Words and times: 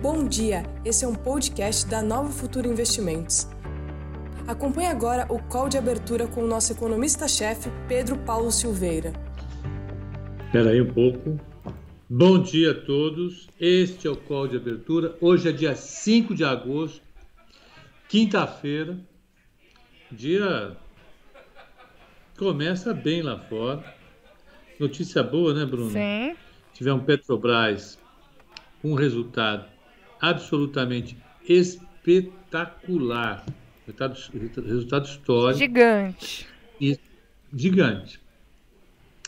Bom 0.00 0.28
dia, 0.28 0.62
esse 0.84 1.04
é 1.04 1.08
um 1.08 1.14
podcast 1.14 1.84
da 1.88 2.00
Nova 2.00 2.30
Futuro 2.30 2.68
Investimentos. 2.68 3.48
Acompanhe 4.46 4.86
agora 4.86 5.26
o 5.28 5.42
call 5.42 5.68
de 5.68 5.76
abertura 5.76 6.28
com 6.28 6.44
o 6.44 6.46
nosso 6.46 6.72
economista-chefe, 6.72 7.68
Pedro 7.88 8.16
Paulo 8.18 8.52
Silveira. 8.52 9.12
Espera 10.46 10.70
aí 10.70 10.80
um 10.80 10.94
pouco. 10.94 11.40
Bom 12.08 12.40
dia 12.40 12.70
a 12.70 12.74
todos. 12.74 13.48
Este 13.58 14.06
é 14.06 14.10
o 14.10 14.16
call 14.16 14.46
de 14.46 14.56
abertura. 14.56 15.16
Hoje 15.20 15.48
é 15.48 15.52
dia 15.52 15.74
5 15.74 16.32
de 16.32 16.44
agosto, 16.44 17.02
quinta-feira. 18.08 18.96
Dia 20.12 20.76
começa 22.38 22.94
bem 22.94 23.20
lá 23.20 23.36
fora. 23.36 23.82
Notícia 24.78 25.24
boa, 25.24 25.52
né, 25.52 25.66
Bruno? 25.66 25.90
Sim. 25.90 26.36
Tivemos 26.72 27.04
Petrobras 27.04 27.98
um 28.84 28.94
resultado 28.94 29.77
absolutamente 30.20 31.16
espetacular. 31.48 33.44
Resultado, 33.86 34.18
resultado 34.66 35.06
histórico. 35.06 35.58
Gigante. 35.58 36.46
E, 36.80 36.98
gigante. 37.54 38.20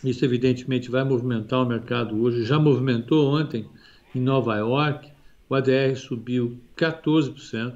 Isso, 0.05 0.25
evidentemente, 0.25 0.91
vai 0.91 1.05
movimentar 1.05 1.63
o 1.63 1.67
mercado 1.67 2.21
hoje. 2.23 2.45
Já 2.45 2.59
movimentou 2.59 3.35
ontem 3.35 3.67
em 4.15 4.21
Nova 4.21 4.57
York. 4.57 5.11
O 5.49 5.55
ADR 5.55 5.97
subiu 5.97 6.59
14%. 6.77 7.75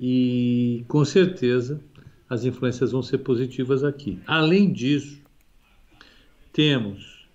E, 0.00 0.84
com 0.88 1.04
certeza, 1.04 1.80
as 2.28 2.44
influências 2.44 2.92
vão 2.92 3.02
ser 3.02 3.18
positivas 3.18 3.84
aqui. 3.84 4.18
Além 4.26 4.72
disso, 4.72 5.20
temos 6.52 7.28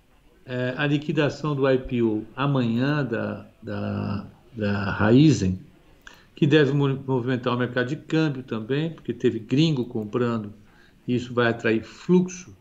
é, 0.45 0.73
a 0.77 0.87
liquidação 0.87 1.55
do 1.55 1.69
IPO 1.69 2.25
amanhã 2.35 3.03
da, 3.03 3.45
da 3.61 4.25
da 4.55 4.91
Raizen, 4.91 5.59
que 6.35 6.45
deve 6.45 6.73
movimentar 6.73 7.53
o 7.53 7.57
mercado 7.57 7.87
de 7.87 7.95
câmbio 7.95 8.43
também, 8.43 8.91
porque 8.91 9.13
teve 9.13 9.39
gringo 9.39 9.85
comprando, 9.85 10.53
e 11.07 11.15
isso 11.15 11.33
vai 11.33 11.47
atrair 11.47 11.83
fluxo 11.83 12.55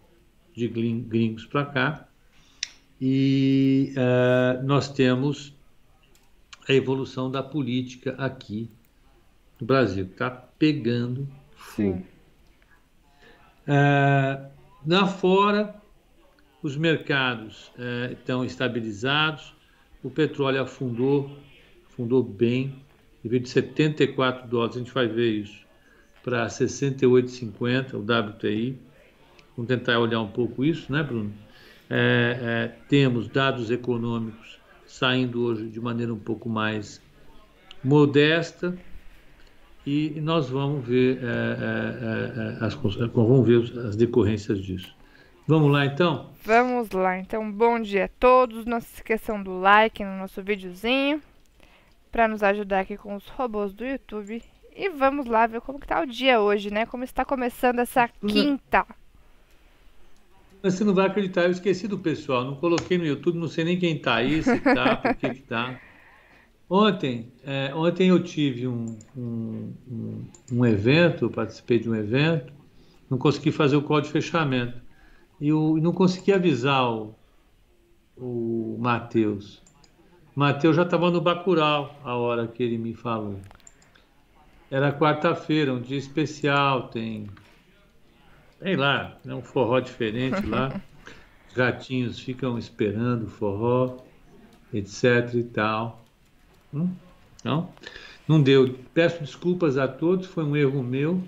de 0.54 0.68
gringos 0.68 1.44
para 1.46 1.64
cá. 1.64 2.08
E 3.00 3.92
uh, 3.96 4.64
nós 4.64 4.88
temos 4.88 5.52
a 6.68 6.72
evolução 6.72 7.30
da 7.30 7.42
política 7.42 8.14
aqui 8.16 8.70
no 9.60 9.66
Brasil, 9.66 10.06
que 10.06 10.12
está 10.12 10.30
pegando 10.30 11.28
fogo. 11.56 12.04
Uh, 13.66 14.48
lá 14.86 15.06
fora, 15.06 15.74
os 16.62 16.76
mercados 16.76 17.72
uh, 17.76 18.12
estão 18.12 18.44
estabilizados, 18.44 19.52
o 20.02 20.10
petróleo 20.10 20.62
afundou 20.62 21.30
fundou 21.96 22.22
bem, 22.22 22.74
em 23.24 23.28
vez 23.28 23.42
de 23.42 23.48
74 23.48 24.48
dólares, 24.48 24.76
a 24.76 24.78
gente 24.80 24.92
vai 24.92 25.06
ver 25.06 25.30
isso, 25.30 25.64
para 26.22 26.46
68,50 26.46 27.94
o 27.94 28.00
WTI. 28.00 28.78
Vamos 29.56 29.68
tentar 29.68 29.98
olhar 29.98 30.20
um 30.20 30.28
pouco 30.28 30.64
isso, 30.64 30.92
né, 30.92 31.02
Bruno? 31.02 31.32
É, 31.88 32.38
é, 32.40 32.68
temos 32.88 33.28
dados 33.28 33.70
econômicos 33.70 34.58
saindo 34.86 35.44
hoje 35.44 35.68
de 35.68 35.80
maneira 35.80 36.12
um 36.12 36.18
pouco 36.18 36.48
mais 36.48 37.00
modesta 37.82 38.76
e 39.86 40.18
nós 40.22 40.48
vamos 40.48 40.86
ver, 40.86 41.18
é, 41.22 41.26
é, 41.26 42.62
é, 42.62 42.64
as, 42.64 42.74
vamos 42.74 43.46
ver 43.46 43.86
as 43.86 43.96
decorrências 43.96 44.62
disso. 44.62 44.94
Vamos 45.46 45.70
lá 45.70 45.84
então? 45.84 46.30
Vamos 46.42 46.90
lá, 46.90 47.18
então 47.18 47.52
bom 47.52 47.78
dia 47.78 48.06
a 48.06 48.08
todos. 48.08 48.64
Não 48.64 48.80
se 48.80 48.94
esqueçam 48.94 49.42
do 49.42 49.60
like 49.60 50.02
no 50.02 50.16
nosso 50.16 50.42
videozinho 50.42 51.20
para 52.14 52.28
nos 52.28 52.44
ajudar 52.44 52.78
aqui 52.78 52.96
com 52.96 53.16
os 53.16 53.26
robôs 53.26 53.74
do 53.74 53.84
YouTube. 53.84 54.40
E 54.76 54.88
vamos 54.88 55.26
lá 55.26 55.48
ver 55.48 55.60
como 55.60 55.80
que 55.80 55.86
tá 55.88 56.00
o 56.00 56.06
dia 56.06 56.40
hoje, 56.40 56.70
né? 56.70 56.86
Como 56.86 57.02
está 57.02 57.24
começando 57.24 57.80
essa 57.80 58.08
quinta. 58.24 58.86
Você 60.62 60.84
não 60.84 60.94
vai 60.94 61.06
acreditar, 61.06 61.42
eu 61.42 61.50
esqueci 61.50 61.88
do 61.88 61.98
pessoal, 61.98 62.44
não 62.44 62.54
coloquei 62.54 62.96
no 62.98 63.04
YouTube, 63.04 63.36
não 63.36 63.48
sei 63.48 63.64
nem 63.64 63.76
quem 63.76 63.98
tá 63.98 64.14
aí, 64.14 64.40
se 64.44 64.60
tá, 64.60 64.94
por 65.02 65.14
que 65.16 65.28
que 65.34 65.42
tá. 65.42 65.80
Ontem, 66.70 67.32
é, 67.44 67.74
ontem 67.74 68.10
eu 68.10 68.22
tive 68.22 68.68
um, 68.68 68.96
um, 69.16 69.74
um, 69.90 70.24
um 70.52 70.64
evento, 70.64 71.28
participei 71.28 71.80
de 71.80 71.90
um 71.90 71.96
evento, 71.96 72.52
não 73.10 73.18
consegui 73.18 73.50
fazer 73.50 73.74
o 73.74 73.82
código 73.82 74.06
de 74.06 74.12
fechamento. 74.12 74.80
E 75.40 75.48
eu 75.48 75.76
não 75.82 75.92
consegui 75.92 76.32
avisar 76.32 76.88
o, 76.88 77.12
o 78.16 78.76
Matheus. 78.78 79.63
Mateus 80.34 80.74
já 80.74 80.82
estava 80.82 81.10
no 81.10 81.20
Bacurau 81.20 81.96
a 82.02 82.16
hora 82.16 82.48
que 82.48 82.62
ele 82.62 82.76
me 82.76 82.92
falou. 82.92 83.40
Era 84.68 84.92
quarta-feira, 84.92 85.72
um 85.72 85.80
dia 85.80 85.98
especial, 85.98 86.88
tem. 86.88 87.28
Sei 88.60 88.74
lá, 88.74 89.16
é 89.24 89.32
um 89.32 89.42
forró 89.42 89.78
diferente 89.78 90.44
lá. 90.46 90.80
Os 91.48 91.54
gatinhos 91.54 92.18
ficam 92.18 92.58
esperando 92.58 93.24
o 93.24 93.28
forró, 93.28 93.98
etc 94.72 95.34
e 95.34 95.44
tal. 95.44 96.04
Hum? 96.72 96.90
Não? 97.44 97.70
Não 98.26 98.42
deu. 98.42 98.76
Peço 98.92 99.20
desculpas 99.20 99.78
a 99.78 99.86
todos, 99.86 100.26
foi 100.26 100.42
um 100.42 100.56
erro 100.56 100.82
meu. 100.82 101.22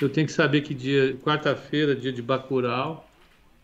Eu 0.00 0.08
tenho 0.08 0.26
que 0.26 0.32
saber 0.32 0.62
que 0.62 0.74
dia, 0.74 1.16
quarta-feira, 1.22 1.94
dia 1.94 2.12
de 2.12 2.22
Bacurau, 2.22 3.05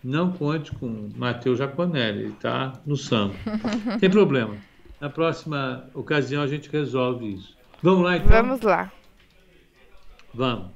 não 0.03 0.33
conte 0.33 0.73
com 0.73 1.09
Matheus 1.17 1.59
Jaconelli, 1.59 2.25
ele 2.25 2.33
está 2.33 2.81
no 2.85 2.97
samba. 2.97 3.35
Tem 4.01 4.11
problema. 4.11 4.57
Na 5.01 5.09
próxima 5.09 5.89
ocasião 5.95 6.43
a 6.43 6.47
gente 6.47 6.69
resolve 6.71 7.35
isso. 7.35 7.57
Vamos 7.83 8.05
lá 8.05 8.17
então? 8.17 8.31
Vamos 8.31 8.61
lá. 8.61 8.93
Vamos. 10.35 10.71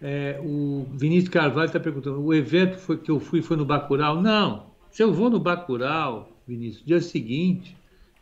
É, 0.00 0.40
o 0.42 0.86
Vinícius 0.92 1.28
Carvalho 1.28 1.66
está 1.66 1.80
perguntando: 1.80 2.22
o 2.22 2.32
evento 2.32 2.78
foi, 2.78 2.96
que 2.96 3.10
eu 3.10 3.20
fui 3.20 3.42
foi 3.42 3.56
no 3.56 3.64
Bacurau? 3.64 4.20
Não. 4.20 4.70
Se 4.90 5.02
eu 5.02 5.12
vou 5.12 5.28
no 5.30 5.38
Bacurau, 5.38 6.30
Vinícius, 6.46 6.84
dia 6.84 7.00
seguinte, 7.00 7.76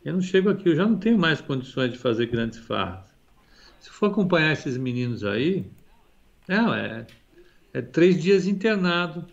eu 0.05 0.12
não 0.12 0.21
chego 0.21 0.50
aqui, 0.50 0.69
eu 0.69 0.77
já 0.77 0.87
não 0.87 0.97
tenho 0.97 1.19
mais 1.19 1.41
condições 1.41 1.93
de 1.93 1.99
fazer 1.99 2.27
grandes 2.27 2.59
farras. 2.59 3.09
Se 3.81 3.91
for 3.91 4.06
acompanhar 4.06 4.53
esses 4.53 4.77
meninos 4.77 5.25
aí, 5.25 5.65
não, 6.49 6.75
é, 6.75 7.06
é 7.73 7.81
três 7.81 8.21
dias 8.21 8.47
internado 8.47 9.25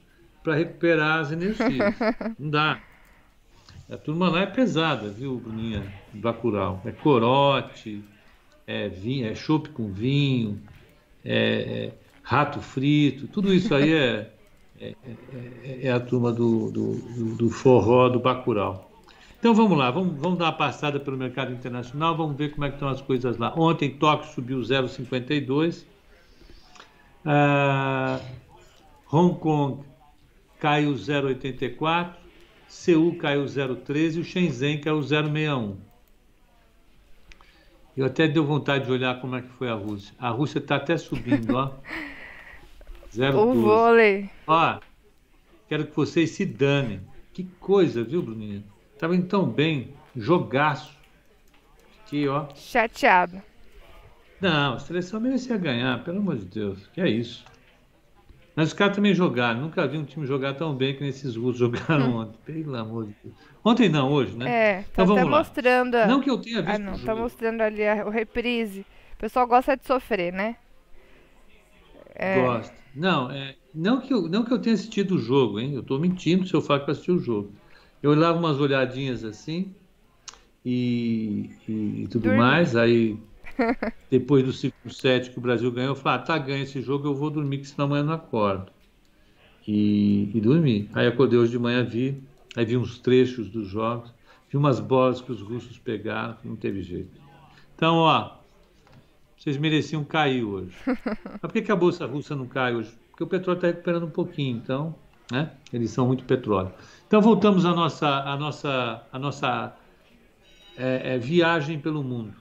para 0.45 0.55
recuperar 0.55 1.21
as 1.21 1.31
energias. 1.31 1.95
Não 2.37 2.51
dá. 2.51 2.79
A 3.89 3.97
turma 3.97 4.29
lá 4.29 4.41
é 4.41 4.45
pesada, 4.45 5.09
viu, 5.09 5.37
Bruninha? 5.37 5.83
Bacurau. 6.13 6.81
É 6.85 6.91
corote, 6.91 8.03
é 8.65 8.87
vinho, 8.87 9.27
é 9.27 9.35
chope 9.35 9.69
com 9.69 9.91
vinho, 9.91 10.61
é, 11.23 11.35
é, 11.35 11.93
rato 12.23 12.61
frito, 12.61 13.27
tudo 13.27 13.53
isso 13.53 13.73
aí 13.73 13.93
é, 13.93 14.31
é, 14.79 14.95
é, 15.63 15.79
é 15.83 15.91
a 15.91 15.99
turma 15.99 16.31
do, 16.31 16.71
do, 16.71 17.35
do, 17.35 17.49
forró 17.49 18.09
do 18.09 18.19
Bacurau. 18.19 18.91
Então 19.37 19.53
vamos 19.53 19.77
lá, 19.77 19.91
vamos, 19.91 20.19
vamos 20.19 20.39
dar 20.39 20.45
uma 20.45 20.53
passada 20.53 20.99
pelo 20.99 21.17
mercado 21.17 21.51
internacional, 21.51 22.17
vamos 22.17 22.35
ver 22.35 22.51
como 22.51 22.65
é 22.65 22.69
que 22.69 22.75
estão 22.75 22.89
as 22.89 23.01
coisas 23.01 23.37
lá. 23.37 23.53
Ontem 23.55 23.91
Tóquio 23.91 24.31
subiu 24.33 24.59
0,52, 24.59 25.85
ah, 27.23 28.19
Hong 29.11 29.37
Kong 29.39 29.83
caiu 30.65 30.93
0,84, 30.93 32.15
Seul 32.67 33.15
caiu 33.17 33.45
0,13 33.45 34.15
e 34.15 34.19
o 34.19 34.23
Shenzhen 34.23 34.81
caiu 34.81 34.99
0,61. 34.99 35.75
Eu 37.95 38.07
até 38.07 38.27
deu 38.27 38.43
vontade 38.43 38.85
de 38.85 38.91
olhar 38.91 39.21
como 39.21 39.35
é 39.35 39.43
que 39.43 39.49
foi 39.49 39.69
a 39.69 39.75
Rússia. 39.75 40.15
A 40.17 40.29
Rússia 40.29 40.57
está 40.57 40.77
até 40.77 40.97
subindo, 40.97 41.55
ó. 41.55 41.71
0,12. 43.13 43.35
O 43.37 43.53
vôlei. 43.61 44.27
Ó, 44.47 44.79
quero 45.69 45.85
que 45.85 45.95
vocês 45.95 46.31
se 46.31 46.43
danem. 46.47 46.99
Que 47.31 47.43
coisa, 47.59 48.03
viu, 48.03 48.23
Bruninha? 48.23 48.63
Tava 48.97 49.15
indo 49.15 49.27
tão 49.27 49.45
bem, 49.45 49.93
jogaço. 50.15 50.97
Aqui, 52.01 52.27
ó. 52.27 52.47
Chateado. 52.55 53.39
Não, 54.41 54.73
a 54.73 54.79
seleção 54.79 55.19
merecia 55.19 55.57
ganhar, 55.57 56.03
pelo 56.03 56.17
amor 56.17 56.37
de 56.37 56.45
Deus. 56.45 56.87
Que 56.87 57.01
é 57.01 57.07
isso. 57.07 57.45
Mas 58.55 58.69
os 58.69 58.73
caras 58.73 58.95
também 58.95 59.13
jogaram. 59.13 59.61
Nunca 59.61 59.85
vi 59.85 59.97
um 59.97 60.05
time 60.05 60.25
jogar 60.25 60.53
tão 60.53 60.73
bem 60.73 60.95
que 60.95 61.03
nesses 61.03 61.35
russos 61.35 61.57
jogaram 61.59 62.11
hum. 62.11 62.17
ontem. 62.21 62.39
Pelo 62.45 62.75
amor 62.75 63.05
de 63.07 63.15
Deus. 63.23 63.35
Ontem 63.63 63.89
não, 63.89 64.11
hoje, 64.11 64.37
né? 64.37 64.49
É, 64.49 64.83
tá 64.93 65.03
então, 65.03 65.15
até 65.15 65.25
mostrando. 65.25 65.95
A... 65.95 66.07
Não 66.07 66.21
que 66.21 66.29
eu 66.29 66.37
tenha 66.37 66.61
visto. 66.61 66.75
Ah, 66.75 66.79
não, 66.79 66.97
tá 66.99 67.15
mostrando 67.15 67.61
ali 67.61 67.85
a, 67.85 68.05
o 68.05 68.09
reprise. 68.09 68.85
O 69.15 69.17
pessoal 69.17 69.45
gosta 69.47 69.75
de 69.75 69.85
sofrer, 69.85 70.31
né? 70.31 70.55
É... 72.13 72.41
Gosta. 72.41 72.73
Não, 72.95 73.29
é, 73.29 73.55
não, 73.73 73.99
que 73.99 74.13
eu, 74.13 74.21
não 74.29 74.45
que 74.45 74.53
eu 74.53 74.59
tenha 74.59 74.73
assistido 74.73 75.15
o 75.15 75.19
jogo, 75.19 75.59
hein? 75.59 75.73
Eu 75.73 75.83
tô 75.83 75.99
mentindo 75.99 76.47
se 76.47 76.53
eu 76.53 76.61
falo 76.61 76.85
que 76.85 76.91
assisti 76.91 77.11
o 77.11 77.19
jogo. 77.19 77.51
Eu 78.01 78.15
dava 78.17 78.39
umas 78.39 78.57
olhadinhas 78.59 79.25
assim 79.25 79.73
e, 80.63 81.49
e, 81.67 82.03
e 82.03 82.07
tudo 82.07 82.23
Dormi. 82.23 82.37
mais. 82.37 82.75
Aí 82.75 83.17
depois 84.09 84.43
do 84.43 84.53
ciclo 84.53 84.91
7 84.91 85.31
que 85.31 85.37
o 85.37 85.41
Brasil 85.41 85.71
ganhou, 85.71 85.91
eu 85.91 85.95
falei, 85.95 86.19
ah, 86.19 86.21
tá, 86.23 86.37
ganha 86.37 86.63
esse 86.63 86.81
jogo, 86.81 87.07
eu 87.07 87.15
vou 87.15 87.29
dormir, 87.29 87.59
que 87.59 87.67
senão 87.67 87.85
amanhã 87.85 88.01
eu 88.01 88.05
não 88.05 88.13
acordo. 88.13 88.71
E, 89.67 90.31
e 90.33 90.41
dormi. 90.41 90.89
Aí 90.93 91.07
acordei 91.07 91.39
hoje 91.39 91.51
de 91.51 91.59
manhã, 91.59 91.83
vi, 91.83 92.21
aí 92.55 92.65
vi 92.65 92.77
uns 92.77 92.99
trechos 92.99 93.49
dos 93.49 93.67
jogos. 93.67 94.13
de 94.49 94.57
umas 94.57 94.79
bolas 94.79 95.21
que 95.21 95.31
os 95.31 95.41
russos 95.41 95.77
pegaram, 95.79 96.37
não 96.43 96.55
teve 96.55 96.81
jeito. 96.81 97.19
Então, 97.75 97.95
ó, 97.95 98.31
vocês 99.37 99.57
mereciam 99.57 100.03
cair 100.03 100.43
hoje. 100.43 100.75
Mas 100.85 101.41
por 101.41 101.51
que, 101.51 101.61
que 101.61 101.71
a 101.71 101.75
Bolsa 101.75 102.05
Russa 102.05 102.35
não 102.35 102.47
cai 102.47 102.75
hoje? 102.75 102.91
Porque 103.09 103.23
o 103.23 103.27
petróleo 103.27 103.57
está 103.57 103.67
recuperando 103.67 104.05
um 104.05 104.09
pouquinho, 104.09 104.57
então, 104.57 104.95
né? 105.31 105.51
Eles 105.71 105.91
são 105.91 106.07
muito 106.07 106.23
petróleo. 106.25 106.71
Então 107.07 107.21
voltamos 107.21 107.65
à 107.65 107.73
nossa, 107.73 108.07
à 108.07 108.37
nossa, 108.37 109.07
à 109.11 109.19
nossa 109.19 109.75
é, 110.77 111.15
é, 111.15 111.17
viagem 111.17 111.79
pelo 111.79 112.03
mundo. 112.03 112.33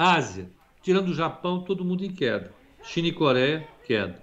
Ásia, 0.00 0.48
tirando 0.82 1.08
o 1.08 1.14
Japão, 1.14 1.60
todo 1.60 1.84
mundo 1.84 2.02
em 2.02 2.10
queda. 2.10 2.54
China 2.82 3.08
e 3.08 3.12
Coreia, 3.12 3.68
queda. 3.84 4.22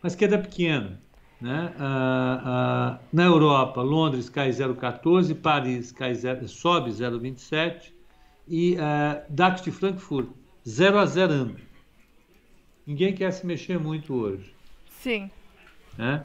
Mas 0.00 0.14
queda 0.14 0.38
pequena. 0.38 1.02
Né? 1.40 1.74
Ah, 1.76 2.42
ah, 2.44 2.98
na 3.12 3.24
Europa, 3.24 3.82
Londres 3.82 4.28
cai 4.30 4.50
0,14, 4.50 5.34
Paris 5.34 5.90
cai 5.90 6.14
0, 6.14 6.46
sobe 6.46 6.90
0,27 6.90 7.92
e 8.46 8.76
ah, 8.78 9.24
DAX 9.28 9.60
de 9.62 9.72
Frankfurt 9.72 10.28
0 10.64 10.98
a 11.00 11.04
0 11.04 11.56
Ninguém 12.86 13.12
quer 13.12 13.32
se 13.32 13.44
mexer 13.44 13.80
muito 13.80 14.14
hoje. 14.14 14.54
Sim. 14.88 15.28
Né? 15.98 16.24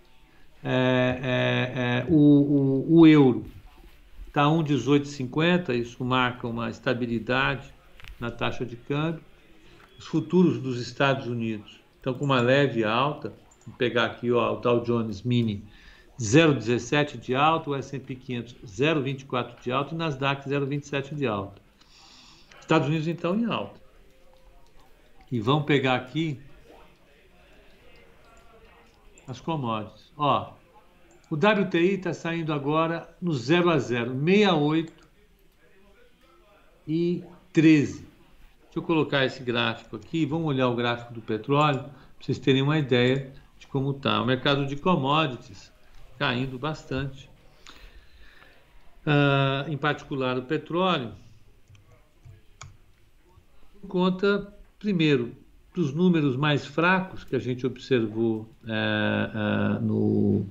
É, 0.64 1.20
é, 1.24 1.82
é, 1.82 2.06
o, 2.08 2.16
o, 2.16 3.00
o, 3.00 3.08
euro 3.08 3.44
está 4.28 4.44
1,1850, 4.44 5.74
isso 5.74 6.06
marca 6.06 6.48
uma 6.48 6.70
estabilidade 6.70 7.74
na 8.22 8.32
taxa 8.32 8.66
de 8.66 8.78
câmbio. 8.78 9.22
Os 10.00 10.06
futuros 10.06 10.60
dos 10.60 10.80
Estados 10.80 11.28
Unidos 11.28 11.82
estão 11.98 12.14
com 12.14 12.24
uma 12.24 12.40
leve 12.40 12.84
alta, 12.84 13.34
Vou 13.66 13.76
pegar 13.78 14.06
aqui 14.06 14.32
ó, 14.32 14.54
o 14.54 14.56
Dow 14.60 14.82
Jones 14.82 15.22
Mini 15.22 15.64
0,17 16.20 17.18
de 17.18 17.36
alta, 17.36 17.70
o 17.70 17.76
S&P 17.76 18.16
500 18.16 18.56
0,24 18.66 19.62
de 19.62 19.72
alta 19.72 19.92
e 19.92 19.96
o 19.96 19.98
Nasdaq 19.98 20.48
0,27 20.48 21.16
de 21.16 21.28
alta. 21.28 21.62
Estados 22.60 22.88
Unidos 22.88 23.08
então 23.08 23.36
em 23.36 23.46
alta. 23.46 23.80
E 25.32 25.40
vamos 25.40 25.66
pegar 25.66 25.96
aqui 25.96 26.40
as 29.28 29.40
commodities. 29.40 30.12
Ó, 30.18 30.54
o 31.30 31.36
WTI 31.36 31.96
está 31.96 32.14
saindo 32.14 32.52
agora 32.52 33.16
no 33.22 33.34
0 33.34 33.70
a 33.70 33.80
0, 33.80 34.12
68 34.14 34.94
e 36.88 37.24
13. 37.54 38.11
Deixa 38.72 38.80
eu 38.80 38.84
colocar 38.84 39.26
esse 39.26 39.44
gráfico 39.44 39.98
aqui, 39.98 40.26
vamos 40.26 40.48
olhar 40.48 40.70
o 40.70 40.76
gráfico 40.76 41.14
do 41.14 41.22
petróleo, 41.22 41.80
para 41.82 41.92
vocês 42.20 42.40
terem 42.40 42.62
uma 42.62 42.80
ideia 42.80 43.32
como 43.72 43.92
está. 43.92 44.22
O 44.22 44.26
mercado 44.26 44.66
de 44.66 44.76
commodities 44.76 45.72
caindo 46.20 46.60
bastante. 46.60 47.30
Uh, 49.04 49.68
em 49.68 49.78
particular 49.78 50.38
o 50.38 50.44
petróleo, 50.44 51.14
por 53.80 53.88
conta, 53.88 54.54
primeiro, 54.78 55.36
dos 55.74 55.92
números 55.92 56.36
mais 56.36 56.66
fracos 56.66 57.24
que 57.24 57.36
a 57.36 57.40
gente 57.40 57.66
observou 57.66 58.48
uh, 58.64 59.78
uh, 59.80 59.82
no, 59.82 60.46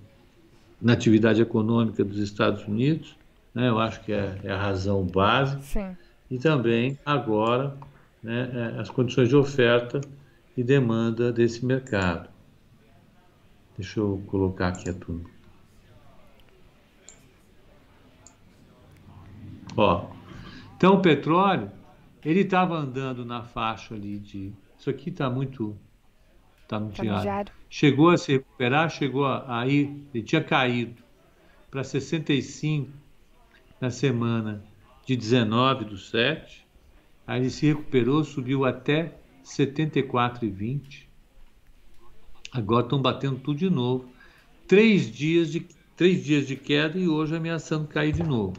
na 0.82 0.94
atividade 0.94 1.40
econômica 1.40 2.02
dos 2.02 2.19
Estados 2.19 2.67
Unidos, 2.67 3.14
né, 3.55 3.69
eu 3.69 3.78
acho 3.78 4.00
que 4.00 4.12
é, 4.12 4.40
é 4.43 4.50
a 4.50 4.61
razão 4.61 5.05
básica, 5.05 5.62
Sim. 5.62 5.96
e 6.28 6.38
também 6.38 6.99
agora 7.05 7.76
né, 8.22 8.50
é, 8.52 8.81
as 8.81 8.90
condições 8.90 9.28
de 9.28 9.37
oferta 9.37 10.00
e 10.56 10.62
demanda 10.62 11.32
desse 11.32 11.64
mercado. 11.64 12.28
Deixa 13.76 14.00
eu 14.00 14.22
colocar 14.26 14.69
aqui 14.69 14.90
a 14.90 14.94
turma. 14.94 15.25
Ó, 19.76 20.11
então 20.76 20.94
o 20.94 21.02
petróleo, 21.02 21.70
ele 22.25 22.40
estava 22.40 22.76
andando 22.76 23.25
na 23.25 23.43
faixa 23.43 23.94
ali 23.94 24.19
de. 24.19 24.52
Isso 24.78 24.90
aqui 24.90 25.11
está 25.11 25.31
muito. 25.31 25.76
Está 26.62 26.81
tá 26.81 27.02
diário. 27.02 27.52
Chegou 27.69 28.11
a 28.11 28.19
se 28.19 28.32
recuperar, 28.32 28.90
chegou 28.90 29.25
a, 29.25 29.61
a 29.61 29.67
ir. 29.67 30.06
Ele 30.12 30.22
tinha 30.22 30.43
caído 30.43 31.02
para 31.70 31.84
65 31.84 32.90
na 33.81 33.90
semana 33.90 34.62
de 35.06 35.17
19 35.17 35.84
do 35.87 35.96
7. 35.96 36.67
Aí 37.31 37.43
ele 37.43 37.50
se 37.50 37.65
recuperou, 37.65 38.25
subiu 38.25 38.65
até 38.65 39.15
74,20. 39.44 41.06
Agora 42.50 42.85
estão 42.85 43.00
batendo 43.00 43.38
tudo 43.38 43.56
de 43.56 43.71
novo. 43.71 44.09
Três 44.67 45.09
dias 45.09 45.49
de, 45.53 45.61
três 45.97 46.25
dias 46.25 46.44
de 46.44 46.56
queda 46.56 46.99
e 46.99 47.06
hoje 47.06 47.37
ameaçando 47.37 47.87
cair 47.87 48.12
de 48.12 48.25
novo. 48.25 48.56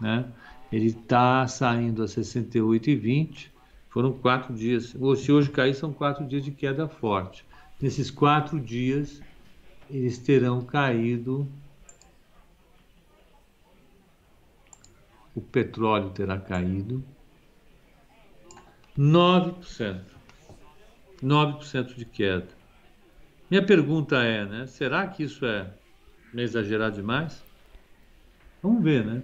Né? 0.00 0.24
Ele 0.70 0.86
está 0.86 1.48
saindo 1.48 2.04
a 2.04 2.06
68,20. 2.06 3.48
Foram 3.88 4.12
quatro 4.12 4.54
dias. 4.54 4.94
Ou 5.00 5.16
se 5.16 5.32
hoje 5.32 5.50
cair, 5.50 5.74
são 5.74 5.92
quatro 5.92 6.24
dias 6.24 6.44
de 6.44 6.52
queda 6.52 6.86
forte. 6.86 7.44
Nesses 7.80 8.08
quatro 8.08 8.60
dias, 8.60 9.20
eles 9.90 10.16
terão 10.16 10.60
caído. 10.60 11.44
O 15.34 15.40
petróleo 15.40 16.10
terá 16.10 16.38
caído 16.38 17.02
9%. 18.98 20.00
9% 21.22 21.94
de 21.94 22.04
queda. 22.04 22.48
Minha 23.50 23.64
pergunta 23.64 24.16
é, 24.16 24.44
né? 24.44 24.66
Será 24.66 25.06
que 25.06 25.22
isso 25.22 25.46
é 25.46 25.70
exagerado 26.34 26.96
demais? 26.96 27.44
Vamos 28.62 28.82
ver, 28.82 29.04
né? 29.04 29.22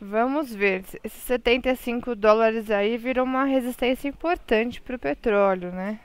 Vamos 0.00 0.54
ver. 0.54 0.84
Esses 1.04 1.22
75 1.24 2.14
dólares 2.14 2.70
aí 2.70 2.96
viram 2.96 3.24
uma 3.24 3.44
resistência 3.44 4.08
importante 4.08 4.80
para 4.80 4.96
o 4.96 4.98
petróleo, 4.98 5.70
né? 5.70 6.00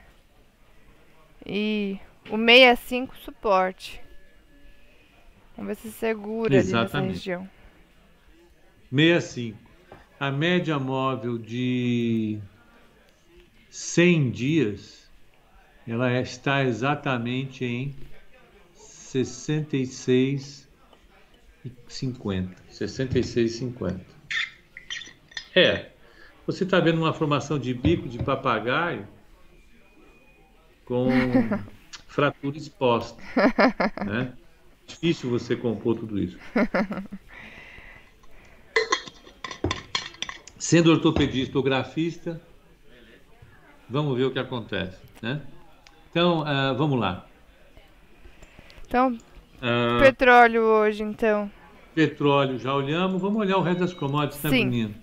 E 1.46 1.98
o 2.28 2.36
65 2.36 3.16
suporte. 3.18 4.02
Vamos 5.56 5.68
ver 5.68 5.74
se 5.76 5.92
segura 5.92 6.54
Exatamente. 6.54 6.96
ali 6.96 7.06
nessa 7.06 7.12
região. 7.12 7.48
65. 8.90 9.58
A 10.20 10.30
média 10.30 10.78
móvel 10.78 11.38
de 11.38 12.38
100 13.76 14.30
dias 14.30 15.06
ela 15.86 16.10
está 16.18 16.64
exatamente 16.64 17.62
em 17.62 17.94
66 18.72 20.66
e 21.62 21.70
50. 21.86 22.56
66 22.70 23.50
e 23.50 23.54
50. 23.58 24.00
É. 25.54 25.90
Você 26.46 26.64
está 26.64 26.80
vendo 26.80 27.02
uma 27.02 27.12
formação 27.12 27.58
de 27.58 27.74
bico 27.74 28.08
de 28.08 28.16
papagaio 28.18 29.06
com 30.86 31.10
fratura 32.08 32.56
exposta. 32.56 33.22
Né? 34.06 34.32
Difícil 34.86 35.28
você 35.28 35.54
compor 35.54 35.98
tudo 35.98 36.18
isso. 36.18 36.38
Sendo 40.58 40.90
ortopedista 40.90 41.58
ou 41.58 41.62
grafista, 41.62 42.40
vamos 43.88 44.16
ver 44.16 44.24
o 44.24 44.30
que 44.30 44.38
acontece, 44.38 44.98
né? 45.22 45.40
Então, 46.10 46.40
uh, 46.40 46.74
vamos 46.76 46.98
lá. 46.98 47.26
Então, 48.86 49.12
uh, 49.12 50.00
petróleo 50.00 50.62
hoje, 50.62 51.02
então. 51.02 51.50
Petróleo, 51.94 52.58
já 52.58 52.74
olhamos. 52.74 53.20
Vamos 53.20 53.40
olhar 53.40 53.56
o 53.56 53.62
resto 53.62 53.80
das 53.80 53.94
commodities, 53.94 54.40
tá, 54.40 54.50
menino? 54.50 54.94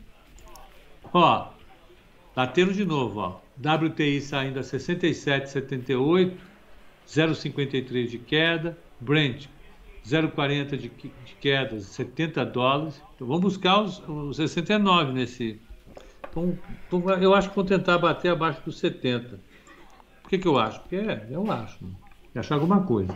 Ó, 1.12 1.48
batendo 2.36 2.74
de 2.74 2.86
novo, 2.86 3.20
ó. 3.20 3.44
WTI 3.60 4.22
saindo 4.22 4.60
a 4.60 4.64
67,78, 4.64 6.34
0,53 7.08 8.08
de 8.08 8.18
queda. 8.18 8.78
Brent, 9.00 9.48
0,40 10.06 10.78
de, 10.78 10.90
de 10.90 11.36
queda, 11.40 11.80
70 11.80 12.46
dólares. 12.46 13.02
Então, 13.16 13.28
vamos 13.28 13.44
buscar 13.44 13.82
os, 13.82 14.02
os 14.08 14.38
69 14.38 15.14
nesse. 15.14 15.60
Então, 16.34 16.58
então, 16.88 17.10
eu 17.22 17.34
acho 17.36 17.50
que 17.50 17.56
vou 17.56 17.64
tentar 17.64 17.98
bater 17.98 18.32
abaixo 18.32 18.62
dos 18.66 18.80
70 18.80 19.40
que, 20.34 20.40
que 20.40 20.48
eu 20.48 20.58
acho? 20.58 20.80
Porque 20.82 20.96
é, 20.96 21.28
eu 21.30 21.52
acho. 21.52 21.84
Né? 21.84 21.92
Acho 22.36 22.54
alguma 22.54 22.82
coisa. 22.84 23.16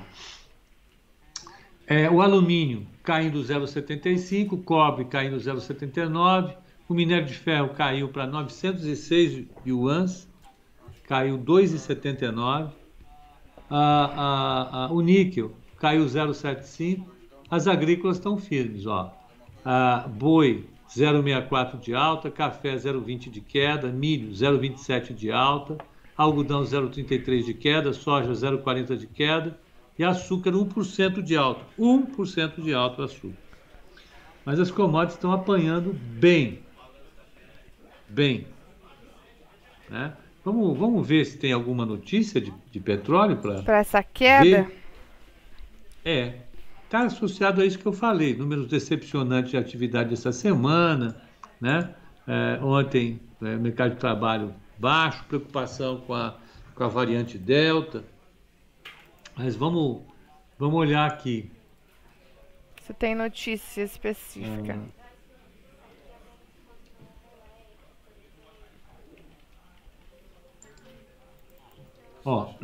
É, 1.87 2.09
o 2.09 2.21
alumínio 2.21 2.85
caindo 3.01 3.39
0,75, 3.39 4.63
cobre 4.63 5.05
caindo 5.05 5.37
0,79, 5.37 6.55
o 6.87 6.93
minério 6.93 7.25
de 7.25 7.33
ferro 7.33 7.69
caiu 7.69 8.09
para 8.09 8.27
906 8.27 9.45
yuans, 9.65 10.29
caiu 11.07 11.39
2,79, 11.39 12.71
a, 13.69 13.77
a, 13.79 14.85
a, 14.85 14.91
o 14.91 15.01
níquel 15.01 15.53
caiu 15.79 16.05
0,75, 16.05 17.05
as 17.49 17.67
agrícolas 17.67 18.17
estão 18.17 18.37
firmes, 18.37 18.85
ó. 18.85 19.13
A, 19.63 20.07
boi 20.07 20.65
0,64 20.89 21.79
de 21.79 21.93
alta, 21.93 22.31
café 22.31 22.75
0,20 22.75 23.29
de 23.29 23.41
queda, 23.41 23.89
milho 23.89 24.29
0,27 24.31 25.13
de 25.13 25.31
alta, 25.31 25.77
algodão 26.17 26.61
0,33 26.63 27.43
de 27.43 27.53
queda, 27.53 27.93
soja 27.93 28.31
0,40 28.31 28.95
de 28.95 29.07
queda 29.07 29.57
e 29.97 30.03
açúcar 30.03 30.51
1% 30.51 31.21
de 31.21 31.35
alta. 31.35 31.65
1% 31.79 32.61
de 32.61 32.73
alta 32.73 33.01
o 33.01 33.05
açúcar. 33.05 33.37
Mas 34.45 34.59
as 34.59 34.71
commodities 34.71 35.15
estão 35.15 35.31
apanhando 35.33 35.93
bem. 35.93 36.59
Bem. 38.07 38.47
Né? 39.89 40.13
Vamos, 40.43 40.77
vamos 40.77 41.05
ver 41.05 41.25
se 41.25 41.37
tem 41.37 41.51
alguma 41.51 41.85
notícia 41.85 42.39
de, 42.39 42.53
de 42.71 42.79
petróleo 42.79 43.37
para 43.37 43.79
essa 43.79 44.01
queda. 44.01 44.63
Ver. 44.63 44.77
É, 46.05 46.33
está 46.87 47.01
associado 47.01 47.61
a 47.61 47.65
isso 47.65 47.77
que 47.77 47.85
eu 47.85 47.91
falei, 47.91 48.33
números 48.33 48.67
decepcionantes 48.67 49.51
de 49.51 49.57
atividade 49.57 50.13
essa 50.13 50.31
semana, 50.31 51.21
né? 51.59 51.93
É, 52.25 52.59
ontem, 52.63 53.19
é, 53.41 53.55
mercado 53.57 53.91
de 53.91 53.97
trabalho 53.97 54.53
baixo, 54.77 55.23
preocupação 55.25 56.01
com 56.01 56.13
a, 56.13 56.37
com 56.73 56.83
a 56.83 56.87
variante 56.87 57.37
Delta. 57.37 58.03
Mas 59.35 59.55
vamos, 59.55 60.01
vamos 60.57 60.79
olhar 60.79 61.05
aqui. 61.05 61.51
Você 62.81 62.93
tem 62.93 63.13
notícia 63.15 63.83
específica? 63.83 64.73
É. 64.73 64.97
Ó, 72.23 72.53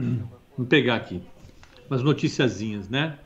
vamos 0.55 0.69
pegar 0.69 0.95
aqui 0.95 1.21
umas 1.89 2.01
noticiazinhas, 2.01 2.87
né? 2.87 3.19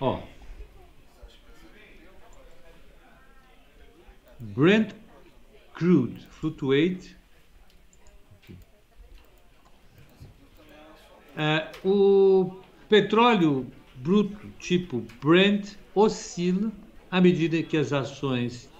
Ó. 0.00 0.20
Brent 4.38 4.94
crude 5.74 6.26
fluctuate. 6.30 7.16
É, 11.36 11.70
o 11.84 12.50
petróleo 12.88 13.66
bruto 13.96 14.48
tipo 14.58 15.04
Brent 15.22 15.74
oscila 15.94 16.72
à 17.10 17.20
medida 17.20 17.62
que 17.62 17.76
as 17.76 17.92
ações 17.92 18.70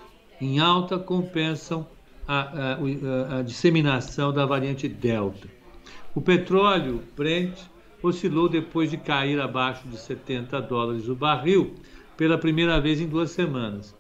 em 0.40 0.58
alta 0.58 0.98
compensam 0.98 1.86
a, 2.26 2.74
a, 2.74 3.38
a 3.38 3.42
disseminação 3.42 4.32
da 4.32 4.44
variante 4.44 4.88
Delta. 4.88 5.48
O 6.14 6.20
petróleo 6.20 7.02
Brent 7.14 7.58
oscilou 8.08 8.48
depois 8.48 8.90
de 8.90 8.96
cair 8.96 9.40
abaixo 9.40 9.86
de 9.88 9.96
70 9.96 10.60
dólares 10.62 11.08
o 11.08 11.14
barril 11.14 11.74
pela 12.16 12.38
primeira 12.38 12.80
vez 12.80 13.00
em 13.00 13.06
duas 13.06 13.30
semanas, 13.30 13.94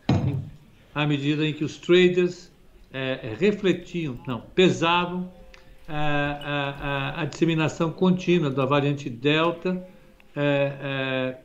à 0.94 1.06
medida 1.06 1.46
em 1.46 1.52
que 1.52 1.64
os 1.64 1.76
traders 1.76 2.50
é, 2.92 3.34
refletiam, 3.38 4.18
não, 4.26 4.40
pesavam 4.40 5.30
a, 5.88 7.14
a, 7.18 7.22
a, 7.22 7.24
disseminação 7.26 7.92
contínua 7.92 8.50
da 8.50 8.64
variante 8.64 9.10
Delta 9.10 9.86
é, 10.34 10.72
é, 10.80 11.38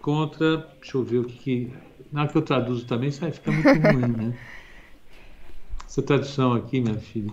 contra. 0.00 0.58
Deixa 0.80 0.96
eu 0.96 1.04
ver 1.04 1.18
o 1.18 1.24
que. 1.24 1.38
que 1.38 1.72
na 2.12 2.22
hora 2.22 2.30
que 2.30 2.36
eu 2.36 2.42
traduzo 2.42 2.84
também, 2.86 3.08
isso 3.08 3.20
vai 3.20 3.30
ficar 3.30 3.52
muito 3.52 3.68
ruim, 3.86 4.12
né? 4.12 4.38
Essa 5.86 6.02
tradução 6.02 6.52
aqui, 6.52 6.80
minha 6.80 6.98
filha. 6.98 7.32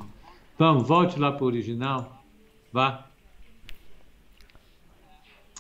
Vamos, 0.58 0.88
volte 0.88 1.20
lá 1.20 1.32
para 1.32 1.44
o 1.44 1.48
original. 1.48 2.24
Vá. 2.72 3.07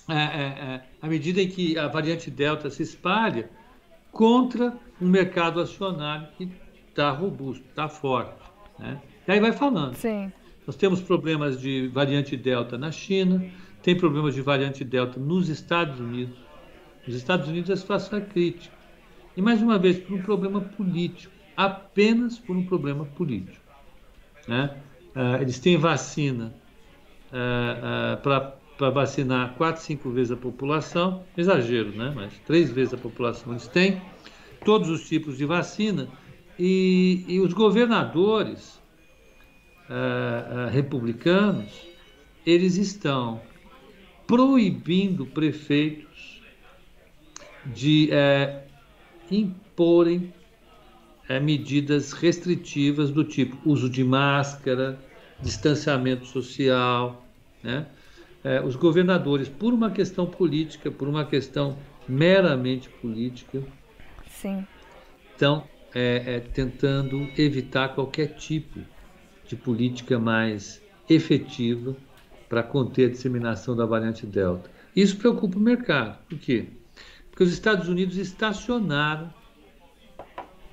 É, 0.09 0.13
é, 0.13 0.17
é, 0.17 0.81
à 1.01 1.07
medida 1.07 1.41
em 1.41 1.47
que 1.47 1.77
a 1.77 1.87
variante 1.87 2.31
Delta 2.31 2.69
se 2.69 2.81
espalha 2.81 3.49
contra 4.11 4.73
um 5.01 5.07
mercado 5.07 5.59
acionário 5.59 6.27
que 6.37 6.49
está 6.89 7.11
robusto, 7.11 7.65
está 7.69 7.89
forte. 7.89 8.41
Né? 8.79 9.01
E 9.27 9.31
aí 9.31 9.39
vai 9.39 9.51
falando. 9.51 9.95
Sim. 9.95 10.31
Nós 10.65 10.75
temos 10.75 11.01
problemas 11.01 11.59
de 11.59 11.87
variante 11.89 12.35
Delta 12.37 12.77
na 12.77 12.91
China, 12.91 13.45
tem 13.83 13.95
problemas 13.95 14.33
de 14.33 14.41
variante 14.41 14.83
Delta 14.83 15.19
nos 15.19 15.49
Estados 15.49 15.99
Unidos. 15.99 16.37
Nos 17.05 17.15
Estados 17.15 17.47
Unidos 17.47 17.69
a 17.69 17.75
situação 17.75 18.19
é 18.19 18.21
crítica. 18.21 18.75
E 19.35 19.41
mais 19.41 19.61
uma 19.61 19.77
vez, 19.77 19.99
por 19.99 20.17
um 20.17 20.21
problema 20.21 20.61
político 20.61 21.37
apenas 21.57 22.37
por 22.37 22.55
um 22.55 22.63
problema 22.63 23.03
político. 23.03 23.65
Né? 24.47 24.77
Eles 25.41 25.57
têm 25.57 25.75
vacina 25.75 26.53
para 28.21 28.55
vacinar 28.79 29.55
quatro, 29.55 29.81
cinco 29.81 30.09
vezes 30.09 30.31
a 30.31 30.37
população, 30.37 31.23
exagero, 31.35 31.91
né? 31.91 32.11
mas 32.15 32.33
três 32.45 32.69
vezes 32.69 32.93
a 32.93 32.97
população 32.97 33.53
eles 33.53 33.67
têm, 33.67 34.01
todos 34.63 34.89
os 34.89 35.07
tipos 35.07 35.37
de 35.37 35.45
vacina, 35.45 36.07
e, 36.59 37.23
e 37.27 37.39
os 37.39 37.53
governadores 37.53 38.81
republicanos, 40.71 41.71
eles 42.45 42.77
estão 42.77 43.41
proibindo 44.25 45.25
prefeitos 45.25 46.41
de 47.65 48.09
imporem 49.29 50.33
é, 51.27 51.39
medidas 51.39 52.13
restritivas 52.13 53.11
do 53.11 53.23
tipo 53.23 53.57
uso 53.69 53.89
de 53.89 54.03
máscara, 54.03 54.99
distanciamento 55.41 56.25
social. 56.25 57.25
Né? 57.61 57.85
É, 58.47 58.61
os 58.61 58.77
governadores, 58.77 59.49
por 59.49 59.73
uma 59.73 59.91
questão 59.91 60.25
política, 60.25 60.89
por 60.89 61.05
uma 61.05 61.25
questão 61.25 61.77
meramente 62.07 62.87
política, 62.87 63.61
Sim. 64.29 64.65
estão 65.29 65.65
é, 65.93 66.35
é, 66.35 66.39
tentando 66.39 67.27
evitar 67.37 67.89
qualquer 67.89 68.35
tipo 68.35 68.79
de 69.45 69.57
política 69.57 70.17
mais 70.17 70.81
efetiva 71.09 71.93
para 72.47 72.63
conter 72.63 73.09
a 73.09 73.11
disseminação 73.11 73.75
da 73.75 73.85
variante 73.85 74.25
Delta. 74.25 74.71
Isso 74.95 75.17
preocupa 75.17 75.57
o 75.57 75.61
mercado. 75.61 76.17
Por 76.29 76.39
quê? 76.39 76.67
Porque 77.29 77.43
os 77.43 77.51
Estados 77.51 77.89
Unidos 77.89 78.15
estacionaram 78.15 79.29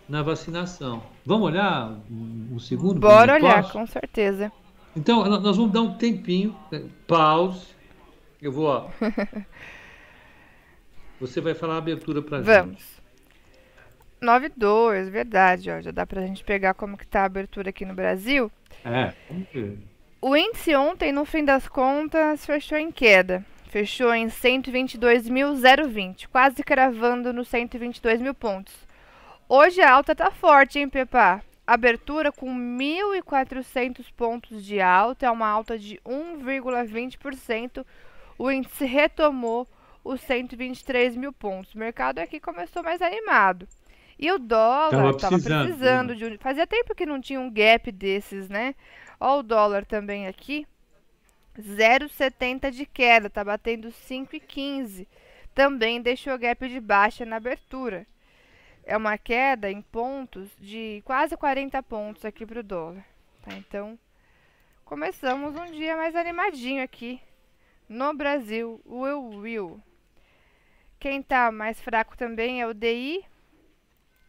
na 0.08 0.22
vacinação. 0.22 1.02
Vamos 1.26 1.48
olhar 1.48 1.98
um 2.08 2.56
segundo? 2.60 3.00
Bora 3.00 3.34
olhar, 3.34 3.62
posso? 3.62 3.72
com 3.72 3.84
certeza. 3.84 4.52
Então, 4.96 5.24
nós 5.24 5.56
vamos 5.56 5.72
dar 5.72 5.82
um 5.82 5.96
tempinho, 5.96 6.56
né, 6.70 6.84
pause. 7.06 7.74
Eu 8.40 8.52
vou, 8.52 8.66
ó. 8.66 8.88
Você 11.20 11.40
vai 11.40 11.54
falar 11.54 11.74
a 11.74 11.78
abertura 11.78 12.20
para 12.20 12.38
gente. 12.38 12.46
Vamos. 12.46 12.94
9,2, 14.22 15.10
verdade, 15.10 15.70
ó. 15.70 15.80
Já 15.80 15.90
dá 15.90 16.06
pra 16.06 16.26
gente 16.26 16.44
pegar 16.44 16.74
como 16.74 16.96
que 16.96 17.06
tá 17.06 17.22
a 17.22 17.26
abertura 17.26 17.70
aqui 17.70 17.84
no 17.84 17.94
Brasil. 17.94 18.50
É, 18.84 19.12
vamos 19.28 19.48
ver. 19.52 19.78
O 20.20 20.36
índice 20.36 20.74
ontem, 20.74 21.12
no 21.12 21.24
fim 21.24 21.44
das 21.44 21.68
contas, 21.68 22.46
fechou 22.46 22.78
em 22.78 22.90
queda. 22.90 23.44
Fechou 23.68 24.14
em 24.14 24.28
122.020, 24.28 26.28
quase 26.30 26.62
cravando 26.62 27.32
nos 27.32 27.48
122 27.48 28.22
mil 28.22 28.32
pontos. 28.32 28.74
Hoje 29.48 29.80
a 29.80 29.92
alta 29.92 30.14
tá 30.14 30.30
forte, 30.30 30.78
hein, 30.78 30.88
Pepa? 30.88 31.42
Abertura 31.66 32.30
com 32.30 32.46
1.400 32.54 34.12
pontos 34.14 34.62
de 34.62 34.82
alta, 34.82 35.26
é 35.26 35.30
uma 35.30 35.48
alta 35.48 35.78
de 35.78 35.98
1,20%. 36.04 37.86
O 38.36 38.50
índice 38.50 38.84
retomou 38.84 39.66
os 40.04 40.20
123 40.20 41.16
mil 41.16 41.32
pontos. 41.32 41.74
O 41.74 41.78
mercado 41.78 42.18
aqui 42.18 42.38
começou 42.38 42.82
mais 42.82 43.00
animado. 43.00 43.66
E 44.18 44.30
o 44.30 44.38
dólar 44.38 45.10
estava 45.10 45.36
precisando, 45.36 45.64
precisando 45.64 46.08
né? 46.10 46.14
de 46.14 46.24
um. 46.26 46.38
Fazia 46.38 46.66
tempo 46.66 46.94
que 46.94 47.06
não 47.06 47.20
tinha 47.20 47.40
um 47.40 47.50
gap 47.50 47.90
desses, 47.90 48.48
né? 48.50 48.74
Ó, 49.18 49.38
o 49.38 49.42
dólar 49.42 49.86
também 49.86 50.26
aqui. 50.26 50.66
0,70 51.58 52.70
de 52.70 52.84
queda, 52.84 53.30
tá 53.30 53.42
batendo 53.42 53.88
5,15. 53.88 55.06
Também 55.54 56.02
deixou 56.02 56.36
gap 56.38 56.68
de 56.68 56.80
baixa 56.80 57.24
na 57.24 57.36
abertura 57.36 58.06
é 58.86 58.96
uma 58.96 59.16
queda 59.18 59.70
em 59.70 59.80
pontos 59.80 60.50
de 60.58 61.02
quase 61.04 61.36
40 61.36 61.82
pontos 61.82 62.24
aqui 62.24 62.44
para 62.46 62.60
o 62.60 62.62
dólar. 62.62 63.04
Tá? 63.42 63.54
Então, 63.54 63.98
começamos 64.84 65.54
um 65.56 65.66
dia 65.66 65.96
mais 65.96 66.14
animadinho 66.14 66.82
aqui 66.82 67.20
no 67.88 68.14
Brasil, 68.14 68.80
o 68.84 69.00
Will 69.00 69.28
Will. 69.40 69.80
Quem 70.98 71.20
está 71.20 71.50
mais 71.50 71.80
fraco 71.80 72.16
também 72.16 72.60
é 72.60 72.66
o 72.66 72.74
DI. 72.74 73.24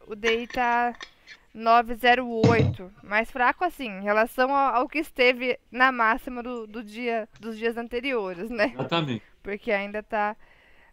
O 0.07 0.15
DI 0.15 0.43
está 0.43 0.93
908, 1.53 2.91
mais 3.01 3.31
fraco 3.31 3.63
assim, 3.63 3.87
em 3.87 4.03
relação 4.03 4.53
ao, 4.53 4.75
ao 4.75 4.89
que 4.89 4.99
esteve 4.99 5.57
na 5.71 5.91
máxima 5.91 6.43
do, 6.43 6.67
do, 6.67 6.83
dia, 6.83 7.29
dos 7.39 7.57
dias 7.57 7.77
anteriores, 7.77 8.49
né? 8.49 8.71
Exatamente. 8.73 9.23
Porque 9.41 9.71
ainda 9.71 9.99
está 9.99 10.35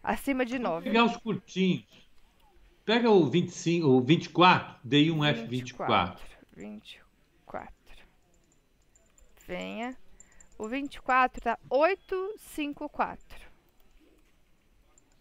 acima 0.01 0.45
de 0.45 0.57
9. 0.57 0.69
Vamos 0.69 0.83
pegar 0.83 1.03
os 1.03 1.17
curtinhos. 1.17 2.02
Pega 2.85 3.09
o 3.09 3.25
25, 3.29 3.87
o 3.87 4.01
24, 4.01 4.75
dei 4.83 5.09
um 5.09 5.19
F24. 5.19 6.17
24. 6.55 7.83
Venha. 9.47 9.97
O 10.57 10.67
24 10.67 11.41
tá 11.41 11.57
854. 11.69 13.41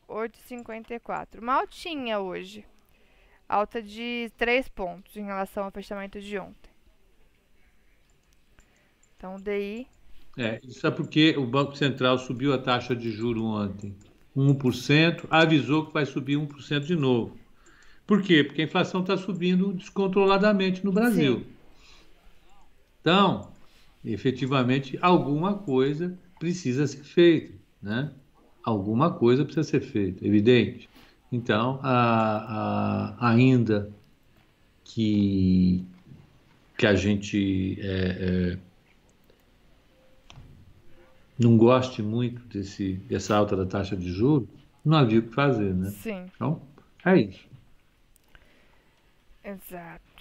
854. 0.08 1.40
Uma 1.40 1.54
altinha 1.54 2.18
hoje. 2.18 2.64
Alta 3.48 3.80
de 3.80 4.32
3 4.36 4.68
pontos 4.68 5.16
em 5.16 5.24
relação 5.24 5.64
ao 5.64 5.70
fechamento 5.70 6.20
de 6.20 6.38
ontem. 6.38 6.70
Então, 9.16 9.36
DI. 9.36 9.86
É, 10.36 10.58
isso 10.64 10.84
é 10.84 10.90
porque 10.90 11.36
o 11.36 11.46
Banco 11.46 11.76
Central 11.76 12.18
subiu 12.18 12.52
a 12.52 12.58
taxa 12.58 12.96
de 12.96 13.10
juro 13.10 13.44
ontem. 13.44 13.96
1%, 14.36 15.26
avisou 15.30 15.86
que 15.86 15.92
vai 15.92 16.06
subir 16.06 16.36
1% 16.36 16.80
de 16.80 16.96
novo. 16.96 17.41
Por 18.06 18.22
quê? 18.22 18.44
Porque 18.44 18.62
a 18.62 18.64
inflação 18.64 19.00
está 19.00 19.16
subindo 19.16 19.72
descontroladamente 19.72 20.84
no 20.84 20.92
Brasil. 20.92 21.38
Sim. 21.38 21.46
Então, 23.00 23.50
efetivamente, 24.04 24.98
alguma 25.00 25.54
coisa 25.54 26.16
precisa 26.38 26.86
ser 26.86 27.02
feita, 27.02 27.54
né? 27.82 28.12
Alguma 28.64 29.10
coisa 29.10 29.44
precisa 29.44 29.64
ser 29.64 29.80
feita, 29.80 30.26
evidente. 30.26 30.88
Então, 31.30 31.80
a, 31.82 33.16
a, 33.18 33.30
ainda 33.30 33.90
que, 34.84 35.84
que 36.76 36.86
a 36.86 36.94
gente 36.94 37.78
é, 37.80 38.56
é, 38.56 38.58
não 41.38 41.56
goste 41.56 42.02
muito 42.02 42.42
desse, 42.46 42.94
dessa 43.08 43.34
alta 43.34 43.56
da 43.56 43.66
taxa 43.66 43.96
de 43.96 44.12
juros, 44.12 44.48
não 44.84 44.98
havia 44.98 45.20
o 45.20 45.22
que 45.22 45.34
fazer, 45.34 45.74
né? 45.74 45.90
Sim. 45.90 46.26
Então, 46.34 46.60
é 47.04 47.20
isso. 47.20 47.51
Exato. 49.44 50.12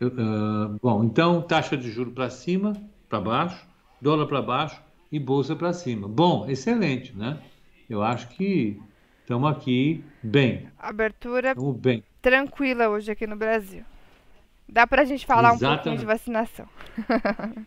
Uh, 0.00 0.78
bom, 0.82 1.04
então, 1.04 1.40
taxa 1.40 1.76
de 1.76 1.90
juros 1.90 2.12
para 2.12 2.28
cima, 2.28 2.72
para 3.08 3.20
baixo, 3.20 3.66
dólar 4.00 4.26
para 4.26 4.42
baixo 4.42 4.82
e 5.10 5.18
bolsa 5.20 5.54
para 5.54 5.72
cima. 5.72 6.08
Bom, 6.08 6.48
excelente, 6.48 7.16
né? 7.16 7.38
Eu 7.88 8.02
acho 8.02 8.28
que 8.28 8.80
estamos 9.20 9.50
aqui 9.50 10.02
bem. 10.22 10.68
Abertura 10.78 11.54
bem. 11.78 12.02
tranquila 12.20 12.88
hoje 12.88 13.12
aqui 13.12 13.26
no 13.26 13.36
Brasil. 13.36 13.84
Dá 14.68 14.86
para 14.86 15.02
a 15.02 15.04
gente 15.04 15.24
falar 15.26 15.54
Exatamente. 15.54 15.72
um 15.72 15.74
pouquinho 15.76 15.98
de 15.98 16.06
vacinação. 16.06 16.68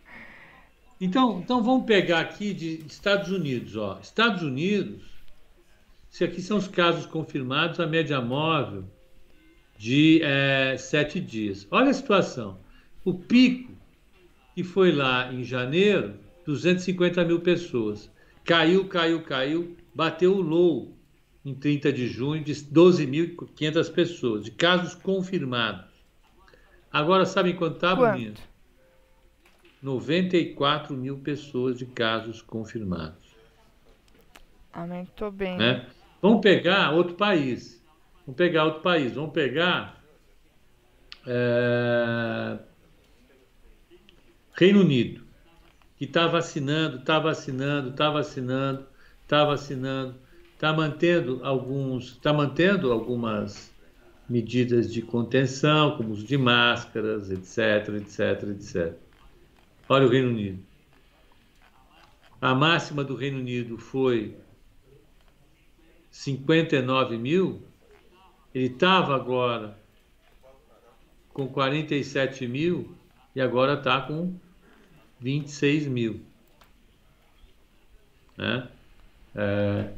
então, 1.00 1.40
então 1.40 1.62
vamos 1.62 1.86
pegar 1.86 2.20
aqui 2.20 2.52
de 2.52 2.84
Estados 2.86 3.30
Unidos. 3.30 3.76
Ó. 3.76 3.98
Estados 4.02 4.42
Unidos, 4.42 5.15
se 6.16 6.24
aqui 6.24 6.40
são 6.40 6.56
os 6.56 6.66
casos 6.66 7.04
confirmados, 7.04 7.78
a 7.78 7.86
média 7.86 8.18
móvel 8.22 8.84
de 9.76 10.22
é, 10.22 10.74
sete 10.78 11.20
dias. 11.20 11.68
Olha 11.70 11.90
a 11.90 11.92
situação. 11.92 12.58
O 13.04 13.12
pico 13.12 13.74
que 14.54 14.64
foi 14.64 14.92
lá 14.92 15.30
em 15.30 15.44
janeiro, 15.44 16.14
250 16.46 17.22
mil 17.22 17.40
pessoas. 17.40 18.10
Caiu, 18.46 18.88
caiu, 18.88 19.24
caiu, 19.24 19.76
bateu 19.94 20.34
o 20.34 20.40
low 20.40 20.96
em 21.44 21.54
30 21.54 21.92
de 21.92 22.06
junho 22.06 22.42
de 22.42 22.54
12.500 22.54 23.92
pessoas, 23.92 24.42
de 24.42 24.52
casos 24.52 24.94
confirmados. 24.94 25.90
Agora, 26.90 27.26
sabem 27.26 27.54
quanto 27.54 27.74
está, 27.74 27.94
Boninha? 27.94 28.32
94 29.82 30.96
mil 30.96 31.18
pessoas 31.18 31.76
de 31.76 31.84
casos 31.84 32.40
confirmados. 32.40 33.36
Aumentou 34.72 35.30
bem. 35.30 35.58
Né? 35.58 35.86
Vamos 36.26 36.40
pegar 36.40 36.92
outro 36.92 37.14
país. 37.14 37.80
Vamos 38.26 38.36
pegar 38.36 38.64
outro 38.64 38.80
país. 38.82 39.12
Vamos 39.12 39.32
pegar 39.32 40.02
é... 41.24 42.58
Reino 44.54 44.80
Unido, 44.80 45.22
que 45.96 46.04
está 46.04 46.26
vacinando, 46.26 46.96
está 46.98 47.20
vacinando, 47.20 47.90
está 47.90 48.10
vacinando 48.10 48.86
está 49.22 49.44
vacinando, 49.44 50.14
está 50.54 50.72
mantendo 50.72 51.40
alguns, 51.44 52.12
está 52.12 52.32
mantendo 52.32 52.92
algumas 52.92 53.72
medidas 54.28 54.92
de 54.92 55.02
contenção, 55.02 55.96
como 55.96 56.10
uso 56.10 56.24
de 56.24 56.38
máscaras, 56.38 57.30
etc, 57.30 57.94
etc, 57.96 58.48
etc. 58.50 58.94
Olha 59.88 60.06
o 60.06 60.08
Reino 60.08 60.30
Unido. 60.30 60.58
A 62.40 62.54
máxima 62.54 63.02
do 63.02 63.16
Reino 63.16 63.38
Unido 63.38 63.78
foi 63.78 64.36
59 66.16 67.18
mil, 67.18 67.62
ele 68.54 68.66
estava 68.66 69.14
agora 69.14 69.78
com 71.32 71.46
47 71.46 72.48
mil 72.48 72.96
e 73.34 73.40
agora 73.40 73.74
está 73.74 74.00
com 74.00 74.34
26 75.20 75.86
mil. 75.86 76.22
Né? 78.36 78.66
É, 79.34 79.92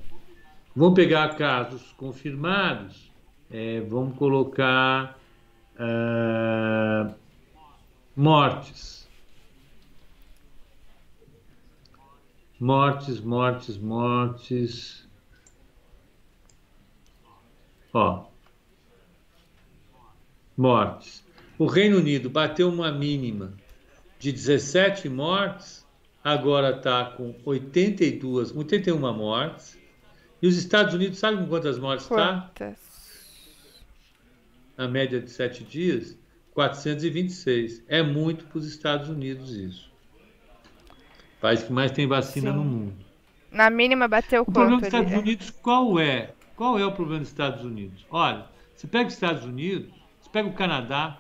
vamos 0.74 0.96
pegar 0.96 1.36
casos 1.36 1.92
confirmados, 1.92 3.10
é, 3.48 3.80
vamos 3.80 4.18
colocar 4.18 5.18
é, 5.78 7.14
mortes. 8.16 9.08
Mortes, 12.58 13.20
mortes, 13.20 13.78
mortes. 13.78 15.07
Ó. 17.98 18.24
Mortes. 20.56 21.24
O 21.58 21.66
Reino 21.66 21.98
Unido 21.98 22.30
bateu 22.30 22.68
uma 22.68 22.92
mínima 22.92 23.52
de 24.18 24.32
17 24.32 25.08
mortes 25.08 25.86
agora 26.22 26.76
está 26.76 27.04
com 27.06 27.34
82, 27.44 28.54
81 28.54 28.98
mortes. 29.14 29.78
E 30.40 30.46
os 30.46 30.56
Estados 30.56 30.94
Unidos, 30.94 31.18
sabe 31.18 31.38
com 31.38 31.46
quantas 31.48 31.78
mortes 31.78 32.04
está? 32.04 32.50
Na 34.76 34.86
média 34.86 35.20
de 35.20 35.30
sete 35.30 35.64
dias, 35.64 36.16
426. 36.52 37.82
É 37.88 38.02
muito 38.02 38.44
para 38.44 38.58
os 38.58 38.66
Estados 38.66 39.08
Unidos 39.08 39.50
isso. 39.50 39.90
País 41.40 41.62
que 41.62 41.72
mais 41.72 41.90
tem 41.90 42.06
vacina 42.06 42.50
Sim. 42.50 42.56
no 42.56 42.64
mundo. 42.64 42.94
Na 43.50 43.70
mínima 43.70 44.06
bateu 44.06 44.42
o 44.42 44.44
quanto? 44.44 44.50
O 44.50 44.52
problema 44.52 44.78
dos 44.78 44.86
Estados 44.86 45.12
Unidos 45.12 45.50
qual 45.50 45.98
é? 45.98 46.34
Qual 46.58 46.76
é 46.76 46.84
o 46.84 46.90
problema 46.90 47.20
dos 47.20 47.28
Estados 47.28 47.64
Unidos? 47.64 48.04
Olha, 48.10 48.44
você 48.74 48.88
pega 48.88 49.06
os 49.06 49.14
Estados 49.14 49.44
Unidos, 49.44 49.92
você 50.20 50.28
pega 50.28 50.48
o 50.48 50.52
Canadá, 50.52 51.16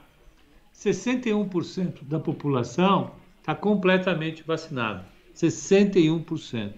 61% 0.74 2.02
da 2.02 2.18
população 2.18 3.12
está 3.38 3.54
completamente 3.54 4.42
vacinado. 4.42 5.04
61%. 5.36 6.72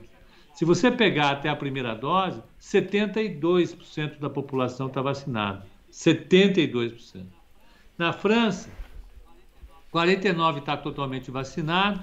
Se 0.52 0.66
você 0.66 0.90
pegar 0.90 1.30
até 1.30 1.48
a 1.48 1.56
primeira 1.56 1.94
dose, 1.94 2.42
72% 2.60 4.18
da 4.18 4.28
população 4.28 4.88
está 4.88 5.00
vacinada. 5.00 5.66
72%. 5.90 7.24
Na 7.96 8.12
França, 8.12 8.70
49% 9.90 10.58
está 10.58 10.76
totalmente 10.76 11.30
vacinado. 11.30 12.02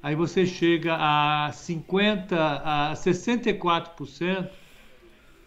Aí 0.00 0.14
você 0.14 0.46
chega 0.46 0.94
a 0.94 1.50
50%, 1.50 2.32
a 2.32 2.92
64% 2.94 4.48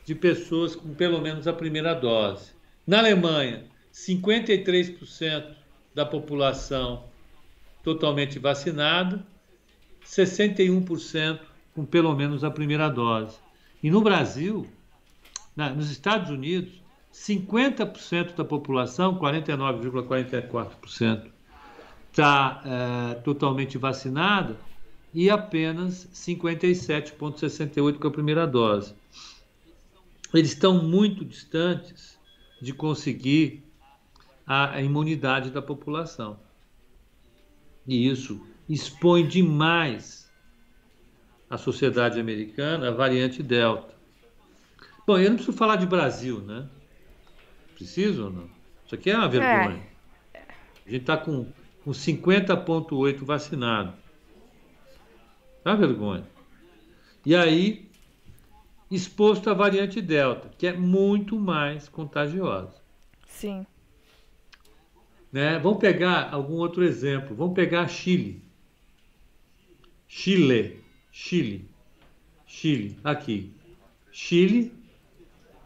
de 0.06 0.16
pessoas 0.16 0.76
com 0.76 0.94
pelo 0.94 1.22
menos 1.22 1.48
a 1.48 1.54
primeira 1.54 1.94
dose. 1.94 2.52
Na 2.86 3.00
Alemanha, 3.00 3.64
53% 3.94 5.56
da 5.94 6.06
população 6.06 7.06
totalmente 7.84 8.40
vacinado, 8.40 9.24
61% 10.06 11.40
com 11.74 11.86
pelo 11.86 12.14
menos 12.16 12.44
a 12.44 12.52
primeira 12.52 12.90
dose. 12.90 13.38
E 13.82 13.90
no 13.90 14.02
Brasil, 14.02 14.68
na, 15.56 15.70
nos 15.70 15.90
Estados 15.92 16.30
Unidos, 16.30 16.84
50% 17.14 18.36
da 18.36 18.44
população, 18.44 19.18
49,44%, 19.20 21.32
está 22.12 22.62
é, 22.66 23.14
totalmente 23.16 23.78
vacinada 23.78 24.58
e 25.14 25.30
apenas 25.30 26.10
57,68% 26.14 28.00
com 28.00 28.08
a 28.08 28.12
primeira 28.12 28.48
dose. 28.48 28.96
Eles 30.34 30.50
estão 30.50 30.82
muito 30.82 31.24
distantes 31.24 32.20
de 32.62 32.74
conseguir 32.74 33.64
a, 34.46 34.76
a 34.76 34.82
imunidade 34.82 35.52
da 35.52 35.62
população. 35.62 36.40
E 37.88 38.08
isso 38.10 38.46
expõe 38.68 39.28
demais 39.28 40.32
a 41.50 41.58
sociedade 41.58 42.20
americana 42.20 42.88
a 42.88 42.92
variante 42.92 43.44
Delta. 43.44 43.94
Bom, 45.06 45.20
eu 45.20 45.30
não 45.30 45.36
preciso 45.36 45.56
falar 45.58 45.76
de 45.76 45.86
Brasil, 45.86 46.40
né? 46.42 46.68
Preciso 47.76 48.26
ou 48.26 48.32
não? 48.32 48.50
Isso 48.86 48.96
aqui 48.96 49.12
é 49.12 49.18
uma 49.18 49.28
vergonha. 49.28 49.84
É. 50.34 50.40
A 50.86 50.90
gente 50.90 51.02
está 51.02 51.18
com, 51.18 51.46
com 51.84 51.92
50,8 51.92 53.24
vacinado. 53.24 53.94
É 55.66 55.70
uma 55.70 55.78
vergonha. 55.78 56.26
E 57.26 57.36
aí, 57.36 57.90
exposto 58.94 59.50
à 59.50 59.54
variante 59.54 60.02
Delta, 60.02 60.50
que 60.58 60.68
é 60.68 60.74
muito 60.74 61.40
mais 61.40 61.90
contagiosa. 61.90 62.76
Sim. 63.28 63.66
Né? 65.32 65.58
Vamos 65.58 65.80
pegar 65.80 66.32
algum 66.32 66.56
outro 66.56 66.84
exemplo. 66.84 67.36
Vamos 67.36 67.56
pegar 67.56 67.88
Chile. 67.88 68.44
Chile. 70.08 70.80
Chile. 71.12 71.70
Chile. 72.46 73.00
Aqui. 73.04 73.52
Chile. 74.12 74.72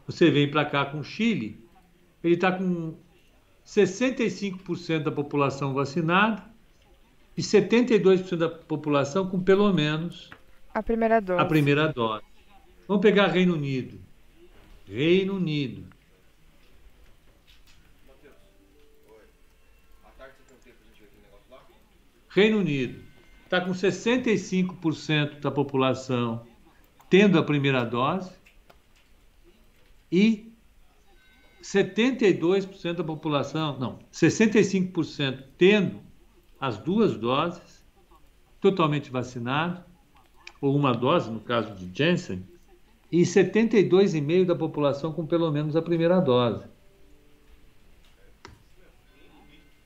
Você 0.06 0.32
vem 0.32 0.50
para 0.50 0.64
cá 0.64 0.86
com 0.86 1.04
Chile. 1.04 1.62
Ele 2.24 2.36
está 2.36 2.52
com 2.52 2.96
65% 3.66 5.04
da 5.04 5.12
população 5.12 5.74
vacinada 5.74 6.42
e 7.36 7.42
72% 7.42 8.38
da 8.38 8.50
população 8.50 9.30
com 9.30 9.42
pelo 9.42 9.72
menos 9.74 10.30
A 10.74 10.82
primeira 10.82 11.20
dose. 11.20 11.42
A 11.42 11.46
primeira 11.46 11.92
dose. 11.92 12.24
Vamos 12.88 13.02
pegar 13.02 13.28
Reino 13.28 13.54
Unido. 13.54 14.00
Reino 14.88 15.36
Unido. 15.36 15.84
Reino 22.30 22.60
Unido 22.60 23.04
está 23.44 23.60
com 23.62 23.72
65% 23.72 25.40
da 25.40 25.50
população 25.50 26.46
tendo 27.10 27.40
a 27.40 27.44
primeira 27.44 27.84
dose 27.84 28.32
e 30.12 30.54
72% 31.62 32.94
da 32.94 33.04
população, 33.04 33.78
não, 33.80 34.00
65% 34.12 35.44
tendo 35.58 36.00
as 36.60 36.78
duas 36.78 37.18
doses, 37.18 37.84
totalmente 38.62 39.10
vacinado, 39.10 39.84
ou 40.62 40.76
uma 40.76 40.94
dose, 40.94 41.30
no 41.30 41.40
caso 41.40 41.74
de 41.76 41.92
Janssen, 41.98 42.46
e 43.12 43.22
72,5% 43.22 44.46
da 44.46 44.56
população 44.56 45.14
com 45.14 45.26
pelo 45.26 45.52
menos 45.52 45.76
a 45.76 45.82
primeira 45.82 46.20
dose. 46.20 46.66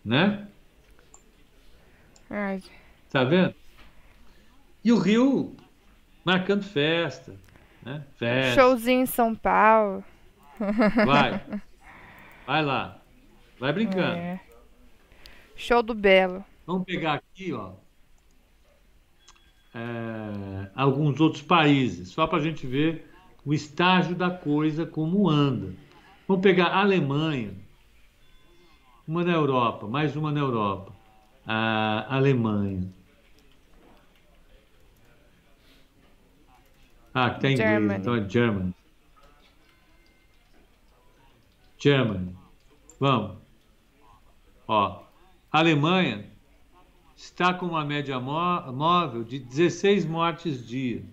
Né? 0.04 0.48
Ai, 2.30 2.64
Tá 3.10 3.24
vendo? 3.26 3.54
E 4.84 4.92
o 4.92 4.98
Rio 4.98 5.56
marcando 6.24 6.64
festa, 6.64 7.36
né? 7.84 8.04
Festa. 8.16 8.62
Showzinho 8.62 9.02
em 9.02 9.06
São 9.06 9.36
Paulo. 9.36 10.04
Vai. 11.06 11.44
Vai 12.48 12.66
lá. 12.66 13.02
Vai 13.60 13.74
brincando. 13.74 14.18
É. 14.18 14.40
Show 15.56 15.84
do 15.84 15.94
Belo. 15.94 16.44
Vamos 16.66 16.86
pegar 16.86 17.14
aqui, 17.16 17.54
ó, 17.54 17.74
é, 19.74 20.70
alguns 20.76 21.20
outros 21.20 21.44
países, 21.44 22.10
só 22.10 22.28
para 22.28 22.40
a 22.40 22.42
gente 22.42 22.68
ver 22.68 23.11
o 23.45 23.54
estágio 23.54 24.15
da 24.15 24.30
coisa 24.30 24.86
como 24.86 25.30
anda. 25.30 25.73
Vamos 26.27 26.43
pegar 26.43 26.67
a 26.67 26.80
Alemanha, 26.82 27.54
uma 29.08 29.23
na 29.23 29.34
Europa, 29.34 29.88
mais 29.88 30.15
uma 30.15 30.32
na 30.32 30.39
Europa, 30.39 30.93
a 31.45 32.15
Alemanha. 32.15 32.88
Ah, 37.13 37.30
que 37.32 37.41
tem 37.41 37.54
inglês, 37.54 37.69
Germany. 37.71 37.99
então 37.99 38.15
é 38.15 38.30
Germany. 38.30 38.73
Germany. 41.77 42.36
Vamos. 42.99 43.38
Ó, 44.67 45.04
a 45.51 45.60
Alemanha 45.60 46.25
está 47.17 47.54
com 47.54 47.65
uma 47.65 47.84
média 47.84 48.17
mó- 48.19 48.71
móvel 48.71 49.23
de 49.23 49.39
16 49.39 50.06
mortes 50.06 50.65
dia. 50.65 51.04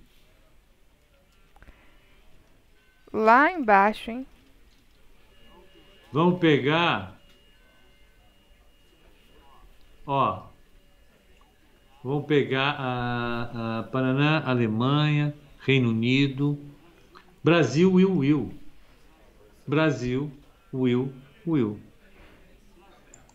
Lá 3.12 3.50
embaixo, 3.52 4.10
hein? 4.10 4.26
Vamos 6.12 6.38
pegar. 6.38 7.18
Ó. 10.06 10.46
Vamos 12.02 12.26
pegar 12.26 12.76
a, 12.78 13.80
a 13.80 13.82
Paraná, 13.84 14.42
Alemanha, 14.46 15.34
Reino 15.60 15.90
Unido, 15.90 16.58
Brasil, 17.42 17.92
Will, 17.92 18.16
Will. 18.18 18.54
Brasil, 19.66 20.30
Will, 20.72 21.12
Will. 21.46 21.80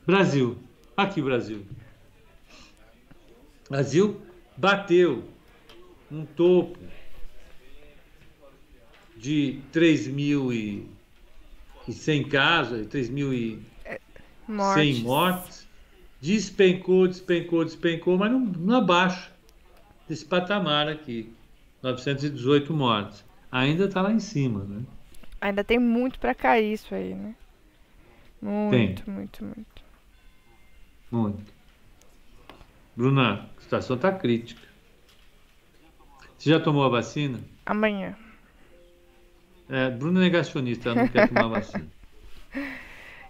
Brasil. 0.06 0.58
Aqui, 0.96 1.22
Brasil. 1.22 1.66
Brasil 3.70 4.22
bateu 4.58 5.24
um 6.12 6.26
topo 6.26 6.78
de 9.24 9.60
3.100 9.72 12.28
casos, 12.28 12.86
3.100 12.88 13.60
Mortes. 14.46 15.00
mortes. 15.00 15.66
Despencou, 16.20 17.08
despencou, 17.08 17.64
despencou, 17.64 18.18
mas 18.18 18.30
não, 18.30 18.42
não 18.42 18.76
abaixa 18.76 19.32
desse 20.10 20.26
patamar 20.26 20.90
aqui. 20.90 21.32
918 21.82 22.74
mortes. 22.74 23.24
Ainda 23.50 23.86
está 23.86 24.02
lá 24.02 24.12
em 24.12 24.20
cima, 24.20 24.66
né? 24.66 24.84
Ainda 25.40 25.64
tem 25.64 25.80
muito 25.80 26.20
pra 26.20 26.36
cair 26.36 26.74
isso 26.74 26.94
aí, 26.94 27.14
né? 27.14 27.34
Muito, 28.42 29.10
muito, 29.10 29.46
muito. 29.46 29.84
Muito. 31.10 31.54
Bruna, 32.94 33.50
a 33.58 33.62
situação 33.62 33.96
está 33.96 34.12
crítica. 34.12 34.68
Você 36.38 36.50
já 36.50 36.60
tomou 36.60 36.84
a 36.84 36.90
vacina? 36.90 37.40
Amanhã. 37.66 38.18
É, 39.70 39.90
Bruna 39.90 40.20
é 40.20 40.24
negacionista, 40.24 40.90
ela 40.90 41.02
não 41.02 41.08
quer 41.08 41.28
tomar 41.28 41.48
vacina. 41.48 41.88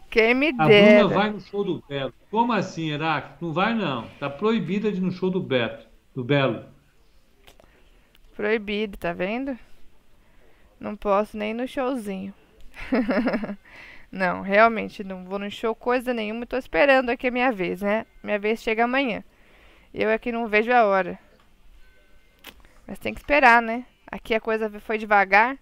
Quem 0.09 0.33
me 0.33 0.53
A 0.59 0.67
dera. 0.67 1.07
Bruna 1.07 1.15
vai 1.15 1.29
no 1.31 1.41
show 1.41 1.63
do 1.63 1.83
Belo. 1.87 2.13
Como 2.29 2.53
assim, 2.53 2.91
Heráclito? 2.91 3.45
Não 3.45 3.53
vai, 3.53 3.73
não. 3.73 4.05
Está 4.05 4.29
proibida 4.29 4.91
de 4.91 4.99
ir 4.99 5.01
no 5.01 5.11
show 5.11 5.29
do 5.29 5.41
Beto, 5.41 5.87
do 6.13 6.23
Belo. 6.23 6.65
Proibido, 8.35 8.97
tá 8.97 9.11
vendo? 9.11 9.57
Não 10.79 10.95
posso 10.95 11.37
nem 11.37 11.53
no 11.53 11.67
showzinho. 11.67 12.33
não, 14.11 14.41
realmente, 14.41 15.03
não 15.03 15.23
vou 15.23 15.39
no 15.39 15.49
show 15.49 15.73
coisa 15.73 16.13
nenhuma. 16.13 16.45
Tô 16.45 16.57
esperando 16.57 17.09
aqui 17.09 17.27
a 17.27 17.31
minha 17.31 17.51
vez, 17.51 17.81
né? 17.81 18.05
Minha 18.21 18.37
vez 18.37 18.61
chega 18.61 18.83
amanhã. 18.83 19.23
Eu 19.93 20.11
aqui 20.11 20.31
não 20.31 20.47
vejo 20.47 20.71
a 20.71 20.85
hora. 20.85 21.17
Mas 22.85 22.99
tem 22.99 23.13
que 23.13 23.19
esperar, 23.19 23.61
né? 23.61 23.85
Aqui 24.11 24.33
a 24.33 24.41
coisa 24.41 24.69
foi 24.79 24.97
devagar. 24.97 25.57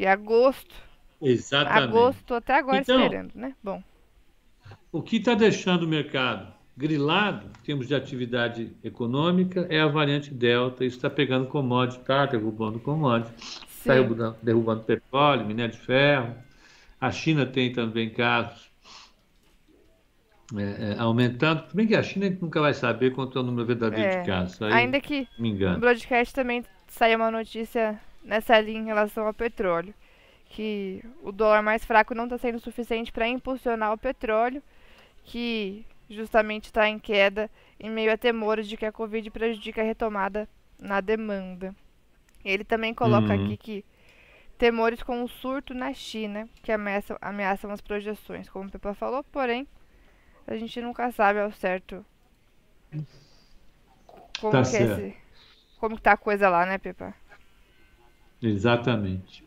Que 0.00 0.06
agosto. 0.06 0.74
Exatamente. 1.20 1.82
Agosto, 1.90 2.32
até 2.32 2.54
agora 2.54 2.78
Então- 2.78 3.02
esperando, 3.02 3.32
né? 3.34 3.54
Bom. 3.62 3.82
O 4.90 5.02
que 5.02 5.18
está 5.18 5.34
deixando 5.34 5.82
o 5.82 5.86
mercado 5.86 6.50
grilado, 6.74 7.44
em 7.46 7.62
termos 7.66 7.86
de 7.86 7.94
atividade 7.94 8.74
econômica, 8.82 9.66
é 9.68 9.78
a 9.78 9.86
variante 9.86 10.32
Delta. 10.32 10.86
Isso 10.86 10.96
está 10.96 11.10
pegando 11.10 11.48
commodity, 11.48 12.00
está 12.00 12.24
derrubando 12.24 12.80
commodity, 12.80 13.30
está 13.68 13.92
derrubando, 13.92 14.36
derrubando 14.42 14.82
petróleo, 14.84 15.44
minério 15.44 15.72
de 15.74 15.80
ferro. 15.80 16.34
A 16.98 17.10
China 17.10 17.44
tem 17.44 17.70
também 17.70 18.08
casos 18.08 18.70
é, 20.56 20.94
é, 20.94 20.98
aumentando. 20.98 21.68
Se 21.68 21.76
bem 21.76 21.86
que 21.86 21.94
a 21.94 22.02
China 22.02 22.26
nunca 22.40 22.58
vai 22.58 22.72
saber 22.72 23.10
quanto 23.12 23.38
é 23.38 23.42
o 23.42 23.44
número 23.44 23.66
verdadeiro 23.66 24.08
É, 24.14 24.20
de 24.22 24.26
casos. 24.26 24.62
Aí 24.62 24.72
Ainda 24.72 24.98
que 24.98 25.28
me 25.38 25.50
no 25.50 25.54
engano. 25.56 25.78
broadcast 25.78 26.34
também 26.34 26.64
saiu 26.88 27.18
uma 27.18 27.30
notícia 27.30 28.00
nessa 28.24 28.60
linha 28.60 28.80
em 28.80 28.84
relação 28.86 29.26
ao 29.26 29.34
petróleo. 29.34 29.94
Que 30.46 31.02
o 31.22 31.32
dólar 31.32 31.62
mais 31.62 31.84
fraco 31.84 32.14
não 32.14 32.24
está 32.24 32.38
sendo 32.38 32.60
suficiente 32.60 33.12
para 33.12 33.28
impulsionar 33.28 33.92
o 33.92 33.98
petróleo, 33.98 34.62
que 35.24 35.86
justamente 36.10 36.66
está 36.66 36.88
em 36.88 36.98
queda 36.98 37.50
em 37.80 37.90
meio 37.90 38.12
a 38.12 38.18
temores 38.18 38.68
de 38.68 38.76
que 38.76 38.86
a 38.86 38.92
Covid 38.92 39.30
prejudica 39.30 39.82
a 39.82 39.84
retomada 39.84 40.48
na 40.78 41.00
demanda. 41.00 41.74
Ele 42.44 42.64
também 42.64 42.94
coloca 42.94 43.32
Uhum. 43.32 43.34
aqui 43.34 43.56
que 43.56 43.84
temores 44.58 45.02
com 45.02 45.22
um 45.22 45.28
surto 45.28 45.74
na 45.74 45.92
China, 45.94 46.48
que 46.62 46.72
ameaçam, 46.72 47.16
ameaçam 47.20 47.70
as 47.72 47.80
projeções, 47.80 48.48
como 48.48 48.68
o 48.68 48.70
Pepa 48.72 48.94
falou, 48.94 49.24
porém, 49.24 49.66
a 50.46 50.56
gente 50.56 50.80
nunca 50.82 51.10
sabe 51.12 51.40
ao 51.40 51.52
certo 51.52 52.04
como 54.40 54.56
Tá 54.56 54.64
que 54.66 54.76
é 54.76 54.82
certo. 54.82 54.84
esse, 54.84 55.16
como 55.78 55.96
que 55.96 56.02
tá 56.02 56.12
a 56.12 56.16
coisa 56.16 56.48
lá, 56.50 56.66
né, 56.66 56.78
Pepa? 56.78 57.14
Exatamente. 58.42 59.44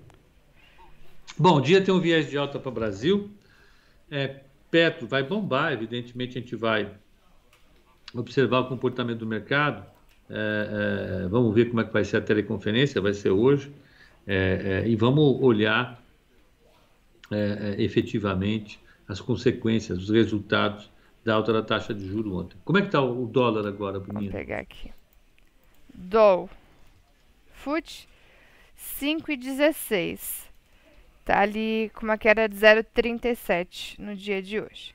Bom, 1.38 1.60
dia 1.60 1.84
tem 1.84 1.94
um 1.94 2.00
viés 2.00 2.30
de 2.30 2.38
alta 2.38 2.60
para 2.60 2.70
o 2.70 2.72
Brasil. 2.72 3.32
É, 4.10 4.42
Petro 4.70 5.08
vai 5.08 5.24
bombar, 5.24 5.74
evidentemente 5.74 6.38
a 6.38 6.42
gente 6.42 6.56
vai 6.56 6.92
observar 8.14 8.60
o 8.60 8.68
comportamento 8.68 9.20
do 9.20 9.28
mercado. 9.28 9.86
É, 10.30 11.24
é, 11.24 11.28
vamos 11.28 11.54
ver 11.54 11.70
como 11.70 11.82
é 11.82 11.84
que 11.84 11.92
vai 11.92 12.04
ser 12.06 12.18
a 12.18 12.22
teleconferência, 12.22 13.02
vai 13.02 13.14
ser 13.14 13.32
hoje. 13.32 13.72
É, 14.26 14.84
é, 14.84 14.88
e 14.88 14.96
vamos 14.96 15.42
olhar 15.42 16.02
é, 17.32 17.76
efetivamente 17.80 18.80
as 19.08 19.20
consequências, 19.20 20.04
os 20.04 20.10
resultados 20.10 20.90
da 21.26 21.34
alta 21.36 21.52
da 21.52 21.62
taxa 21.62 21.94
de 21.94 22.08
juros 22.08 22.32
ontem. 22.34 22.58
Como 22.64 22.78
é 22.78 22.82
que 22.82 22.88
está 22.88 23.02
o 23.02 23.26
dólar 23.26 23.68
agora, 23.68 24.00
Vou 24.00 24.08
Bruninho? 24.08 24.32
pegar 24.32 24.60
aqui. 24.60 24.92
Dow. 25.94 26.50
FUT 27.54 28.08
5,16. 28.84 30.44
Tá 31.26 31.40
ali 31.42 31.90
com 31.94 32.06
uma 32.06 32.18
queda 32.18 32.48
de 32.50 32.56
0,37 32.56 33.98
no 34.00 34.16
dia 34.16 34.42
de 34.42 34.60
hoje. 34.60 34.94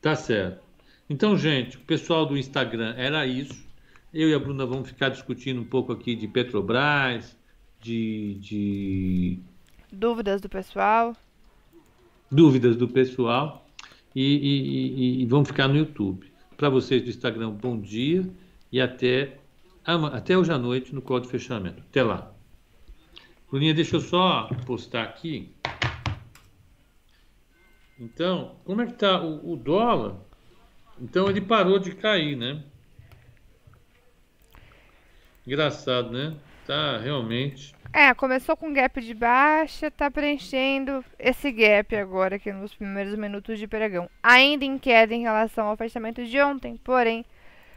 Tá 0.00 0.14
certo. 0.16 0.60
Então, 1.08 1.36
gente, 1.36 1.76
o 1.76 1.80
pessoal 1.80 2.26
do 2.26 2.36
Instagram 2.36 2.94
era 2.96 3.26
isso. 3.26 3.64
Eu 4.12 4.28
e 4.28 4.34
a 4.34 4.38
Bruna 4.38 4.66
vamos 4.66 4.88
ficar 4.88 5.08
discutindo 5.08 5.60
um 5.60 5.64
pouco 5.64 5.92
aqui 5.92 6.16
de 6.16 6.26
Petrobras, 6.26 7.36
de, 7.80 8.34
de 8.40 9.38
Dúvidas 9.92 10.40
do 10.40 10.48
pessoal? 10.48 11.14
dúvidas 12.30 12.76
do 12.76 12.88
pessoal 12.88 13.64
e, 14.14 14.22
e- 14.22 15.20
e- 15.20 15.22
e 15.22 15.26
vamos 15.26 15.48
ficar 15.48 15.68
no 15.68 15.76
YouTube. 15.76 16.26
Para 16.56 16.68
vocês 16.68 17.02
do 17.02 17.08
Instagram, 17.10 17.50
bom 17.50 17.78
dia 17.80 18.28
e 18.72 18.80
até 18.80 19.38
até 19.86 20.36
hoje 20.36 20.52
à 20.52 20.58
noite 20.58 20.94
no 20.94 21.00
call 21.00 21.20
de 21.20 21.28
fechamento. 21.28 21.82
Até 21.88 22.02
lá. 22.02 22.32
Bruninha, 23.48 23.72
deixa 23.72 23.96
eu 23.96 24.00
só 24.00 24.48
postar 24.66 25.04
aqui. 25.04 25.54
Então, 27.98 28.56
como 28.64 28.82
é 28.82 28.86
que 28.86 28.92
está 28.92 29.22
o, 29.22 29.52
o 29.52 29.56
dólar? 29.56 30.16
Então 31.00 31.28
ele 31.28 31.40
parou 31.40 31.78
de 31.78 31.94
cair, 31.94 32.36
né? 32.36 32.62
Engraçado, 35.46 36.10
né? 36.10 36.36
Tá 36.66 36.98
realmente. 36.98 37.74
É, 37.92 38.12
começou 38.12 38.56
com 38.56 38.72
gap 38.72 39.00
de 39.00 39.14
baixa, 39.14 39.90
tá 39.90 40.10
preenchendo 40.10 41.04
esse 41.18 41.52
gap 41.52 41.94
agora 41.94 42.36
aqui 42.36 42.52
nos 42.52 42.74
primeiros 42.74 43.14
minutos 43.14 43.58
de 43.58 43.68
pregão. 43.68 44.10
Ainda 44.22 44.64
em 44.64 44.76
queda 44.76 45.14
em 45.14 45.22
relação 45.22 45.68
ao 45.68 45.76
fechamento 45.76 46.24
de 46.24 46.40
ontem, 46.40 46.76
porém 46.82 47.24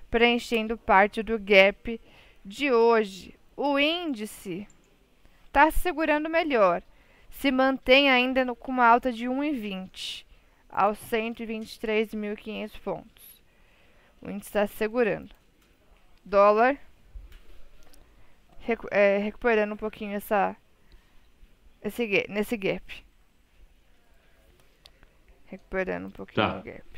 preenchendo 0.10 0.78
parte 0.78 1.22
do 1.22 1.38
gap 1.40 2.00
de 2.44 2.72
hoje. 2.72 3.36
O 3.56 3.78
índice 3.78 4.68
está 5.46 5.70
se 5.70 5.80
segurando 5.80 6.30
melhor, 6.30 6.82
se 7.30 7.52
mantém 7.52 8.10
ainda 8.10 8.46
no, 8.46 8.56
com 8.56 8.72
uma 8.72 8.86
alta 8.86 9.12
de 9.12 9.26
1,20 9.26 10.26
aos 10.70 10.98
123.500 11.00 12.80
pontos. 12.80 13.42
O 14.22 14.30
índice 14.30 14.50
está 14.50 14.68
se 14.68 14.76
segurando. 14.76 15.34
Dólar 16.24 16.78
recu 18.60 18.88
é, 18.92 19.18
recuperando 19.18 19.74
um 19.74 19.78
pouquinho 19.78 20.16
essa 20.16 20.56
esse 21.82 22.26
nesse 22.30 22.58
gap. 22.58 23.06
Recuperando 25.46 26.08
um 26.08 26.12
pouquinho 26.12 26.48
tá. 26.48 26.60
o 26.60 26.64
gap. 26.64 26.89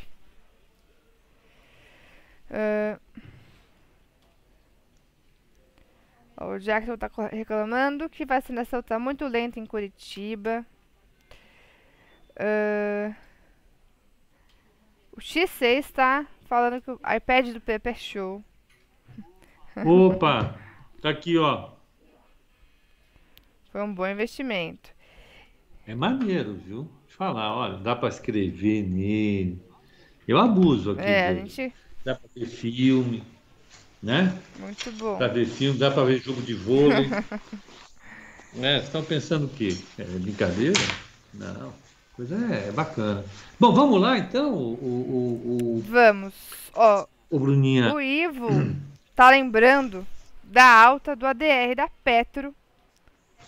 Uh, 2.52 3.00
o 6.44 6.60
Jackson 6.60 6.96
está 6.96 7.10
reclamando 7.32 8.10
que 8.10 8.26
vacinação 8.26 8.82
está 8.82 9.00
muito 9.00 9.26
lenta 9.28 9.60
em 9.60 9.66
Curitiba. 9.66 10.66
Uh, 12.32 13.16
o 15.14 15.20
X6 15.20 15.80
está 15.80 16.28
falando 16.46 16.82
que 16.82 16.92
o 16.92 17.00
iPad 17.16 17.54
do 17.54 17.62
Pepe 17.62 17.90
é 17.90 17.94
show. 17.94 18.44
Opa! 19.86 20.60
Tá 21.02 21.10
aqui, 21.10 21.38
ó. 21.38 21.72
Foi 23.72 23.82
um 23.82 23.94
bom 23.94 24.06
investimento. 24.06 24.90
É 25.88 25.96
maneiro, 25.96 26.56
viu? 26.56 26.84
Deixa 26.84 27.14
eu 27.14 27.18
falar, 27.18 27.56
olha, 27.56 27.78
dá 27.78 27.96
para 27.96 28.10
escrever 28.10 28.84
nele. 28.84 29.62
Eu 30.28 30.38
abuso 30.38 30.92
aqui. 30.92 31.02
É, 31.02 31.28
a 31.28 31.34
gente... 31.36 31.74
Dá 32.04 32.16
para 32.16 32.30
ver 32.36 32.48
filme, 32.48 33.24
né? 34.02 34.38
Muito 34.60 34.92
bom. 34.94 35.14
Dá 35.20 35.30
para 35.30 35.40
ver 35.40 35.46
filme, 35.46 35.78
dá 35.78 35.92
para 35.92 36.04
ver 36.04 36.20
jogo 36.20 36.42
de 36.42 36.54
vôlei. 36.54 37.10
é, 38.60 38.78
estão 38.80 39.04
pensando 39.04 39.46
o 39.46 39.50
quê? 39.50 39.78
É 39.98 40.04
brincadeira? 40.04 40.80
Não. 41.34 41.74
Coisa 42.14 42.36
é, 42.54 42.68
é 42.70 42.72
bacana. 42.72 43.24
Bom, 43.60 43.74
vamos 43.74 44.02
lá 44.02 44.18
então, 44.18 44.54
o, 44.54 44.74
o, 44.74 45.78
o... 45.78 45.84
Vamos. 45.88 46.34
Ó, 46.74 47.08
o 47.30 47.40
Bruninha. 47.40 47.94
O 47.94 48.02
Ivo 48.02 48.50
tá 49.16 49.30
lembrando 49.30 50.06
da 50.44 50.66
alta 50.66 51.16
do 51.16 51.26
ADR 51.26 51.76
da 51.76 51.88
Petro 52.04 52.54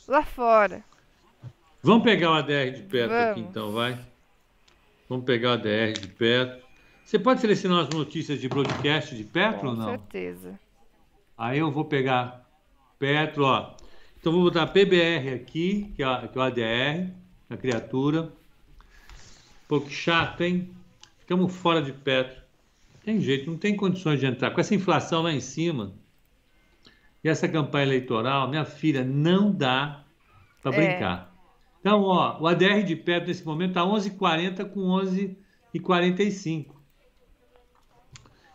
lá 0.08 0.24
fora. 0.24 0.84
Vamos 1.82 2.04
pegar 2.04 2.32
o 2.32 2.34
ADR 2.36 2.72
de 2.72 2.82
perto 2.84 3.12
Vamos. 3.12 3.32
aqui 3.32 3.39
então, 3.42 3.74
vai. 3.74 4.00
Vamos 5.10 5.26
pegar 5.26 5.50
o 5.50 5.54
ADR 5.54 6.00
de 6.00 6.08
perto. 6.08 6.62
Você 7.13 7.19
pode 7.19 7.41
selecionar 7.41 7.82
as 7.84 7.89
notícias 7.89 8.41
de 8.41 8.49
broadcast 8.49 9.15
de 9.15 9.23
Petro 9.23 9.69
ou 9.69 9.76
não? 9.76 9.86
Com 9.86 9.91
certeza. 9.91 10.60
Aí 11.38 11.60
eu 11.60 11.69
vou 11.69 11.86
pegar 11.86 12.49
Petro, 12.97 13.45
ó. 13.45 13.76
Então 14.19 14.34
vou 14.34 14.41
botar 14.41 14.65
PBR 14.65 15.36
aqui, 15.36 15.93
que 15.95 16.02
é, 16.02 16.28
que 16.28 16.36
é 16.36 16.41
o 16.41 16.43
ADR, 16.43 17.13
a 17.52 17.56
criatura. 17.56 18.23
Um 18.23 19.67
pouco 19.67 19.91
chato, 19.91 20.41
hein? 20.41 20.71
Ficamos 21.19 21.56
fora 21.56 21.84
de 21.84 21.93
Petro. 21.93 22.41
Tem 23.06 23.21
jeito, 23.21 23.47
não 23.47 23.60
tem 23.60 23.76
condições 23.76 24.19
de 24.19 24.26
entrar. 24.26 24.49
Com 24.49 24.60
essa 24.60 24.73
inflação 24.73 25.21
lá 25.21 25.32
em 25.32 25.39
cima, 25.39 25.93
e 27.23 27.30
essa 27.30 27.47
campanha 27.47 27.86
eleitoral, 27.86 28.49
minha 28.49 28.65
filha, 28.65 29.06
não 29.06 29.52
dá 29.52 30.04
para 30.63 30.76
é. 30.76 30.78
brincar. 30.78 31.32
Então, 31.80 32.02
ó, 32.02 32.41
o 32.41 32.47
ADR 32.47 32.82
de 32.84 32.95
perto 32.95 33.28
nesse 33.28 33.45
momento 33.45 33.69
está 33.69 33.82
11,40 33.84 34.67
com 34.67 34.80
11,45. 34.80 36.73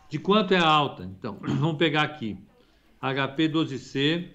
De 0.09 0.17
quanto 0.17 0.53
é 0.53 0.57
a 0.57 0.67
alta? 0.67 1.03
Então, 1.03 1.37
vamos 1.41 1.77
pegar 1.77 2.03
aqui. 2.03 2.37
HP 3.01 3.49
12C, 3.49 4.29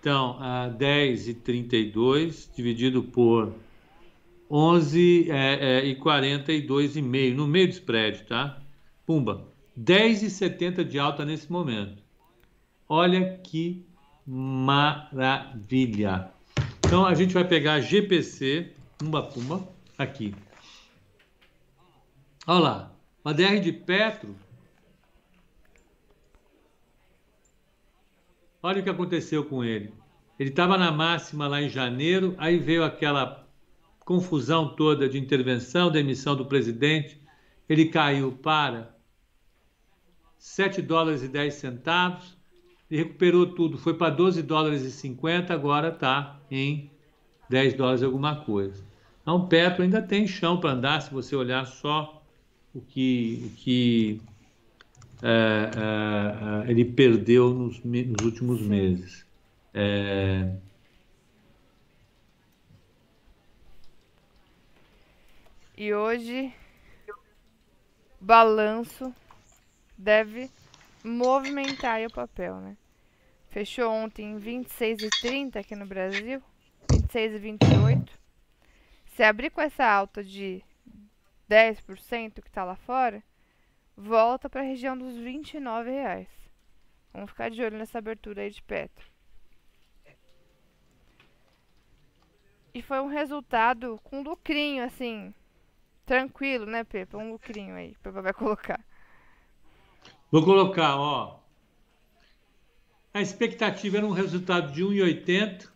então, 0.00 0.38
a 0.40 0.70
10,32 0.70 2.48
dividido 2.54 3.02
por 3.02 3.52
11 4.50 5.30
é, 5.30 5.80
é, 5.80 5.84
e 5.84 5.96
42,5 5.96 7.34
no 7.34 7.46
meio 7.46 7.66
do 7.66 7.72
spread, 7.72 8.22
tá? 8.22 8.62
Pumba, 9.04 9.46
10,70 9.78 10.84
de 10.84 10.98
alta 10.98 11.24
nesse 11.24 11.52
momento. 11.52 12.02
Olha 12.88 13.38
que 13.38 13.84
maravilha. 14.26 15.80
Então 16.86 17.04
a 17.04 17.14
gente 17.14 17.34
vai 17.34 17.44
pegar 17.44 17.80
GPC, 17.80 18.72
pumba 18.96 19.22
pumba, 19.22 19.68
aqui. 19.98 20.34
Olha 22.46 22.58
lá, 22.60 22.92
a 23.28 23.32
DR 23.32 23.60
de 23.60 23.72
Petro. 23.72 24.34
Olha 28.62 28.80
o 28.80 28.82
que 28.82 28.88
aconteceu 28.88 29.44
com 29.44 29.62
ele. 29.62 29.92
Ele 30.38 30.48
estava 30.48 30.78
na 30.78 30.90
máxima 30.90 31.46
lá 31.46 31.60
em 31.60 31.68
janeiro, 31.68 32.34
aí 32.38 32.58
veio 32.58 32.82
aquela 32.82 33.46
confusão 34.00 34.74
toda 34.74 35.08
de 35.08 35.18
intervenção, 35.18 35.90
demissão 35.90 36.34
do 36.34 36.46
presidente. 36.46 37.20
Ele 37.68 37.86
caiu 37.86 38.32
para 38.32 38.96
7 40.38 40.80
dólares 40.80 41.22
e 41.22 41.28
10 41.28 41.52
centavos 41.52 42.38
ele 42.90 43.02
recuperou 43.02 43.46
tudo, 43.54 43.76
foi 43.76 43.92
para 43.92 44.14
12 44.14 44.42
dólares 44.42 44.82
e 44.82 44.90
50, 44.90 45.52
agora 45.52 45.88
está 45.88 46.40
em 46.50 46.90
10 47.50 47.74
dólares 47.74 48.02
alguma 48.02 48.36
coisa. 48.36 48.82
Então, 49.20 49.46
Petro 49.46 49.82
ainda 49.82 50.00
tem 50.00 50.26
chão 50.26 50.58
para 50.58 50.70
andar, 50.70 51.02
se 51.02 51.12
você 51.12 51.36
olhar 51.36 51.66
só 51.66 52.17
o 52.74 52.80
que, 52.80 53.42
o 53.46 53.56
que 53.56 54.20
é, 55.22 55.28
é, 55.76 56.68
é 56.68 56.70
ele 56.70 56.84
perdeu 56.84 57.52
nos, 57.52 57.82
nos 57.84 58.24
últimos 58.24 58.62
meses. 58.62 59.26
É... 59.74 60.52
E 65.76 65.94
hoje, 65.94 66.52
balanço 68.20 69.14
deve 69.96 70.50
movimentar 71.04 72.04
o 72.04 72.12
papel, 72.12 72.56
né? 72.56 72.76
Fechou 73.50 73.90
ontem 73.90 74.32
em 74.32 74.38
26,30 74.38 75.56
aqui 75.56 75.74
no 75.74 75.86
Brasil, 75.86 76.42
26,28. 76.90 78.08
Se 79.14 79.22
abrir 79.22 79.50
com 79.50 79.60
essa 79.60 79.84
alta 79.84 80.22
de 80.22 80.62
10% 81.48 82.42
que 82.42 82.48
está 82.48 82.64
lá 82.64 82.76
fora, 82.76 83.22
volta 83.96 84.48
para 84.48 84.60
a 84.60 84.64
região 84.64 84.96
dos 84.96 85.16
29 85.16 85.90
reais. 85.90 86.28
Vamos 87.12 87.30
ficar 87.30 87.50
de 87.50 87.62
olho 87.62 87.78
nessa 87.78 87.98
abertura 87.98 88.42
aí 88.42 88.50
de 88.50 88.62
Petro. 88.62 89.06
E 92.72 92.82
foi 92.82 93.00
um 93.00 93.08
resultado 93.08 93.98
com 94.04 94.22
lucrinho, 94.22 94.84
assim, 94.84 95.34
tranquilo, 96.04 96.66
né, 96.66 96.84
Pepa? 96.84 97.16
Um 97.16 97.32
lucrinho 97.32 97.74
aí, 97.74 97.96
Pepa 98.02 98.22
vai 98.22 98.32
colocar. 98.32 98.84
Vou 100.30 100.44
colocar, 100.44 100.96
ó. 100.96 101.40
A 103.12 103.22
expectativa 103.22 103.96
era 103.96 104.06
um 104.06 104.12
resultado 104.12 104.70
de 104.70 104.84
1,80, 104.84 105.68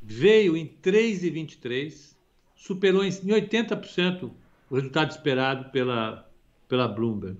veio 0.00 0.56
em 0.56 0.66
3,23, 0.66 2.14
superou 2.54 3.02
em 3.02 3.08
80% 3.10 4.43
o 4.74 4.76
resultado 4.76 5.12
esperado 5.12 5.70
pela, 5.70 6.28
pela 6.68 6.88
Bloomberg. 6.88 7.38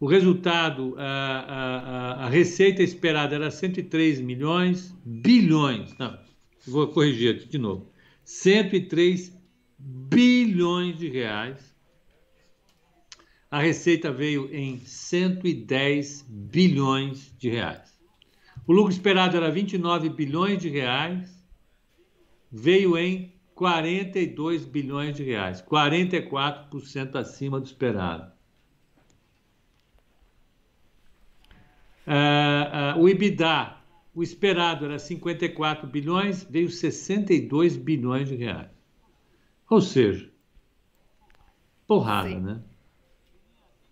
O 0.00 0.06
resultado, 0.06 0.94
a, 0.96 1.04
a, 1.04 2.24
a, 2.24 2.28
receita 2.30 2.82
esperada 2.82 3.34
era 3.34 3.50
103 3.50 4.18
milhões, 4.20 4.96
bilhões, 5.04 5.94
não, 5.98 6.18
vou 6.66 6.88
corrigir 6.88 7.36
aqui 7.36 7.46
de 7.46 7.58
novo, 7.58 7.92
103 8.24 9.36
bilhões 9.78 10.96
de 10.96 11.10
reais 11.10 11.76
a 13.50 13.60
receita 13.60 14.10
veio 14.10 14.48
em 14.54 14.78
110 14.78 16.26
bilhões 16.28 17.34
de 17.38 17.50
reais. 17.50 17.98
O 18.66 18.72
lucro 18.72 18.92
esperado 18.92 19.36
era 19.36 19.50
29 19.50 20.10
bilhões 20.10 20.60
de 20.60 20.68
reais, 20.68 21.30
veio 22.50 22.96
em 22.96 23.37
42 23.58 24.64
bilhões 24.64 25.16
de 25.16 25.24
reais, 25.24 25.60
44% 25.60 27.16
acima 27.16 27.58
do 27.58 27.66
esperado. 27.66 28.30
Uh, 32.06 32.96
uh, 32.96 33.02
o 33.02 33.08
IBIDA, 33.08 33.76
o 34.14 34.22
esperado 34.22 34.84
era 34.84 34.96
54 34.96 35.88
bilhões, 35.88 36.44
veio 36.44 36.70
62 36.70 37.76
bilhões 37.76 38.28
de 38.28 38.36
reais. 38.36 38.70
Ou 39.68 39.80
seja, 39.80 40.30
porrada, 41.84 42.28
Sim. 42.28 42.40
né? 42.40 42.62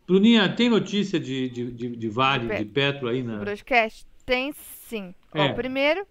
Bruninha, 0.07 0.55
tem 0.55 0.70
notícia 0.70 1.18
de, 1.18 1.48
de, 1.48 1.72
de, 1.72 1.96
de 1.96 2.09
Vale, 2.09 2.46
de, 2.46 2.59
de 2.59 2.64
Petro 2.66 3.09
aí 3.09 3.20
na. 3.20 3.38
Broadcast? 3.38 4.07
Tem 4.24 4.52
sim. 4.52 5.12
É. 5.35 5.42
Ó, 5.42 5.55
primeiro, 5.55 6.07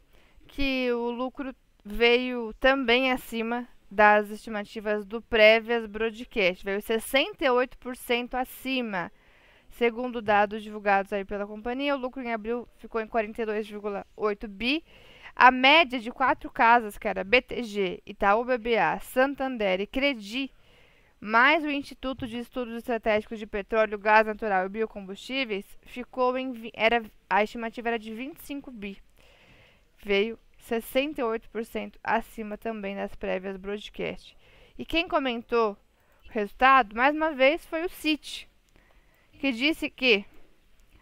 que 0.46 0.92
o 0.92 1.10
lucro 1.10 1.56
veio 1.86 2.52
também 2.60 3.12
acima 3.12 3.68
das 3.92 4.32
estimativas 4.32 5.06
do 5.06 5.22
Prévias 5.22 5.86
Broadcast, 5.86 6.66
veio 6.66 6.80
68% 6.80 8.34
acima. 8.34 9.12
Segundo 9.70 10.22
dados 10.22 10.64
divulgados 10.64 11.14
aí 11.14 11.24
pela 11.24 11.46
companhia, 11.46 11.96
o 11.96 12.00
lucro 12.00 12.22
em 12.24 12.34
abril 12.34 12.68
ficou 12.78 13.02
em 13.02 13.08
42,8 13.08 14.48
bi. 14.48 14.84
A 15.36 15.52
média 15.52 16.00
de 16.00 16.12
quatro 16.12 16.50
casas, 16.50 16.98
que 16.98 17.08
era 17.08 17.24
BTG, 17.24 18.02
Itaú 18.06 18.46
BBA, 18.46 19.00
Santander 19.02 19.82
e 19.82 19.86
Credi, 19.86 20.50
mais 21.20 21.64
o 21.66 21.70
Instituto 21.70 22.26
de 22.26 22.38
Estudos 22.40 22.74
Estratégicos 22.76 23.38
de 23.38 23.46
Petróleo, 23.46 24.00
Gás 24.00 24.26
Natural 24.26 24.66
e 24.66 24.70
Biocombustíveis, 24.70 25.66
ficou 25.84 26.38
em 26.38 26.72
era 26.74 27.04
a 27.30 27.44
estimativa 27.44 27.90
era 27.90 28.00
de 28.00 28.14
25 28.14 28.72
bi. 28.72 28.98
Veio 30.02 30.40
68% 30.70 31.94
acima 32.04 32.58
também 32.58 32.96
das 32.96 33.16
prévias 33.16 33.58
broadcast. 33.58 34.36
E 34.78 34.86
quem 34.86 35.08
comentou 35.08 35.78
o 36.28 36.32
resultado, 36.32 36.96
mais 36.96 37.16
uma 37.16 37.32
vez, 37.32 37.66
foi 37.66 37.86
o 37.86 37.90
Citi, 37.90 38.50
que 39.40 39.52
disse 39.52 39.90
que 39.90 40.26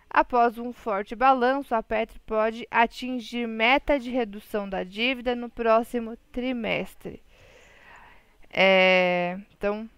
após 0.09 0.57
um 0.57 0.71
forte 0.71 1.15
balanço, 1.15 1.73
a 1.73 1.81
Petro 1.81 2.19
pode 2.25 2.67
atingir 2.69 3.47
meta 3.47 3.97
de 3.97 4.11
redução 4.11 4.69
da 4.69 4.83
dívida 4.83 5.35
no 5.35 5.49
próximo 5.49 6.15
trimestre. 6.31 7.23
É, 8.51 9.39
então, 9.57 9.89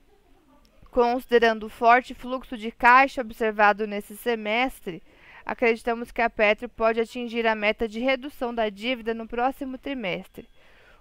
considerando 0.89 1.65
o 1.65 1.69
forte 1.69 2.13
fluxo 2.13 2.55
de 2.55 2.71
caixa 2.71 3.19
observado 3.19 3.85
nesse 3.85 4.15
semestre, 4.15 5.03
acreditamos 5.45 6.11
que 6.11 6.21
a 6.21 6.29
Petro 6.29 6.67
pode 6.67 6.99
atingir 6.99 7.45
a 7.45 7.53
meta 7.53 7.87
de 7.87 7.99
redução 7.99 8.53
da 8.53 8.67
dívida 8.69 9.13
no 9.13 9.27
próximo 9.27 9.77
trimestre. 9.77 10.49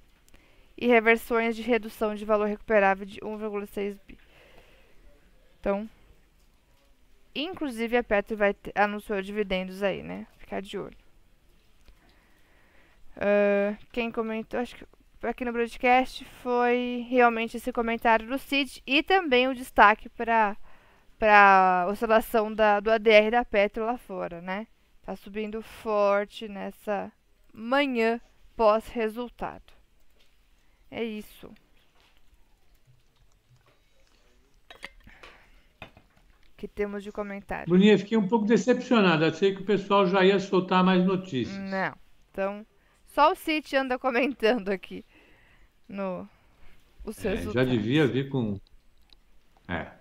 e 0.77 0.89
reversões 0.89 1.55
de 1.55 1.63
redução 1.63 2.17
de 2.17 2.25
valor 2.25 2.47
recuperável 2.47 3.07
de 3.07 3.21
1,6 3.21 3.97
bi. 4.07 4.19
Então, 5.61 5.89
inclusive 7.33 7.97
a 7.97 8.03
Petro 8.03 8.37
vai 8.37 8.53
ter, 8.53 8.73
anunciou 8.75 9.23
dividendos 9.23 9.85
aí, 9.85 10.03
né? 10.03 10.27
Ficar 10.37 10.61
de 10.61 10.77
olho. 10.77 10.97
Uh, 13.17 13.79
quem 13.93 14.11
comentou, 14.11 14.59
acho 14.59 14.75
que 14.75 14.85
aqui 15.29 15.45
no 15.45 15.53
broadcast 15.53 16.25
foi 16.43 17.07
realmente 17.09 17.57
esse 17.57 17.73
comentário 17.73 18.27
do 18.27 18.39
Cid 18.39 18.83
e 18.87 19.03
também 19.03 19.49
o 19.49 19.55
destaque 19.55 20.09
para 20.09 20.57
para 21.19 21.87
oscilação 21.89 22.53
da, 22.53 22.79
do 22.79 22.91
ADR 22.91 23.31
da 23.31 23.45
Petro 23.45 23.87
lá 23.87 23.97
fora, 23.97 24.43
né? 24.43 24.67
Tá 25.03 25.17
subindo 25.17 25.63
forte 25.63 26.47
nessa 26.47 27.11
manhã 27.53 28.21
pós-resultado. 28.55 29.73
É 30.91 31.03
isso. 31.03 31.51
que 36.57 36.67
temos 36.67 37.05
de 37.05 37.13
comentário. 37.13 37.69
Bruninha, 37.69 37.99
fiquei 37.99 38.17
um 38.17 38.27
pouco 38.27 38.47
decepcionada. 38.47 39.29
Achei 39.29 39.55
que 39.55 39.61
o 39.61 39.65
pessoal 39.67 40.07
já 40.07 40.25
ia 40.25 40.41
soltar 40.41 40.83
mais 40.83 41.05
notícias. 41.05 41.59
Não. 41.59 41.95
Então, 42.31 42.67
só 43.05 43.33
o 43.33 43.35
City 43.35 43.77
anda 43.77 43.99
comentando 43.99 44.71
aqui 44.71 45.05
no 45.89 46.29
os 47.07 47.25
é, 47.25 47.37
Já 47.37 47.63
devia 47.63 48.07
vir 48.07 48.29
com. 48.29 48.59
É. 49.69 49.93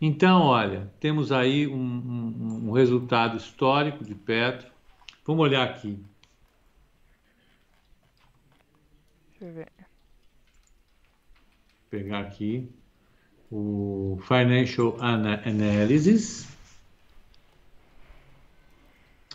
Então, 0.00 0.42
olha, 0.42 0.92
temos 1.00 1.32
aí 1.32 1.66
um, 1.66 1.74
um, 1.76 2.68
um 2.68 2.72
resultado 2.72 3.36
histórico 3.36 4.04
de 4.04 4.14
Petro. 4.14 4.70
Vamos 5.26 5.42
olhar 5.42 5.64
aqui. 5.64 5.98
Deixa 9.30 9.44
eu 9.46 9.52
ver. 9.52 9.72
Vou 11.80 11.90
pegar 11.90 12.20
aqui 12.20 12.70
o 13.50 14.18
Financial 14.22 14.96
Analysis. 15.00 16.48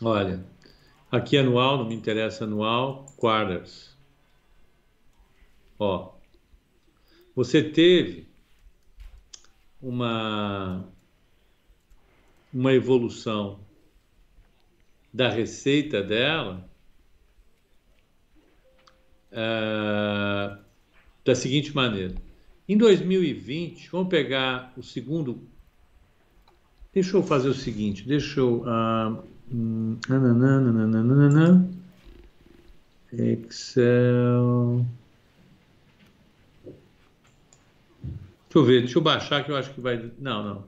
Olha, 0.02 0.46
aqui 1.12 1.38
anual, 1.38 1.80
não 1.80 1.86
me 1.86 1.96
interessa 1.96 2.46
anual, 2.46 3.06
quarters. 3.18 3.89
Ó, 5.80 6.12
você 7.34 7.64
teve 7.64 8.28
uma 9.82 10.86
uma 12.54 12.74
evolução 12.74 13.60
da 15.14 15.30
receita 15.30 16.04
dela 16.04 16.70
uh, 19.32 20.58
da 21.24 21.36
seguinte 21.36 21.74
maneira. 21.76 22.16
Em 22.68 22.78
2020, 22.78 23.90
vamos 23.90 24.10
pegar 24.10 24.74
o 24.78 24.84
segundo. 24.84 25.42
Deixa 26.94 27.16
eu 27.18 27.24
fazer 27.24 27.50
o 27.50 27.54
seguinte, 27.54 28.08
deixa 28.08 28.40
eu. 28.40 28.64
Uh, 28.64 29.24
Excel. 33.12 34.86
Deixa 38.50 38.58
eu 38.58 38.64
ver, 38.64 38.80
deixa 38.82 38.98
eu 38.98 39.04
baixar 39.04 39.46
que 39.46 39.52
eu 39.52 39.56
acho 39.56 39.72
que 39.72 39.80
vai. 39.80 40.12
Não, 40.18 40.44
não. 40.44 40.68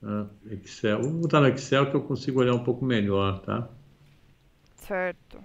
Ah, 0.00 0.26
Excel. 0.48 1.02
Vou 1.02 1.22
botar 1.22 1.40
no 1.40 1.48
Excel 1.48 1.90
que 1.90 1.96
eu 1.96 2.02
consigo 2.02 2.38
olhar 2.38 2.54
um 2.54 2.62
pouco 2.62 2.84
melhor, 2.84 3.40
tá? 3.40 3.68
Certo. 4.76 5.42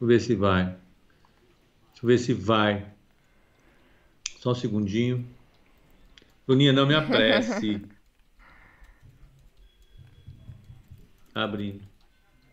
Vou 0.00 0.08
ver 0.08 0.20
se 0.20 0.34
vai. 0.34 0.64
Deixa 0.64 2.02
eu 2.02 2.06
ver 2.06 2.18
se 2.18 2.32
vai. 2.32 2.90
Só 4.38 4.52
um 4.52 4.54
segundinho. 4.54 5.28
Bruninha, 6.46 6.72
não 6.72 6.86
me 6.86 6.94
apresse. 6.94 7.82
Tá 11.34 11.44
abrindo. 11.44 11.82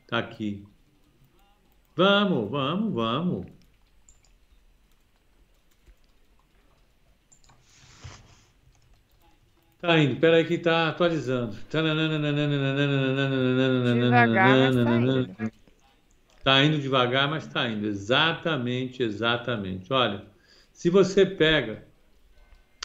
Tá 0.07 0.19
aqui. 0.19 0.65
Vamos, 1.97 2.49
vamos, 2.49 2.93
vamos. 2.93 3.58
Tá 9.81 9.97
indo, 9.97 10.17
peraí 10.17 10.43
que 10.43 10.57
tá 10.57 10.89
atualizando. 10.89 11.55
Devagar, 13.93 14.73
mas 14.73 14.75
tá 14.75 14.95
indo. 14.97 15.29
Tá 16.43 16.63
indo 16.65 16.79
devagar, 16.79 17.29
mas 17.29 17.47
tá 17.47 17.69
indo. 17.69 17.87
Exatamente, 17.87 19.01
exatamente. 19.01 19.91
Olha, 19.93 20.23
se 20.73 20.89
você 20.89 21.25
pega, 21.25 21.83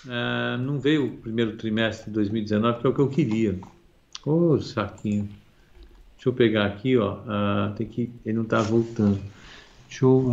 ah, 0.09 0.57
não 0.61 0.79
veio 0.79 1.07
o 1.07 1.17
primeiro 1.19 1.57
trimestre 1.57 2.07
de 2.07 2.13
2019, 2.13 2.81
que 2.81 2.87
é 2.87 2.91
o 2.91 2.95
que 2.95 3.01
eu 3.01 3.09
queria. 3.09 3.59
Ô, 4.25 4.61
saquinho. 4.61 5.29
Deixa 6.15 6.29
eu 6.29 6.33
pegar 6.33 6.67
aqui, 6.67 6.97
ó. 6.97 7.19
Ah, 7.27 7.73
tem 7.77 7.89
que. 7.89 8.11
Ele 8.25 8.39
não 8.39 8.45
tá 8.45 8.61
voltando. 8.63 9.21
Deixa 9.89 10.05
eu. 10.05 10.31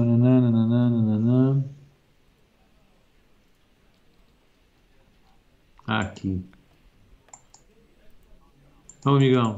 Aqui. 5.99 6.41
Vamos, 9.03 9.21
amigão. 9.21 9.55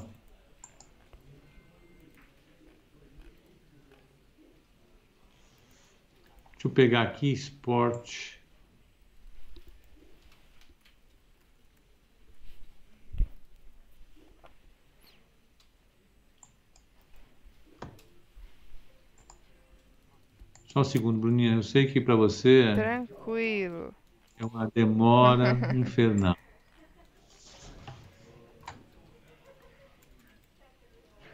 Deixa 6.54 6.68
eu 6.68 6.72
pegar 6.72 7.04
aqui, 7.04 7.32
esporte. 7.32 8.42
Só 20.66 20.80
um 20.80 20.84
segundo, 20.84 21.20
Bruninha. 21.20 21.54
Eu 21.54 21.62
sei 21.62 21.86
que 21.86 22.02
para 22.02 22.16
você 22.16 22.74
Tranquilo. 22.74 23.94
É 24.44 24.46
uma 24.46 24.68
demora 24.68 25.58
infernal. 25.74 26.36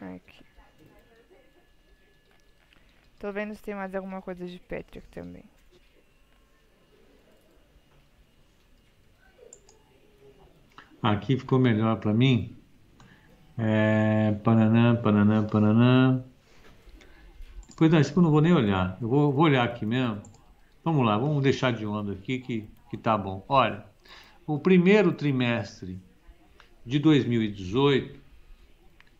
Aqui. 0.00 0.44
Tô 3.18 3.32
vendo 3.32 3.54
se 3.54 3.62
tem 3.62 3.74
mais 3.74 3.94
alguma 3.94 4.22
coisa 4.22 4.46
de 4.46 4.58
Patrick 4.60 5.06
também. 5.08 5.44
Aqui 11.02 11.36
ficou 11.36 11.58
melhor 11.58 11.98
para 11.98 12.14
mim. 12.14 12.56
É, 13.58 14.32
Pananã, 14.44 14.96
Pananã, 14.96 15.46
Pananã. 15.46 16.24
Depois 17.68 17.90
não, 17.90 18.00
isso 18.00 18.18
eu 18.18 18.22
não 18.22 18.30
vou 18.30 18.40
nem 18.40 18.52
olhar. 18.52 18.96
Eu 19.00 19.08
vou, 19.08 19.32
vou 19.32 19.44
olhar 19.44 19.64
aqui 19.64 19.84
mesmo. 19.84 20.22
Vamos 20.84 21.04
lá, 21.04 21.18
vamos 21.18 21.42
deixar 21.42 21.72
de 21.72 21.84
onda 21.84 22.12
aqui 22.12 22.38
que, 22.38 22.68
que 22.90 22.96
tá 22.96 23.16
bom. 23.16 23.44
Olha, 23.48 23.84
o 24.46 24.58
primeiro 24.58 25.12
trimestre 25.12 25.98
de 26.84 26.98
2018, 26.98 28.18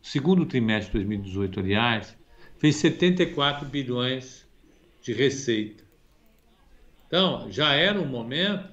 segundo 0.01 0.45
trimestre 0.45 0.91
de 0.91 1.05
2018, 1.05 1.59
aliás, 1.59 2.17
fez 2.59 2.75
74 2.75 3.65
bilhões 3.67 4.45
de 5.01 5.13
receita. 5.13 5.83
Então, 7.07 7.49
já 7.49 7.73
era 7.73 7.99
um 7.99 8.05
momento 8.05 8.69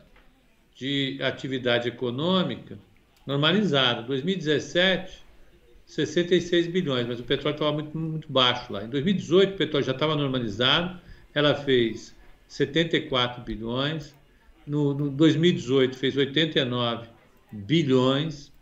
de 0.75 1.19
atividade 1.23 1.89
econômica 1.89 2.79
normalizada. 3.27 4.03
2017, 4.03 5.25
66 5.87 6.67
bilhões, 6.69 7.07
mas 7.07 7.21
o 7.21 7.25
petróleo 7.25 7.55
estava 7.55 7.73
muito, 7.73 7.97
muito 7.97 8.33
baixo 8.33 8.73
lá. 8.73 8.85
Em 8.85 8.89
2018, 8.89 9.55
o 9.55 9.57
petróleo 9.57 9.85
já 9.85 9.93
estava 9.93 10.15
normalizado, 10.15 11.01
ela 11.35 11.55
fez 11.55 12.15
74 12.47 13.43
bilhões. 13.43 14.15
No, 14.69 14.95
no 14.95 15.11
2018, 15.11 15.97
fez 15.97 16.17
89 16.17 17.09
bilhões. 17.51 18.53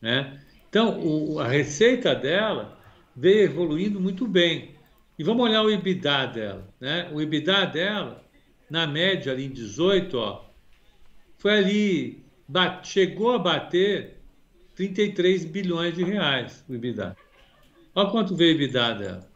Né? 0.00 0.40
Então, 0.68 1.00
o, 1.00 1.40
a 1.40 1.48
receita 1.48 2.14
dela 2.14 2.78
veio 3.16 3.44
evoluindo 3.44 4.00
muito 4.00 4.26
bem. 4.26 4.76
E 5.18 5.24
vamos 5.24 5.44
olhar 5.44 5.62
o 5.62 5.70
EBITDA 5.70 6.26
dela. 6.26 6.68
Né? 6.80 7.10
O 7.12 7.20
EBITDA 7.20 7.66
dela, 7.66 8.24
na 8.70 8.86
média 8.86 9.32
ali 9.32 9.46
em 9.46 9.50
18, 9.50 10.16
ó, 10.16 10.44
foi 11.38 11.52
ali, 11.52 12.24
bate, 12.46 12.88
chegou 12.88 13.32
a 13.32 13.38
bater 13.38 14.18
33 14.74 15.44
bilhões 15.46 15.94
de 15.94 16.04
reais 16.04 16.64
o 16.68 16.74
EBITDA. 16.74 17.16
Olha 17.94 18.10
quanto 18.10 18.36
veio 18.36 18.52
o 18.52 18.54
EBITDA 18.54 18.94
dela. 18.94 19.27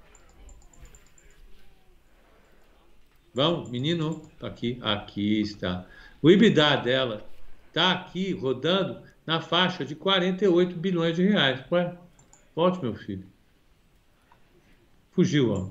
Vamos, 3.34 3.70
menino, 3.70 4.20
tá 4.38 4.46
aqui, 4.46 4.78
aqui 4.82 5.40
está. 5.40 5.86
O 6.20 6.30
EBITDA 6.30 6.76
dela 6.76 7.26
está 7.68 7.92
aqui 7.92 8.32
rodando 8.32 9.00
na 9.26 9.40
faixa 9.40 9.84
de 9.84 9.94
48 9.94 10.76
bilhões 10.76 11.16
de 11.16 11.24
reais. 11.24 11.64
Ué, 11.70 11.96
volte, 12.54 12.82
meu 12.82 12.94
filho. 12.94 13.26
Fugiu, 15.12 15.50
ó. 15.50 15.70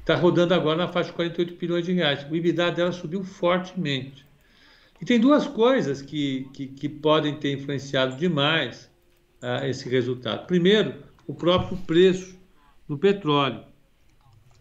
Está 0.00 0.16
rodando 0.16 0.54
agora 0.54 0.78
na 0.78 0.88
faixa 0.88 1.10
de 1.10 1.16
48 1.16 1.56
bilhões 1.56 1.84
de 1.84 1.92
reais. 1.92 2.26
O 2.30 2.34
EBITDA 2.34 2.72
dela 2.72 2.92
subiu 2.92 3.22
fortemente. 3.22 4.26
E 5.00 5.04
tem 5.04 5.20
duas 5.20 5.46
coisas 5.46 6.00
que, 6.00 6.48
que, 6.54 6.66
que 6.66 6.88
podem 6.88 7.36
ter 7.38 7.52
influenciado 7.52 8.16
demais 8.16 8.90
uh, 9.42 9.64
esse 9.66 9.88
resultado. 9.88 10.46
Primeiro, 10.46 11.04
o 11.26 11.34
próprio 11.34 11.76
preço 11.78 12.38
do 12.88 12.96
petróleo. 12.96 13.60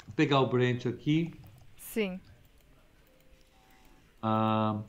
Vou 0.05 0.15
pegar 0.15 0.41
o 0.41 0.47
Brent 0.47 0.85
aqui. 0.85 1.31
Sim. 1.97 2.19
Uh, 4.21 4.83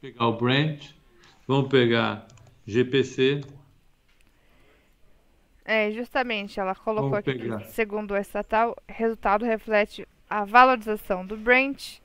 pegar 0.00 0.26
o 0.26 0.32
Brent. 0.32 0.92
Vamos 1.46 1.68
pegar 1.68 2.26
GPC. 2.66 3.42
É, 5.66 5.90
justamente, 5.90 6.58
ela 6.58 6.74
colocou 6.74 7.10
Vamos 7.10 7.18
aqui 7.28 7.34
pegar. 7.34 7.60
segundo 7.66 8.12
o 8.12 8.16
estatal, 8.16 8.74
resultado 8.88 9.44
reflete 9.44 10.08
a 10.30 10.46
valorização 10.46 11.26
do 11.26 11.36
Brent, 11.36 11.98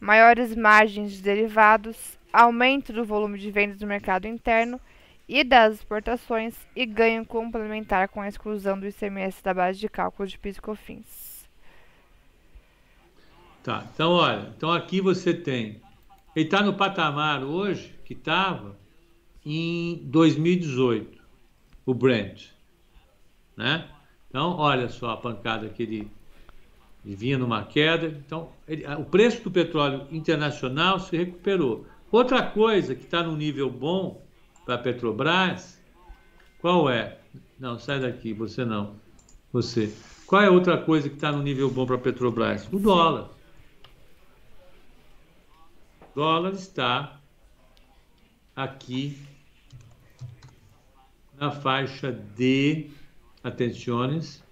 maiores 0.00 0.56
margens 0.56 1.12
de 1.12 1.20
derivados, 1.20 2.18
aumento 2.32 2.94
do 2.94 3.04
volume 3.04 3.38
de 3.38 3.50
vendas 3.50 3.76
do 3.76 3.86
mercado 3.86 4.26
interno 4.26 4.80
e 5.28 5.44
das 5.44 5.74
exportações 5.74 6.56
e 6.74 6.86
ganho 6.86 7.24
complementar 7.26 8.08
com 8.08 8.20
a 8.20 8.28
exclusão 8.28 8.78
do 8.78 8.86
ICMS 8.86 9.42
da 9.42 9.52
base 9.52 9.78
de 9.78 9.88
cálculo 9.88 10.26
de 10.26 10.38
PIS 10.38 10.56
e 10.56 10.60
COFINS. 10.60 11.48
Tá, 13.62 13.86
então 13.92 14.12
olha, 14.12 14.52
então 14.56 14.72
aqui 14.72 15.00
você 15.00 15.34
tem. 15.34 15.80
Ele 16.34 16.46
está 16.46 16.62
no 16.62 16.74
patamar 16.74 17.42
hoje 17.44 17.94
que 18.04 18.14
estava 18.14 18.76
em 19.44 19.96
2018, 20.04 21.20
o 21.84 21.92
Brent. 21.92 22.46
Né? 23.56 23.88
Então, 24.28 24.56
olha 24.56 24.88
só 24.88 25.10
a 25.10 25.16
pancada 25.16 25.68
que 25.68 25.82
ele, 25.82 26.10
ele 27.04 27.16
vinha 27.16 27.36
numa 27.36 27.64
queda. 27.64 28.06
Então, 28.06 28.50
ele- 28.68 28.86
o 28.86 29.04
preço 29.04 29.42
do 29.42 29.50
petróleo 29.50 30.06
internacional 30.12 31.00
se 31.00 31.16
recuperou. 31.16 31.86
Outra 32.10 32.42
coisa 32.42 32.94
que 32.94 33.04
está 33.04 33.22
num 33.22 33.36
nível 33.36 33.68
bom 33.68 34.22
para 34.68 34.74
a 34.74 34.78
Petrobras, 34.78 35.82
qual 36.60 36.90
é? 36.90 37.16
Não, 37.58 37.78
sai 37.78 38.00
daqui, 38.00 38.34
você 38.34 38.66
não. 38.66 38.96
Você. 39.50 39.90
Qual 40.26 40.42
é 40.42 40.50
outra 40.50 40.76
coisa 40.76 41.08
que 41.08 41.14
está 41.14 41.32
no 41.32 41.42
nível 41.42 41.70
bom 41.70 41.86
para 41.86 41.96
a 41.96 41.98
Petrobras? 41.98 42.68
O 42.70 42.78
dólar. 42.78 43.30
O 46.02 46.14
dólar 46.14 46.52
está 46.52 47.18
aqui 48.54 49.18
na 51.40 51.50
faixa 51.50 52.12
de 52.12 52.90
atenções 53.42 54.44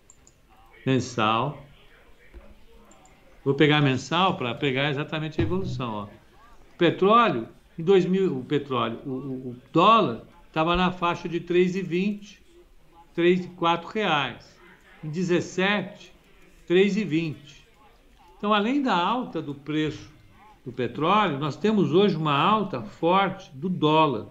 mensal. 0.87 1.62
Vou 3.45 3.53
pegar 3.53 3.83
mensal 3.83 4.39
para 4.39 4.55
pegar 4.55 4.89
exatamente 4.89 5.43
a 5.43 5.45
evolução. 5.45 5.93
Ó. 5.93 6.05
O 6.05 6.79
petróleo, 6.79 7.47
em 7.79 7.83
2000, 7.83 8.39
o 8.39 8.45
petróleo, 8.45 8.99
o, 9.05 9.11
o- 9.51 9.57
dólar 9.72 10.22
estava 10.49 10.74
na 10.77 10.91
faixa 10.91 11.29
de 11.29 11.41
3,20, 11.41 12.39
3,4 13.16 13.85
reais. 13.87 14.57
Em 15.05 15.09
17, 15.11 16.12
3,20. 16.68 17.37
Então, 18.39 18.53
além 18.53 18.83
da 18.83 18.95
alta 18.97 19.41
do 19.43 19.55
preço 19.55 20.11
do 20.64 20.72
petróleo, 20.72 21.39
nós 21.39 21.57
temos 21.57 21.93
hoje 21.93 22.16
uma 22.16 22.37
alta 22.37 22.83
forte 22.83 23.51
do 23.55 23.68
dólar. 23.68 24.27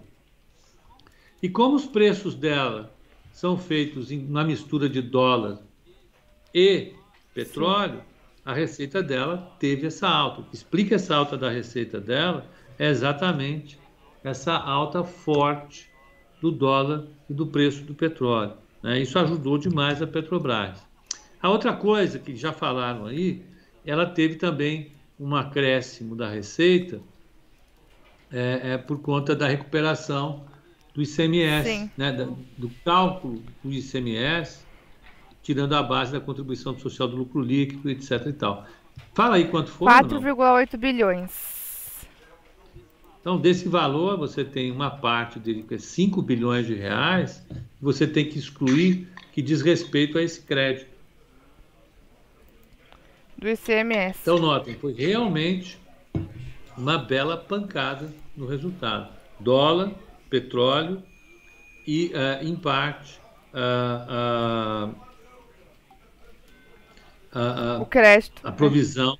E 1.42 1.48
como 1.48 1.76
os 1.76 1.86
preços 1.86 2.34
dela 2.34 2.92
são 3.32 3.56
feitos 3.56 4.10
em- 4.10 4.26
na 4.26 4.42
mistura 4.44 4.88
de 4.88 5.00
dólar 5.00 5.58
e 6.54 6.94
petróleo, 7.34 7.98
Sim. 7.98 8.02
a 8.44 8.52
receita 8.52 9.02
dela 9.02 9.54
teve 9.58 9.86
essa 9.86 10.08
alta. 10.08 10.44
Explica 10.52 10.94
essa 10.96 11.14
alta 11.14 11.36
da 11.36 11.50
receita 11.50 12.00
dela 12.00 12.46
é 12.78 12.88
exatamente 12.88 13.78
essa 14.22 14.54
alta 14.54 15.04
forte 15.04 15.88
do 16.40 16.50
dólar 16.50 17.06
e 17.28 17.34
do 17.34 17.46
preço 17.46 17.82
do 17.84 17.94
petróleo. 17.94 18.54
Né? 18.82 19.00
Isso 19.00 19.18
ajudou 19.18 19.58
demais 19.58 20.02
a 20.02 20.06
Petrobras. 20.06 20.84
A 21.40 21.48
outra 21.48 21.72
coisa 21.72 22.18
que 22.18 22.34
já 22.34 22.52
falaram 22.52 23.06
aí, 23.06 23.42
ela 23.84 24.06
teve 24.06 24.36
também 24.36 24.92
um 25.18 25.34
acréscimo 25.34 26.14
da 26.14 26.28
receita 26.28 27.00
é, 28.32 28.72
é 28.72 28.78
por 28.78 29.00
conta 29.00 29.34
da 29.34 29.46
recuperação 29.46 30.44
do 30.94 31.02
ICMS, 31.02 31.90
né, 31.96 32.12
do 32.56 32.70
cálculo 32.84 33.42
do 33.62 33.72
ICMS, 33.72 34.64
tirando 35.42 35.74
a 35.74 35.82
base 35.82 36.12
da 36.12 36.20
contribuição 36.20 36.76
social 36.78 37.06
do 37.06 37.16
lucro 37.16 37.40
líquido, 37.40 37.90
etc. 37.90 38.26
E 38.26 38.32
tal. 38.32 38.66
Fala 39.14 39.36
aí 39.36 39.46
quanto 39.48 39.70
foi. 39.70 39.86
4,8 39.88 40.76
bilhões. 40.76 41.55
Então, 43.26 43.36
desse 43.36 43.68
valor, 43.68 44.16
você 44.16 44.44
tem 44.44 44.70
uma 44.70 44.88
parte 44.88 45.40
dele 45.40 45.64
que 45.64 45.74
é 45.74 45.78
5 45.78 46.22
bilhões 46.22 46.64
de 46.64 46.74
reais, 46.74 47.44
você 47.80 48.06
tem 48.06 48.24
que 48.24 48.38
excluir 48.38 49.08
que 49.32 49.42
diz 49.42 49.62
respeito 49.62 50.16
a 50.16 50.22
esse 50.22 50.42
crédito. 50.42 50.86
Do 53.36 53.48
ICMS. 53.48 54.20
Então, 54.22 54.38
notem, 54.38 54.76
foi 54.76 54.92
realmente 54.92 55.76
uma 56.78 56.98
bela 56.98 57.36
pancada 57.36 58.14
no 58.36 58.46
resultado. 58.46 59.12
Dólar, 59.40 59.90
petróleo 60.30 61.02
e, 61.84 62.12
uh, 62.14 62.46
em 62.46 62.54
parte, 62.54 63.18
uh, 63.52 64.88
uh, 67.34 67.82
o 67.82 67.86
crédito. 67.86 68.40
A 68.44 68.52
provisão, 68.52 69.18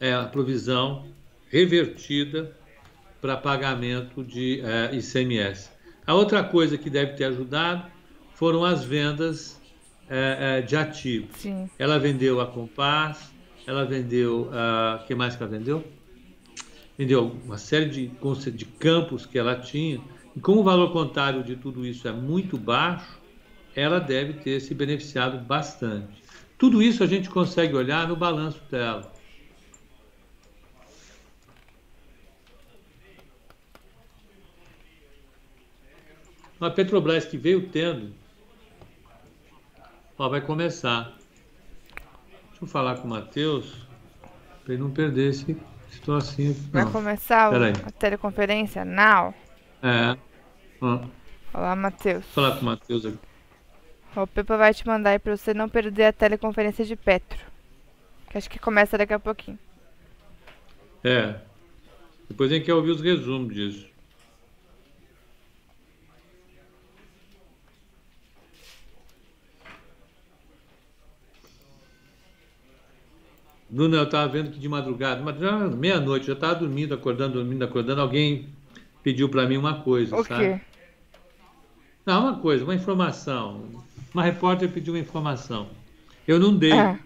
é, 0.00 0.12
a 0.12 0.24
provisão 0.24 1.06
revertida 1.48 2.52
para 3.20 3.36
pagamento 3.36 4.22
de 4.22 4.60
é, 4.60 4.94
ICMS. 4.94 5.70
A 6.06 6.14
outra 6.14 6.44
coisa 6.44 6.78
que 6.78 6.88
deve 6.88 7.14
ter 7.14 7.24
ajudado 7.24 7.90
foram 8.34 8.64
as 8.64 8.84
vendas 8.84 9.60
é, 10.08 10.60
de 10.60 10.76
ativos. 10.76 11.36
Sim. 11.36 11.68
Ela 11.78 11.98
vendeu 11.98 12.40
a 12.40 12.46
Compass, 12.46 13.32
ela 13.66 13.84
vendeu. 13.84 14.50
O 15.02 15.06
que 15.06 15.14
mais 15.14 15.34
que 15.34 15.42
ela 15.42 15.50
vendeu? 15.50 15.84
Vendeu 16.96 17.36
uma 17.44 17.58
série 17.58 17.86
de, 17.86 18.10
de 18.52 18.64
campos 18.64 19.26
que 19.26 19.38
ela 19.38 19.56
tinha. 19.56 20.00
E 20.36 20.40
como 20.40 20.60
o 20.60 20.64
valor 20.64 20.92
contábil 20.92 21.42
de 21.42 21.56
tudo 21.56 21.84
isso 21.84 22.06
é 22.06 22.12
muito 22.12 22.56
baixo, 22.56 23.20
ela 23.74 23.98
deve 23.98 24.34
ter 24.34 24.60
se 24.60 24.74
beneficiado 24.74 25.38
bastante. 25.38 26.22
Tudo 26.58 26.82
isso 26.82 27.02
a 27.02 27.06
gente 27.06 27.28
consegue 27.28 27.74
olhar 27.74 28.08
no 28.08 28.16
balanço 28.16 28.60
dela. 28.70 29.12
A 36.60 36.70
Petrobras 36.70 37.26
que 37.26 37.36
veio 37.36 37.68
tendo, 37.68 38.14
ó, 40.18 40.28
vai 40.28 40.40
começar. 40.40 41.16
Deixa 42.48 42.64
eu 42.64 42.66
falar 42.66 42.96
com 42.96 43.06
o 43.06 43.10
Matheus, 43.10 43.86
para 44.64 44.72
ele 44.72 44.82
não 44.82 44.90
perder 44.90 45.30
esse 45.30 45.56
situação 45.90 46.32
aqui. 46.32 46.52
Vai 46.72 46.90
começar 46.90 47.52
o, 47.52 47.56
a 47.56 47.90
teleconferência 47.90 48.84
now? 48.84 49.34
É. 49.82 50.16
Olá, 51.52 51.76
Matheus. 51.76 52.24
Vou 52.24 52.32
falar 52.32 52.56
com 52.56 52.62
o 52.62 52.64
Matheus 52.64 53.04
aqui. 53.04 53.18
O 54.16 54.26
Pepa 54.26 54.56
vai 54.56 54.72
te 54.72 54.86
mandar 54.86 55.10
aí 55.10 55.18
para 55.18 55.36
você 55.36 55.52
não 55.52 55.68
perder 55.68 56.04
a 56.04 56.12
teleconferência 56.12 56.86
de 56.86 56.96
Petro. 56.96 57.38
Que 58.30 58.38
acho 58.38 58.48
que 58.48 58.58
começa 58.58 58.96
daqui 58.96 59.12
a 59.12 59.18
pouquinho. 59.18 59.58
É. 61.04 61.38
Depois 62.28 62.50
a 62.50 62.54
gente 62.54 62.64
quer 62.64 62.72
ouvir 62.72 62.92
os 62.92 63.00
resumos 63.02 63.54
disso. 63.54 63.95
Bruno, 73.68 73.96
eu 73.96 74.04
estava 74.04 74.28
vendo 74.28 74.50
que 74.50 74.58
de 74.58 74.68
madrugada, 74.68 75.22
meia-noite, 75.76 76.28
eu 76.28 76.34
estava 76.34 76.54
dormindo, 76.54 76.94
acordando, 76.94 77.34
dormindo, 77.34 77.64
acordando, 77.64 78.00
alguém 78.00 78.48
pediu 79.02 79.28
para 79.28 79.46
mim 79.46 79.56
uma 79.56 79.82
coisa, 79.82 80.16
o 80.16 80.24
sabe? 80.24 80.44
Quê? 80.44 80.60
Não, 82.04 82.22
uma 82.22 82.38
coisa, 82.38 82.62
uma 82.62 82.74
informação. 82.74 83.84
Uma 84.14 84.22
repórter 84.22 84.70
pediu 84.70 84.94
uma 84.94 85.00
informação. 85.00 85.68
Eu 86.26 86.38
não 86.38 86.56
dei. 86.56 86.72
É. 86.72 86.98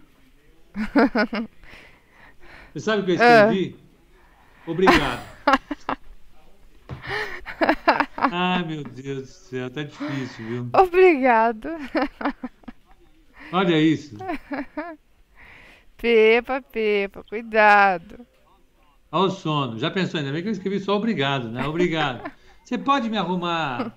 Você 2.72 2.80
sabe 2.80 3.02
o 3.02 3.04
que 3.04 3.12
eu 3.12 3.14
escrevi? 3.16 3.76
É. 4.66 4.70
Obrigado. 4.70 5.22
Ai, 8.16 8.64
meu 8.64 8.84
Deus 8.84 9.22
do 9.22 9.26
céu, 9.26 9.70
tá 9.70 9.82
difícil, 9.82 10.46
viu? 10.46 10.68
Obrigado. 10.74 11.68
Olha 13.50 13.80
isso. 13.80 14.16
Pepa, 16.00 16.62
Pepa, 16.62 17.22
cuidado. 17.24 18.26
Olha 19.12 19.24
o 19.24 19.30
sono. 19.30 19.78
Já 19.78 19.90
pensou, 19.90 20.18
ainda 20.18 20.32
bem 20.32 20.42
que 20.42 20.48
eu 20.48 20.52
escrevi 20.52 20.80
só 20.80 20.96
obrigado, 20.96 21.50
né? 21.50 21.66
Obrigado. 21.66 22.30
Você 22.64 22.78
pode 22.78 23.10
me 23.10 23.18
arrumar 23.18 23.92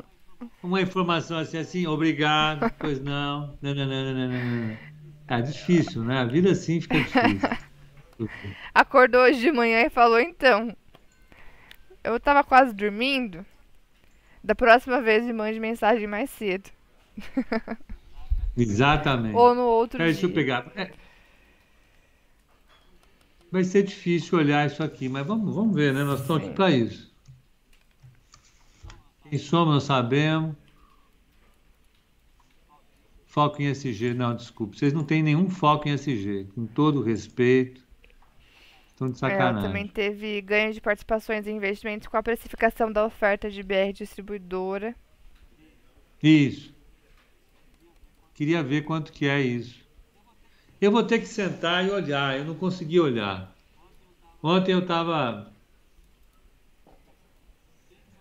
uma 0.62 0.82
informação 0.82 1.38
assim, 1.38 1.58
assim, 1.58 1.88
obrigado, 1.88 2.70
pois 2.78 2.99
não. 2.99 3.58
Não, 3.62 3.74
não, 3.74 3.86
não, 3.86 4.14
não, 4.14 4.28
não. 4.28 4.78
É 5.28 5.41
difícil, 5.41 6.04
né? 6.04 6.20
A 6.20 6.26
vida 6.26 6.51
assim 6.51 6.82
fica 6.82 6.97
difícil. 6.97 7.49
Acordou 8.74 9.22
hoje 9.22 9.39
de 9.39 9.51
manhã 9.51 9.86
e 9.86 9.89
falou, 9.89 10.20
então. 10.20 10.76
Eu 12.04 12.20
tava 12.20 12.43
quase 12.43 12.74
dormindo. 12.74 13.45
Da 14.43 14.54
próxima 14.54 15.01
vez 15.01 15.24
me 15.24 15.32
mande 15.32 15.60
mensagem 15.60 16.06
mais 16.06 16.30
cedo. 16.30 16.70
Exatamente. 18.58 19.36
Ou 19.36 19.56
no 19.56 19.64
outro 19.64 20.01
é, 20.01 20.06
dia. 20.06 20.14
Deixa 20.14 20.28
eu 20.28 20.34
pegar. 20.34 20.72
É, 20.76 20.91
vai 23.54 23.64
ser 23.64 23.84
difícil 23.84 24.39
olhar 24.39 24.66
isso 24.66 24.82
aqui, 24.82 25.08
mas 25.08 25.28
vamos, 25.28 25.54
vamos 25.54 25.76
ver, 25.76 25.93
né? 25.93 26.04
Nós 26.04 26.22
estamos 26.22 26.43
aqui 26.43 26.56
para 26.56 26.72
isso. 26.72 27.14
Quem 29.30 29.38
somos, 29.38 29.76
nós 29.76 29.84
sabemos. 29.84 30.56
Foco 33.28 33.62
em 33.62 33.68
SG. 33.68 34.16
Não, 34.16 34.36
desculpe. 34.36 34.76
Vocês 34.76 34.91
não 34.91 35.04
têm 35.04 35.22
nenhum 35.22 35.51
foco 35.51 35.88
em 35.88 35.91
SG. 35.91 36.47
Com 36.56 36.66
todo 36.66 37.04
respeito. 37.04 37.84
Estão 38.88 39.12
de 39.12 39.20
sacanagem. 39.20 39.60
Ela 39.60 39.68
também 39.68 39.88
teve 39.88 40.41
ganho 40.41 40.74
de 40.74 40.82
participações 40.82 41.45
em 41.45 41.56
investimentos 41.56 42.08
com 42.08 42.18
a 42.18 42.24
precificação 42.24 42.91
da 42.91 43.06
oferta 43.06 43.51
de 43.51 43.62
BR 43.62 43.93
distribuidora. 43.93 44.95
Isso. 46.24 46.74
Queria 48.34 48.64
ver 48.64 48.82
quanto 48.82 49.12
que 49.12 49.28
é 49.28 49.39
isso. 49.39 49.83
Eu 50.84 50.92
vou 50.92 51.02
ter 51.02 51.20
que 51.20 51.28
sentar 51.28 51.88
e 51.88 51.90
olhar. 51.90 52.38
Eu 52.38 52.44
não 52.44 52.56
consegui 52.56 53.00
olhar. 53.00 53.56
Ontem 54.44 54.74
eu 54.74 54.80
estava 54.80 55.50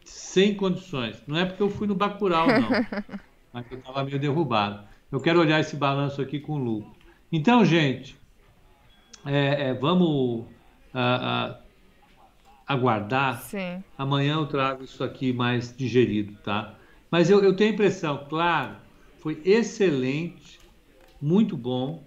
sem 0.05 0.55
condições. 0.55 1.21
Não 1.27 1.37
é 1.37 1.45
porque 1.45 1.61
eu 1.61 1.69
fui 1.69 1.89
no 1.89 1.97
Bacurau, 1.97 2.47
não. 2.47 2.69
mas 3.53 3.67
eu 3.69 3.79
estava 3.79 4.05
meio 4.05 4.17
derrubado. 4.17 4.87
Eu 5.11 5.21
quero 5.21 5.41
olhar 5.41 5.59
esse 5.59 5.75
balanço 5.75 6.23
aqui 6.23 6.39
com 6.39 6.57
lucro. 6.57 6.95
Então, 7.33 7.65
gente, 7.65 8.17
é, 9.27 9.71
é, 9.71 9.75
vamos 9.75 10.47
a, 10.95 11.57
a, 11.57 12.75
aguardar. 12.75 13.43
Sim. 13.43 13.83
Amanhã 13.99 14.35
eu 14.35 14.47
trago 14.47 14.85
isso 14.85 15.03
aqui 15.03 15.33
mais 15.33 15.77
digerido, 15.77 16.35
tá? 16.45 16.77
Mas 17.11 17.29
eu, 17.29 17.43
eu 17.43 17.57
tenho 17.57 17.73
a 17.73 17.75
impressão, 17.75 18.25
claro, 18.29 18.77
foi 19.19 19.43
excelente, 19.45 20.61
muito 21.21 21.57
bom 21.57 22.05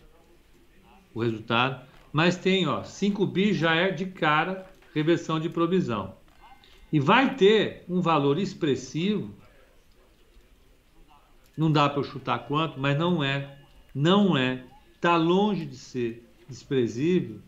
o 1.15 1.23
resultado, 1.23 1.83
mas 2.11 2.37
tem, 2.37 2.67
ó, 2.67 2.83
5 2.83 3.25
bi 3.25 3.53
já 3.53 3.73
é 3.73 3.89
de 3.89 4.05
cara 4.05 4.65
reversão 4.93 5.39
de 5.39 5.49
provisão. 5.49 6.13
E 6.91 6.99
vai 6.99 7.35
ter 7.35 7.83
um 7.89 8.01
valor 8.01 8.37
expressivo, 8.37 9.33
não 11.57 11.71
dá 11.71 11.89
para 11.89 11.99
eu 11.99 12.03
chutar 12.03 12.39
quanto, 12.39 12.79
mas 12.79 12.97
não 12.97 13.23
é, 13.23 13.57
não 13.93 14.37
é, 14.37 14.63
está 14.93 15.15
longe 15.15 15.65
de 15.65 15.77
ser 15.77 16.29
desprezível, 16.47 17.39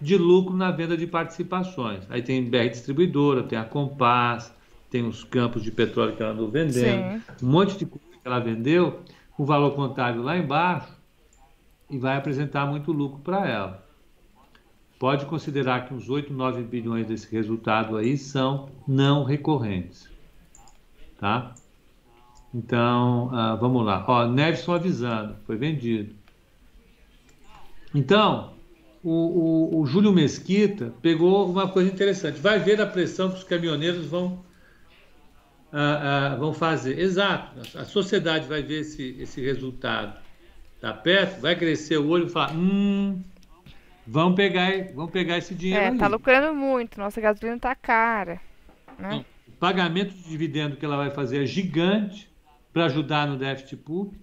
de 0.00 0.16
lucro 0.16 0.56
na 0.56 0.70
venda 0.70 0.96
de 0.96 1.06
participações. 1.06 2.04
Aí 2.10 2.22
tem 2.22 2.44
BR 2.44 2.68
Distribuidora, 2.68 3.42
tem 3.42 3.58
a 3.58 3.64
Compass, 3.64 4.54
tem 4.90 5.06
os 5.06 5.24
campos 5.24 5.62
de 5.62 5.70
petróleo 5.70 6.14
que 6.16 6.22
ela 6.22 6.32
andou 6.32 6.50
vendendo, 6.50 7.22
Sim. 7.22 7.46
um 7.46 7.50
monte 7.50 7.78
de 7.78 7.86
coisa 7.86 8.06
que 8.10 8.20
ela 8.26 8.38
vendeu, 8.38 9.02
o 9.38 9.44
valor 9.44 9.72
contábil 9.72 10.22
lá 10.22 10.36
embaixo, 10.36 10.93
e 11.94 11.98
vai 11.98 12.16
apresentar 12.16 12.66
muito 12.66 12.90
lucro 12.90 13.20
para 13.20 13.48
ela. 13.48 13.86
Pode 14.98 15.26
considerar 15.26 15.86
que 15.86 15.94
uns 15.94 16.08
8, 16.08 16.32
9 16.32 16.62
bilhões 16.62 17.06
desse 17.06 17.30
resultado 17.30 17.96
aí 17.96 18.18
são 18.18 18.68
não 18.86 19.22
recorrentes. 19.22 20.10
Tá? 21.20 21.54
Então, 22.52 23.28
uh, 23.28 23.56
vamos 23.60 23.84
lá. 23.84 24.04
Ó, 24.08 24.26
Nevson 24.26 24.74
avisando, 24.74 25.36
foi 25.46 25.56
vendido. 25.56 26.14
Então, 27.94 28.54
o, 29.04 29.10
o, 29.76 29.80
o 29.80 29.86
Júlio 29.86 30.12
Mesquita 30.12 30.92
pegou 31.00 31.48
uma 31.48 31.68
coisa 31.68 31.90
interessante. 31.90 32.40
Vai 32.40 32.58
ver 32.58 32.80
a 32.80 32.86
pressão 32.86 33.30
que 33.30 33.36
os 33.36 33.44
caminhoneiros 33.44 34.06
vão, 34.06 34.44
ah, 35.72 36.32
ah, 36.32 36.36
vão 36.36 36.52
fazer. 36.52 36.98
Exato. 36.98 37.60
A 37.78 37.84
sociedade 37.84 38.48
vai 38.48 38.62
ver 38.62 38.80
esse, 38.80 39.16
esse 39.20 39.40
resultado. 39.40 40.23
Está 40.84 40.92
perto, 40.92 41.40
vai 41.40 41.56
crescer 41.56 41.96
o 41.96 42.06
olho 42.08 42.26
e 42.26 42.28
falar: 42.28 42.52
hum, 42.52 43.22
vão 44.06 44.34
pegar, 44.34 44.70
vão 44.92 45.08
pegar 45.08 45.38
esse 45.38 45.54
dinheiro. 45.54 45.82
É, 45.82 45.88
aí. 45.88 45.96
tá 45.96 46.06
lucrando 46.06 46.54
muito. 46.54 47.00
Nossa 47.00 47.22
gasolina 47.22 47.58
tá 47.58 47.74
cara. 47.74 48.38
Né? 48.98 49.08
Não, 49.08 49.24
o 49.48 49.52
pagamento 49.52 50.12
de 50.12 50.22
dividendo 50.24 50.76
que 50.76 50.84
ela 50.84 50.98
vai 50.98 51.10
fazer 51.10 51.42
é 51.42 51.46
gigante 51.46 52.30
para 52.70 52.84
ajudar 52.84 53.26
no 53.26 53.38
déficit 53.38 53.78
público. 53.78 54.22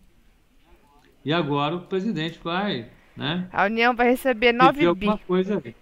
E 1.26 1.34
agora 1.34 1.78
o 1.78 1.82
presidente 1.82 2.40
vai, 2.44 2.92
né? 3.18 3.48
A 3.52 3.66
União 3.66 3.96
vai 3.96 4.12
receber 4.12 4.54
pedir 4.54 4.86
9 4.86 4.94
bi. 4.94 5.08
coisa 5.26 5.60
aí. 5.66 5.76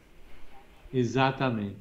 Exatamente. 0.93 1.75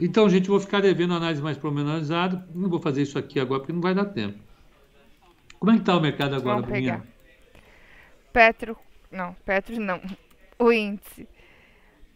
Então, 0.00 0.30
gente, 0.30 0.48
vou 0.48 0.60
ficar 0.60 0.80
devendo 0.80 1.12
análise 1.12 1.42
mais 1.42 1.58
pormenorizada. 1.58 2.48
Não 2.54 2.70
vou 2.70 2.80
fazer 2.80 3.02
isso 3.02 3.18
aqui 3.18 3.38
agora 3.38 3.60
porque 3.60 3.72
não 3.74 3.82
vai 3.82 3.94
dar 3.94 4.06
tempo. 4.06 4.38
Como 5.58 5.72
é 5.72 5.74
que 5.74 5.80
está 5.80 5.94
o 5.94 6.00
mercado 6.00 6.34
agora, 6.34 6.62
Vamos. 6.62 6.70
Bruninha? 6.70 7.15
Petro. 8.36 8.76
Não, 9.10 9.32
Petro 9.46 9.80
não. 9.80 9.98
O 10.58 10.72
índice. 10.72 11.28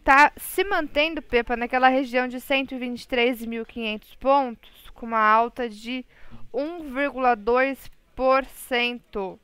Tá 0.02 0.32
se 0.34 0.64
mantendo, 0.64 1.20
Pepa, 1.20 1.58
naquela 1.58 1.88
região 1.88 2.26
de 2.26 2.38
123.500 2.38 4.16
pontos, 4.18 4.88
com 4.94 5.04
uma 5.04 5.18
alta 5.18 5.68
de 5.68 6.06
1,2%. 6.54 9.38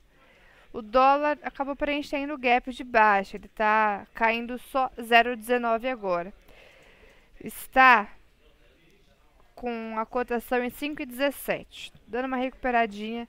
O 0.72 0.81
dólar 0.81 1.39
acabou 1.43 1.77
preenchendo 1.77 2.33
o 2.33 2.39
gap 2.39 2.72
de 2.72 2.85
baixa, 2.85 3.37
ele 3.37 3.45
está 3.47 4.07
caindo 4.14 4.59
só 4.59 4.89
0,19 4.99 5.91
agora. 5.91 6.33
Está 7.45 8.09
com 9.55 9.99
a 9.99 10.07
cotação 10.07 10.64
em 10.64 10.70
5,17, 10.70 11.93
dando 12.07 12.27
uma 12.27 12.39
recuperadinha. 12.39 13.29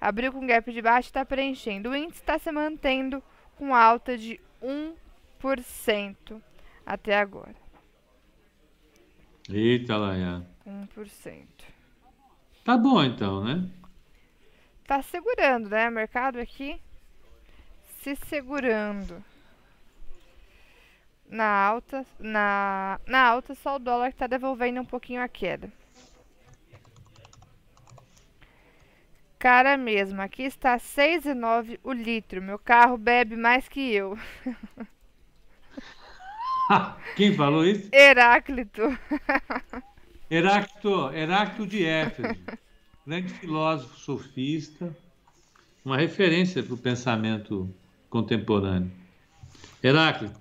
Abriu 0.00 0.32
com 0.32 0.46
gap 0.46 0.70
de 0.72 0.82
baixa 0.82 1.08
e 1.08 1.10
está 1.10 1.24
preenchendo. 1.24 1.90
O 1.90 1.96
índice 1.96 2.20
está 2.20 2.38
se 2.38 2.50
mantendo 2.52 3.22
com 3.56 3.74
alta 3.74 4.16
de 4.16 4.40
1% 4.62 6.40
até 6.84 7.18
agora. 7.18 7.54
Eita, 9.48 9.96
Laia. 9.96 10.46
1%. 10.66 11.46
Tá 12.64 12.76
bom 12.76 13.02
então, 13.02 13.44
né? 13.44 13.68
Tá 14.86 15.02
segurando, 15.02 15.68
né? 15.68 15.88
O 15.88 15.92
mercado 15.92 16.38
aqui 16.38 16.80
se 18.00 18.16
segurando. 18.16 19.22
Na 21.28 21.44
alta, 21.44 22.06
na, 22.20 23.00
na 23.06 23.20
alta 23.20 23.54
só 23.54 23.76
o 23.76 23.80
dólar 23.80 24.12
que 24.12 24.18
tá 24.18 24.28
devolvendo 24.28 24.80
um 24.80 24.84
pouquinho 24.84 25.22
a 25.22 25.28
queda. 25.28 25.72
Cara 29.46 29.76
mesmo, 29.76 30.20
aqui 30.20 30.42
está 30.42 30.76
6,9 30.76 31.78
o 31.84 31.92
litro. 31.92 32.42
Meu 32.42 32.58
carro 32.58 32.98
bebe 32.98 33.36
mais 33.36 33.68
que 33.68 33.94
eu. 33.94 34.18
Quem 37.14 37.32
falou 37.32 37.64
isso? 37.64 37.88
Heráclito. 37.92 38.82
Heráclito, 40.28 41.14
Heráclito 41.14 41.64
de 41.64 41.86
Éfeso, 41.86 42.34
grande 43.06 43.32
filósofo 43.34 43.96
sofista, 43.96 44.92
uma 45.84 45.96
referência 45.96 46.60
para 46.60 46.74
o 46.74 46.78
pensamento 46.78 47.72
contemporâneo. 48.10 48.90
Heráclito, 49.80 50.40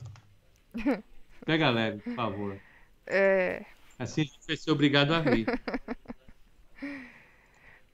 pega 1.46 1.70
leve, 1.70 2.00
por 2.00 2.16
favor. 2.16 2.58
É. 3.06 3.64
Assim 4.00 4.22
a 4.22 4.24
gente 4.24 4.40
vai 4.48 4.58
ser 4.58 4.72
obrigado 4.72 5.14
a 5.14 5.20
rir. 5.20 5.46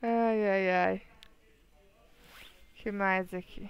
Ai, 0.01 0.47
ai, 0.49 0.69
ai. 0.71 1.01
que 2.75 2.91
mais 2.91 3.33
aqui? 3.33 3.69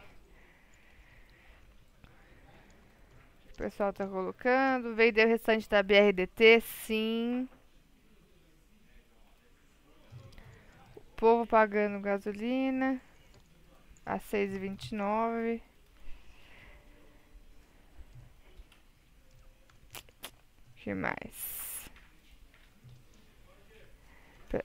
O 3.54 3.58
pessoal 3.58 3.92
tá 3.94 4.08
colocando. 4.08 4.96
Vendeu 4.96 5.26
o 5.26 5.30
restante 5.30 5.70
da 5.70 5.84
BRDT? 5.84 6.62
Sim. 6.62 7.50
O 10.96 11.02
povo 11.18 11.46
pagando 11.46 12.00
gasolina. 12.02 13.02
A 14.06 14.18
6,29. 14.20 15.62
que 20.82 20.96
mais? 20.96 21.61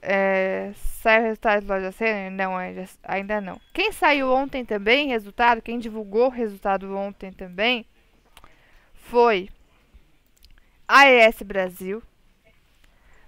É, 0.01 0.71
saiu 0.75 1.21
o 1.21 1.25
resultado 1.25 1.61
de 1.61 1.67
loja 1.67 1.91
cena? 1.91 2.29
Não, 2.29 2.55
ainda, 2.57 2.85
ainda 3.03 3.41
não. 3.41 3.59
Quem 3.73 3.91
saiu 3.91 4.31
ontem 4.31 4.63
também, 4.65 5.07
resultado, 5.07 5.61
quem 5.61 5.79
divulgou 5.79 6.27
o 6.27 6.31
resultado 6.31 6.95
ontem 6.95 7.31
também, 7.31 7.85
foi 8.93 9.49
AES 10.87 11.41
Brasil, 11.43 12.01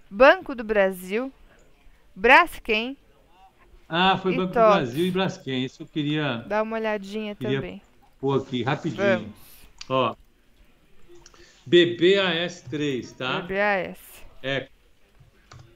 Banco 0.10 0.54
do 0.56 0.64
Brasil, 0.64 1.32
Braskem, 2.16 2.98
Ah, 3.88 4.18
foi 4.18 4.36
Banco 4.36 4.48
do 4.48 4.54
todos. 4.54 4.76
Brasil 4.76 5.06
e 5.08 5.12
Braskem. 5.12 5.66
Isso 5.66 5.84
eu 5.84 5.88
queria 5.88 6.44
dá 6.48 6.62
uma 6.62 6.76
olhadinha 6.78 7.34
Queria- 7.36 7.58
também. 7.62 7.82
pôr 8.20 8.42
aqui 8.42 8.62
rapidinho. 8.64 9.02
Vamos, 9.08 9.34
Ó, 9.90 10.16
BBAS3, 11.68 13.12
tá? 13.18 13.42
BBAS. 13.42 13.98
É. 14.44 14.68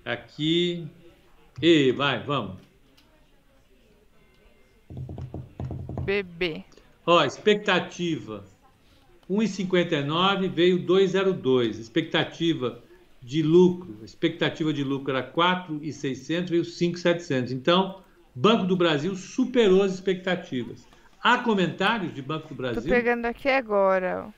Aqui. 0.06 0.88
E 1.62 1.92
vai, 1.92 2.22
vamos. 2.24 2.58
BB. 6.04 6.64
Ó, 7.06 7.24
expectativa 7.24 8.44
1,59 9.30 10.50
veio 10.50 10.80
2,02. 10.86 11.80
Expectativa 11.80 12.80
de 13.22 13.42
lucro, 13.42 14.00
expectativa 14.04 14.74
de 14.74 14.84
lucro 14.84 15.12
era 15.16 15.24
4,600, 15.24 16.50
veio 16.50 16.66
5,700. 16.66 17.52
Então, 17.54 18.02
Banco 18.36 18.66
do 18.66 18.76
Brasil 18.76 19.16
superou 19.16 19.84
as 19.84 19.94
expectativas. 19.94 20.86
Há 21.22 21.38
comentários 21.38 22.14
de 22.14 22.22
Banco 22.22 22.50
do 22.50 22.56
Brasil? 22.56 22.92
pegando 22.92 23.26
aqui 23.26 23.48
agora. 23.48 24.34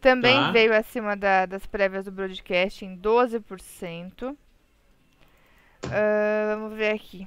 Também 0.00 0.34
Tá. 0.34 0.50
veio 0.50 0.74
acima 0.76 1.16
da- 1.16 1.46
das 1.46 1.64
prévias 1.66 2.04
do 2.04 2.12
broadcast 2.12 2.84
em 2.84 2.94
12%. 2.94 4.36
Ah, 5.84 6.54
vamos 6.56 6.76
ver 6.76 6.94
aqui. 6.94 7.26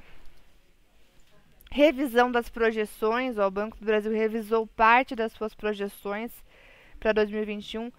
Revisão 1.70 2.30
das 2.30 2.48
projeções. 2.48 3.38
Ó, 3.38 3.46
o 3.46 3.50
Banco 3.50 3.76
do 3.78 3.84
Brasil 3.86 4.12
revisou 4.12 4.66
parte 4.66 5.14
das 5.16 5.32
suas 5.32 5.54
projeções 5.54 6.30
para 7.00 7.12
2021 7.12 7.90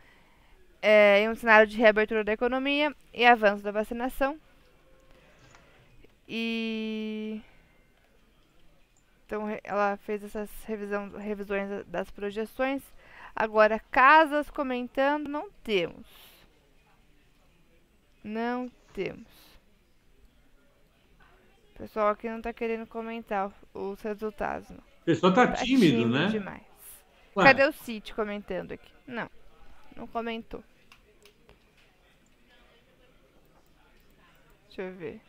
é, 0.82 1.22
em 1.22 1.30
um 1.30 1.36
cenário 1.36 1.68
de 1.68 1.78
reabertura 1.78 2.24
da 2.24 2.34
economia 2.34 2.96
e 3.14 3.26
avanço 3.26 3.64
da 3.64 3.72
vacinação. 3.72 4.38
E 6.28 7.42
então 9.26 9.44
ela 9.64 9.98
fez 9.98 10.24
essas 10.24 10.50
revisão, 10.66 11.10
revisões 11.18 11.70
da- 11.70 11.84
das 11.84 12.12
projeções. 12.12 12.82
Agora, 13.36 13.80
casas 13.92 14.50
comentando, 14.50 15.28
não 15.28 15.50
temos. 15.64 16.06
Não 18.24 18.70
temos. 18.94 19.43
Pessoal 21.84 22.08
aqui 22.08 22.30
não 22.30 22.42
tá 22.42 22.54
querendo 22.54 22.88
comentar 22.88 23.52
os 23.74 24.02
resultados, 24.02 24.70
não. 24.70 24.78
O 24.78 25.04
pessoal 25.04 25.34
tá 25.34 25.48
Tá 25.48 25.54
tímido, 25.66 26.08
né? 26.08 26.28
demais. 26.28 26.64
Ué, 27.36 27.44
Cadê 27.44 27.66
o 27.66 27.74
City 27.74 28.14
comentando 28.14 28.72
aqui? 28.72 28.90
Não, 29.06 29.30
não 29.94 30.08
comentou. 30.08 30.64
Deixa 34.68 34.84
eu 34.84 34.94
ver. 34.94 35.20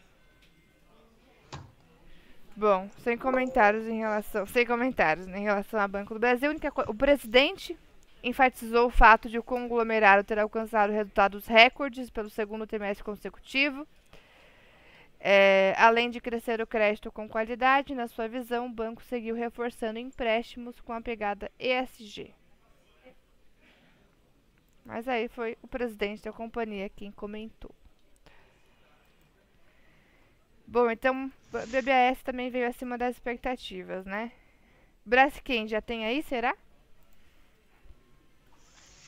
Bom, 2.54 2.88
sem 2.98 3.18
comentários 3.18 3.88
em 3.88 3.98
relação, 3.98 4.46
sem 4.46 4.64
comentários 4.64 5.26
né, 5.26 5.40
em 5.40 5.42
relação 5.42 5.80
ao 5.80 5.88
Banco 5.88 6.14
do 6.14 6.20
Brasil. 6.20 6.50
Única 6.50 6.72
o 6.88 6.94
presidente 6.94 7.76
enfatizou 8.22 8.86
o 8.86 8.90
fato 8.90 9.28
de 9.28 9.40
o 9.40 9.42
conglomerado 9.42 10.22
ter 10.22 10.38
alcançado 10.38 10.92
resultados 10.92 11.48
recordes 11.48 12.10
pelo 12.10 12.30
segundo 12.30 12.64
trimestre 12.64 13.02
consecutivo. 13.02 13.84
É, 15.26 15.74
além 15.78 16.10
de 16.10 16.20
crescer 16.20 16.60
o 16.60 16.66
crédito 16.66 17.10
com 17.10 17.26
qualidade, 17.26 17.94
na 17.94 18.06
sua 18.06 18.28
visão, 18.28 18.66
o 18.66 18.70
banco 18.70 19.02
seguiu 19.02 19.34
reforçando 19.34 19.98
empréstimos 19.98 20.82
com 20.82 20.92
a 20.92 21.00
pegada 21.00 21.50
ESG. 21.58 22.34
Mas 24.84 25.08
aí 25.08 25.28
foi 25.28 25.56
o 25.62 25.66
presidente 25.66 26.22
da 26.22 26.30
companhia 26.30 26.90
quem 26.90 27.10
comentou. 27.10 27.74
Bom, 30.66 30.90
então 30.90 31.32
BBAS 31.50 32.22
também 32.22 32.50
veio 32.50 32.68
acima 32.68 32.98
das 32.98 33.14
expectativas, 33.14 34.04
né? 34.04 34.30
Braskem 35.06 35.66
já 35.66 35.80
tem 35.80 36.04
aí, 36.04 36.22
será? 36.22 36.54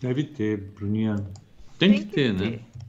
Deve 0.00 0.24
ter, 0.24 0.56
Bruninha. 0.56 1.16
Tem, 1.78 1.90
Tem 1.90 1.92
que, 1.92 2.06
que, 2.06 2.12
ter, 2.14 2.32
né? 2.32 2.38
ter. 2.38 2.56
né? 2.56 2.85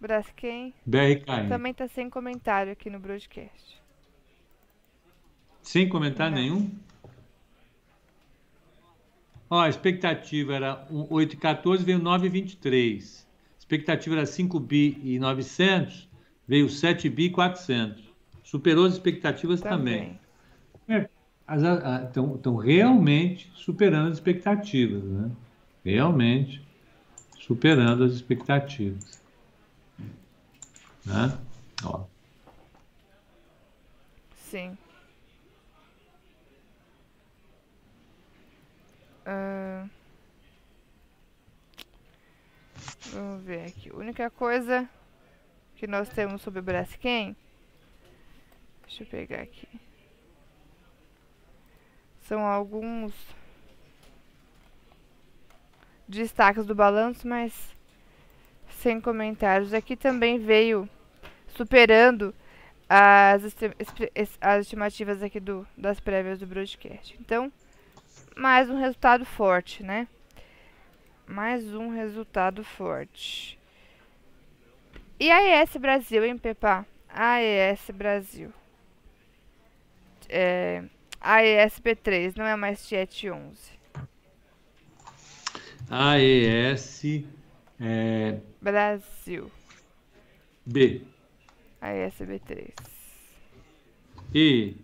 Braskem. 0.00 0.72
BRKM. 0.86 1.48
Também 1.48 1.74
tá 1.74 1.86
sem 1.88 2.08
comentário 2.08 2.72
aqui 2.72 2.88
no 2.88 2.98
broadcast. 2.98 3.80
Sem 5.62 5.88
comentário 5.88 6.34
Não. 6.34 6.42
nenhum? 6.42 6.70
Ó, 9.50 9.60
a 9.60 9.68
expectativa 9.68 10.54
era 10.54 10.86
8,14, 10.90 11.84
veio 11.84 12.00
9,23. 12.00 13.26
Expectativa 13.58 14.16
era 14.16 14.26
5 14.26 14.58
bi 14.58 14.98
e 15.02 15.18
900, 15.18 16.08
veio 16.46 16.68
7 16.68 17.08
bi 17.08 17.24
e 17.24 17.30
400. 17.30 18.02
Superou 18.42 18.86
as 18.86 18.94
expectativas 18.94 19.60
também. 19.60 20.18
também. 20.86 21.08
É, 21.08 21.08
estão 22.06 22.56
realmente 22.56 23.50
superando 23.54 24.08
as 24.08 24.14
expectativas, 24.14 25.02
né? 25.04 25.30
Realmente 25.84 26.62
superando 27.38 28.04
as 28.04 28.12
expectativas. 28.12 29.19
Né? 31.04 31.38
Ó. 31.84 32.04
Sim. 34.50 34.76
Uh... 39.26 39.88
Vamos 43.12 43.42
ver 43.42 43.66
aqui. 43.66 43.90
A 43.90 43.96
única 43.96 44.30
coisa 44.30 44.88
que 45.76 45.86
nós 45.86 46.08
temos 46.08 46.42
sobre 46.42 46.60
Braskem. 46.60 47.36
Deixa 48.82 49.02
eu 49.02 49.06
pegar 49.06 49.42
aqui. 49.42 49.68
São 52.22 52.46
alguns 52.46 53.12
destaques 56.06 56.66
do 56.66 56.74
balanço, 56.74 57.26
mas 57.26 57.74
sem 58.80 59.00
comentários. 59.00 59.72
Aqui 59.72 59.96
também 59.96 60.38
veio 60.38 60.88
superando 61.48 62.34
as, 62.88 63.42
as 64.40 64.60
estimativas 64.62 65.22
aqui 65.22 65.38
do, 65.38 65.66
das 65.76 66.00
prévias 66.00 66.38
do 66.38 66.46
broadcast. 66.46 67.16
Então, 67.20 67.52
mais 68.36 68.68
um 68.68 68.78
resultado 68.78 69.24
forte, 69.24 69.82
né? 69.82 70.08
Mais 71.26 71.74
um 71.74 71.90
resultado 71.90 72.64
forte. 72.64 73.58
E 75.18 75.30
a 75.30 75.62
ES 75.62 75.76
Brasil, 75.76 76.24
hein, 76.24 76.38
Pepa? 76.38 76.86
A 77.08 77.40
ES 77.42 77.90
Brasil. 77.92 78.52
É, 80.28 80.82
a 81.20 81.42
ESP3, 81.42 82.36
não 82.36 82.46
é 82.46 82.56
mais 82.56 82.86
Tiet 82.86 83.26
11. 83.26 83.80
AES 85.90 87.24
é... 87.80 88.38
Brasil. 88.60 89.50
B. 90.66 91.02
AESB3. 91.82 92.72
E 94.34 94.74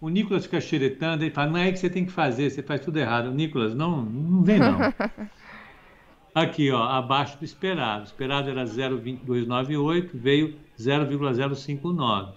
o 0.00 0.08
Nicolas 0.08 0.44
fica 0.44 0.60
xeretando 0.60 1.24
e 1.24 1.30
fala, 1.30 1.52
não 1.52 1.58
é 1.58 1.64
aí 1.64 1.72
que 1.72 1.78
você 1.78 1.88
tem 1.88 2.04
que 2.04 2.10
fazer, 2.10 2.50
você 2.50 2.62
faz 2.62 2.80
tudo 2.80 2.98
errado. 2.98 3.28
O 3.28 3.34
Nicolas, 3.34 3.74
não, 3.74 4.02
não 4.02 4.42
vem 4.42 4.58
não. 4.58 4.78
Aqui, 6.34 6.70
ó, 6.70 6.82
abaixo 6.82 7.38
do 7.38 7.44
esperado. 7.44 8.00
O 8.00 8.04
esperado 8.04 8.50
era 8.50 8.64
0,298, 8.64 10.18
veio 10.18 10.56
0,059. 10.80 12.32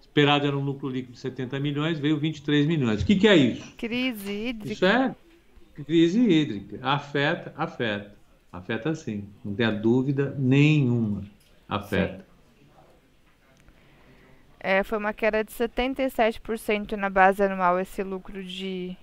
Esperado 0.00 0.46
era 0.46 0.56
um 0.56 0.62
lucro 0.62 0.88
líquido 0.88 1.14
de 1.14 1.20
70 1.20 1.58
milhões, 1.58 1.98
veio 1.98 2.18
23 2.18 2.66
milhões. 2.66 3.02
O 3.02 3.06
que, 3.06 3.16
que 3.16 3.26
é 3.26 3.34
isso? 3.34 3.74
Crise 3.76 4.30
hídrica. 4.30 4.72
Isso 4.72 4.84
é 4.84 5.14
crise 5.74 6.20
hídrica. 6.20 6.78
Afeta, 6.82 7.52
afeta. 7.56 8.14
Afeta 8.52 8.94
sim. 8.94 9.28
Não 9.44 9.54
tenha 9.54 9.72
dúvida 9.72 10.34
nenhuma. 10.38 11.24
Afeta. 11.68 12.24
É, 14.60 14.82
foi 14.82 14.96
uma 14.96 15.12
queda 15.12 15.44
de 15.44 15.52
77% 15.52 16.92
na 16.92 17.10
base 17.10 17.42
anual 17.42 17.78
esse 17.78 18.02
lucro 18.02 18.42
de 18.42 18.96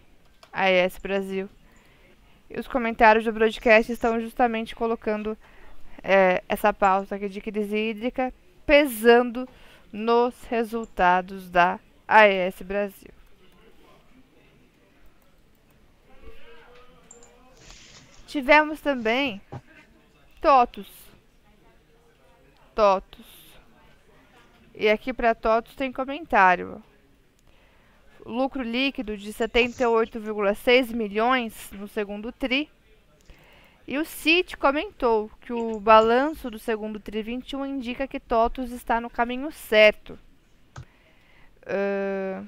AES 0.51 0.97
Brasil. 0.97 1.47
E 2.49 2.59
os 2.59 2.67
comentários 2.67 3.25
do 3.25 3.31
broadcast 3.31 3.91
estão 3.91 4.19
justamente 4.19 4.75
colocando 4.75 5.37
é, 6.03 6.41
essa 6.49 6.73
pauta 6.73 7.15
aqui 7.15 7.29
de 7.29 7.39
crise 7.39 7.77
hídrica 7.77 8.33
pesando 8.65 9.47
nos 9.91 10.33
resultados 10.45 11.49
da 11.49 11.79
AES 12.07 12.61
Brasil. 12.63 13.20
Tivemos 18.31 18.79
também 18.79 19.41
TOTUS. 20.39 20.87
TOTUS. 22.73 23.59
E 24.73 24.87
aqui 24.87 25.11
para 25.11 25.35
TOTUS 25.35 25.75
tem 25.75 25.91
comentário. 25.91 26.81
Lucro 28.25 28.63
líquido 28.63 29.17
de 29.17 29.33
78,6 29.33 30.93
milhões 30.93 31.71
no 31.73 31.89
segundo 31.89 32.31
TRI. 32.31 32.69
E 33.85 33.97
o 33.97 34.05
CIT 34.05 34.55
comentou 34.55 35.29
que 35.41 35.51
o 35.51 35.77
balanço 35.77 36.49
do 36.49 36.57
segundo 36.57 37.01
TRI 37.01 37.23
21 37.23 37.65
indica 37.65 38.07
que 38.07 38.17
TOTUS 38.17 38.71
está 38.71 39.01
no 39.01 39.09
caminho 39.09 39.51
certo. 39.51 40.17
Uh, 41.63 42.47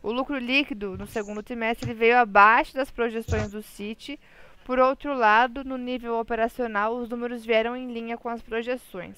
o 0.00 0.12
lucro 0.12 0.38
líquido 0.38 0.96
no 0.96 1.08
segundo 1.08 1.42
trimestre 1.42 1.92
veio 1.92 2.18
abaixo 2.18 2.72
das 2.72 2.88
projeções 2.88 3.50
do 3.50 3.62
CIT, 3.62 4.18
por 4.64 4.78
outro 4.78 5.12
lado, 5.14 5.64
no 5.64 5.76
nível 5.76 6.18
operacional, 6.18 6.94
os 6.94 7.08
números 7.08 7.44
vieram 7.44 7.76
em 7.76 7.92
linha 7.92 8.16
com 8.16 8.28
as 8.28 8.40
projeções. 8.40 9.16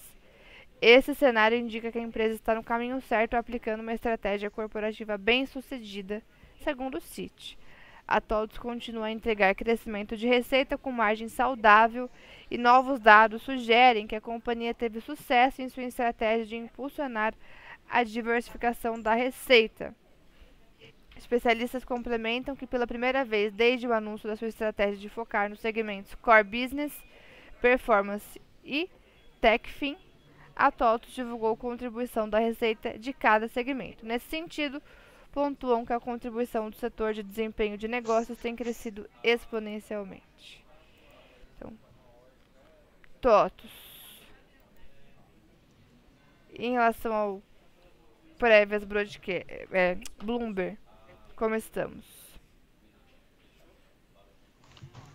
Esse 0.81 1.15
cenário 1.15 1.57
indica 1.57 1.93
que 1.93 1.99
a 1.99 2.03
empresa 2.03 2.35
está 2.35 2.55
no 2.55 2.63
caminho 2.63 3.01
certo 3.03 3.35
aplicando 3.35 3.81
uma 3.81 3.95
estratégia 3.95 4.51
corporativa 4.51 5.17
bem 5.17 5.47
sucedida, 5.47 6.23
segundo 6.63 6.99
o 6.99 7.01
CIT. 7.01 7.59
A 8.07 8.21
TOTS 8.21 8.59
continua 8.59 9.07
a 9.07 9.11
entregar 9.11 9.55
crescimento 9.55 10.17
de 10.17 10.27
receita 10.27 10.77
com 10.77 10.93
margem 10.93 11.29
saudável 11.29 12.11
e 12.51 12.59
novos 12.59 13.01
dados 13.01 13.43
sugerem 13.43 14.07
que 14.07 14.17
a 14.17 14.21
companhia 14.21 14.75
teve 14.75 15.01
sucesso 15.01 15.63
em 15.63 15.69
sua 15.71 15.85
estratégia 15.85 16.45
de 16.45 16.57
impulsionar 16.57 17.35
a 17.89 18.03
diversificação 18.03 19.01
da 19.01 19.15
receita. 19.15 19.95
Especialistas 21.17 21.85
complementam 21.85 22.57
que 22.57 22.67
pela 22.67 22.87
primeira 22.87 23.25
vez 23.25 23.53
desde 23.53 23.87
o 23.87 23.93
anúncio 23.93 24.29
da 24.29 24.37
sua 24.37 24.49
estratégia 24.49 24.97
de 24.97 25.09
focar 25.09 25.49
nos 25.49 25.61
segmentos 25.61 26.15
Core 26.17 26.45
Business, 26.45 26.93
Performance 27.61 28.41
e 28.65 28.91
TechFin, 29.41 29.97
a 30.57 30.71
TOTOS 30.71 31.13
divulgou 31.13 31.57
contribuição 31.57 32.29
da 32.29 32.39
receita 32.39 32.99
de 32.99 33.13
cada 33.13 33.49
segmento. 33.49 34.07
Nesse 34.07 34.27
sentido, 34.27 34.83
pontuam 35.33 35.85
que 35.85 35.93
a 35.93 36.01
contribuição 36.01 36.71
do 36.71 36.77
setor 36.77 37.13
de 37.13 37.23
desempenho 37.23 37.77
de 37.77 37.89
negócios 37.89 38.39
tem 38.39 38.55
crescido 38.55 39.09
exponencialmente. 39.23 40.65
Então, 41.57 41.73
TOTOS. 43.21 43.95
Em 46.57 46.73
relação 46.73 47.13
ao 47.13 47.43
prévias 48.39 48.85
broadcast, 48.85 49.45
é, 49.73 49.99
Bloomberg, 50.23 50.79
como 51.37 51.55
estamos? 51.55 52.05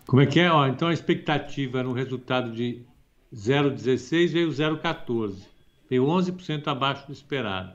Como 0.06 0.22
é 0.22 0.26
que 0.26 0.40
é? 0.40 0.50
Ó, 0.50 0.66
então 0.66 0.88
a 0.88 0.92
expectativa 0.92 1.78
era 1.78 1.88
um 1.88 1.92
resultado 1.92 2.50
de 2.52 2.84
0,16 3.32 4.32
veio 4.32 4.48
0,14. 4.48 5.36
Veio 5.88 6.04
11% 6.04 6.66
abaixo 6.66 7.06
do 7.06 7.12
esperado. 7.12 7.74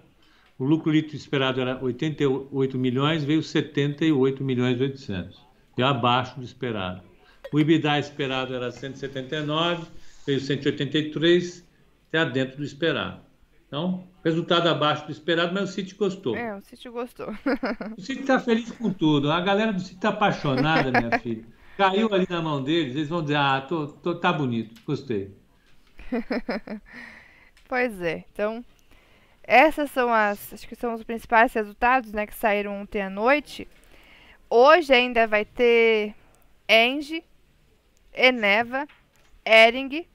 O 0.57 0.63
lucro 0.63 0.91
líquido 0.91 1.15
esperado 1.15 1.59
era 1.59 1.81
88 1.81 2.77
milhões, 2.77 3.23
veio 3.23 3.43
78 3.43 4.43
milhões 4.43 4.79
e 4.79 4.83
800. 4.83 5.39
Veio 5.75 5.87
abaixo 5.87 6.39
do 6.39 6.45
esperado. 6.45 7.01
O 7.51 7.59
EBITDA 7.59 7.99
esperado 7.99 8.53
era 8.53 8.71
179, 8.71 9.85
veio 10.25 10.39
183, 10.39 11.65
está 12.05 12.23
dentro 12.25 12.57
do 12.57 12.63
esperado. 12.63 13.24
Então, 13.75 14.07
resultado 14.23 14.69
abaixo 14.69 15.05
do 15.05 15.11
esperado, 15.11 15.53
mas 15.53 15.69
o 15.69 15.73
City 15.73 15.95
gostou. 15.95 16.33
É, 16.33 16.55
o 16.55 16.61
City 16.61 16.87
gostou. 16.87 17.27
o 17.97 18.01
City 18.01 18.21
está 18.21 18.39
feliz 18.39 18.71
com 18.71 18.89
tudo. 18.89 19.29
A 19.29 19.41
galera 19.41 19.73
do 19.73 19.81
City 19.81 19.95
está 19.95 20.09
apaixonada, 20.09 20.97
minha 20.97 21.11
filha. 21.19 21.43
Caiu 21.75 22.13
ali 22.13 22.25
na 22.29 22.41
mão 22.41 22.63
deles, 22.63 22.95
eles 22.95 23.09
vão 23.09 23.21
dizer, 23.21 23.35
ah, 23.35 23.59
tô, 23.59 23.87
tô, 23.87 24.15
tá 24.15 24.31
bonito, 24.31 24.81
gostei. 24.85 25.35
pois 27.67 28.01
é, 28.01 28.23
então, 28.31 28.63
essas 29.43 29.91
são 29.91 30.09
as, 30.09 30.53
acho 30.53 30.69
que 30.69 30.75
são 30.77 30.93
os 30.93 31.03
principais 31.03 31.51
resultados, 31.51 32.13
né, 32.13 32.25
que 32.25 32.33
saíram 32.33 32.79
ontem 32.79 33.01
à 33.01 33.09
noite. 33.09 33.67
Hoje 34.49 34.93
ainda 34.93 35.27
vai 35.27 35.43
ter 35.43 36.15
Engie, 36.69 37.25
Eneva, 38.13 38.87
Ering 39.45 40.07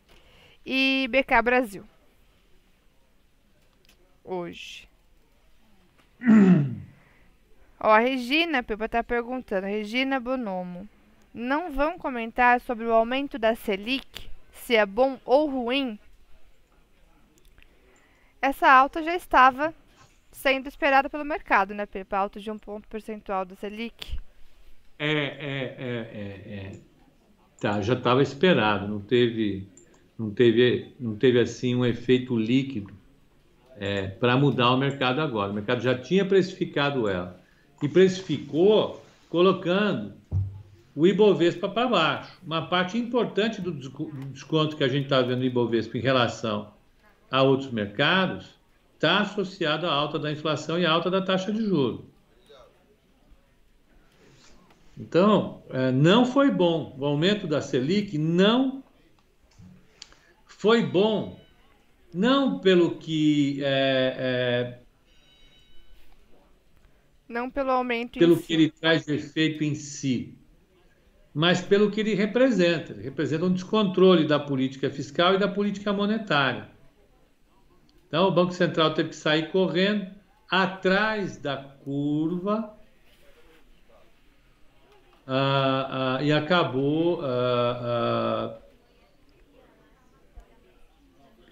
e 0.65 1.07
BK 1.11 1.43
Brasil 1.45 1.90
hoje. 4.31 4.89
Ó, 7.81 7.89
a 7.89 7.99
Regina, 7.99 8.63
Pepa 8.63 8.89
tá 8.89 9.03
perguntando. 9.03 9.67
Regina 9.67 10.21
Bonomo. 10.21 10.89
não 11.35 11.73
vão 11.73 11.99
comentar 11.99 12.61
sobre 12.61 12.85
o 12.85 12.93
aumento 12.93 13.39
da 13.39 13.55
Selic, 13.55 14.29
se 14.53 14.77
é 14.77 14.87
bom 14.87 15.19
ou 15.25 15.49
ruim? 15.49 15.99
Essa 18.41 18.71
alta 18.71 19.03
já 19.03 19.15
estava 19.15 19.75
sendo 20.31 20.69
esperada 20.69 21.11
pelo 21.11 21.25
mercado, 21.25 21.75
né, 21.75 21.87
Pepa? 21.87 22.19
Alta 22.19 22.39
de 22.39 22.51
um 22.51 22.59
ponto 22.59 22.87
percentual 22.89 23.45
da 23.45 23.55
Selic. 23.57 24.19
É, 24.99 25.13
é, 25.13 25.77
é, 25.79 26.11
é, 26.13 26.55
é. 26.55 26.81
Tá, 27.59 27.81
já 27.81 27.95
estava 27.95 28.23
esperado, 28.23 28.89
não 28.89 29.01
teve, 29.01 29.69
não 30.19 30.31
teve, 30.31 30.95
não 30.99 31.17
teve 31.17 31.41
assim 31.41 31.75
um 31.75 31.85
efeito 31.85 32.37
líquido 32.37 33.00
é, 33.81 34.09
para 34.09 34.37
mudar 34.37 34.71
o 34.73 34.77
mercado 34.77 35.23
agora. 35.23 35.51
O 35.51 35.55
mercado 35.55 35.81
já 35.81 35.97
tinha 35.99 36.23
precificado 36.25 37.09
ela 37.09 37.41
e 37.83 37.89
precificou 37.89 39.03
colocando 39.31 40.13
o 40.95 41.07
Ibovespa 41.07 41.67
para 41.67 41.89
baixo. 41.89 42.39
Uma 42.47 42.67
parte 42.67 42.99
importante 42.99 43.63
do 43.63 43.73
desconto 43.73 44.77
que 44.77 44.85
a 44.85 44.89
gente 44.89 45.05
está 45.05 45.23
vendo 45.23 45.39
no 45.39 45.45
Ibovespa 45.45 45.97
em 45.97 46.03
relação 46.03 46.75
a 47.31 47.43
outros 47.43 47.73
mercados 47.73 48.61
está 48.95 49.21
associado 49.21 49.87
à 49.87 49.93
alta 49.93 50.19
da 50.19 50.31
inflação 50.31 50.79
e 50.79 50.85
à 50.85 50.91
alta 50.91 51.11
da 51.11 51.23
taxa 51.23 51.51
de 51.51 51.65
juros. 51.65 52.03
Então, 54.99 55.63
é, 55.71 55.91
não 55.91 56.27
foi 56.27 56.51
bom. 56.51 56.95
O 56.99 57.07
aumento 57.07 57.47
da 57.47 57.63
Selic 57.63 58.19
não 58.19 58.85
foi 60.45 60.85
bom, 60.85 61.40
não 62.13 62.59
pelo 62.59 62.97
que 62.97 63.61
é, 63.63 64.17
é, 64.19 64.81
não 67.29 67.49
pelo 67.51 67.71
aumento 67.71 68.19
pelo 68.19 68.37
que 68.37 68.47
si. 68.47 68.53
ele 68.53 68.71
traz 68.71 69.07
de 69.07 69.15
efeito 69.15 69.63
em 69.63 69.75
si, 69.75 70.37
mas 71.33 71.61
pelo 71.61 71.91
que 71.91 72.01
ele 72.01 72.15
representa. 72.15 72.93
Ele 72.93 73.03
representa 73.03 73.45
um 73.45 73.53
descontrole 73.53 74.27
da 74.27 74.39
política 74.39 74.91
fiscal 74.91 75.35
e 75.35 75.39
da 75.39 75.49
política 75.49 75.93
monetária. 75.93 76.69
Então, 78.09 78.27
o 78.27 78.33
Banco 78.33 78.53
Central 78.53 78.93
teve 78.95 79.11
que 79.11 79.17
sair 79.17 79.53
correndo 79.53 80.11
atrás 80.51 81.37
da 81.37 81.57
curva 81.57 82.77
uh, 85.29 86.19
uh, 86.19 86.23
e 86.25 86.33
acabou 86.33 87.21
uh, 87.21 88.61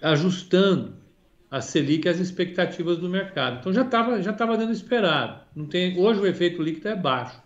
ajustando 0.01 0.93
a 1.49 1.61
Selic 1.61 2.07
às 2.07 2.19
expectativas 2.19 2.97
do 2.97 3.09
mercado. 3.09 3.59
Então 3.59 3.73
já 3.73 3.81
estava 3.81 4.21
já 4.21 4.33
tava 4.33 4.57
dando 4.57 4.71
esperado. 4.71 5.41
Não 5.55 5.65
tem, 5.65 5.97
hoje 5.99 6.19
o 6.19 6.27
efeito 6.27 6.61
líquido 6.61 6.89
é 6.89 6.95
baixo, 6.95 7.41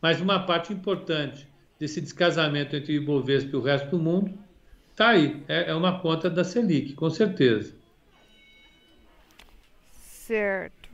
mas 0.00 0.20
uma 0.20 0.44
parte 0.44 0.72
importante 0.72 1.48
desse 1.78 2.00
descasamento 2.00 2.74
entre 2.74 2.92
o 2.92 3.02
Ibovespa 3.02 3.50
e 3.52 3.56
o 3.56 3.62
resto 3.62 3.90
do 3.90 3.98
mundo 3.98 4.36
está 4.90 5.10
aí. 5.10 5.42
É, 5.48 5.70
é 5.70 5.74
uma 5.74 6.00
conta 6.00 6.28
da 6.28 6.44
Selic, 6.44 6.94
com 6.94 7.10
certeza. 7.10 7.74
Certo. 9.92 10.88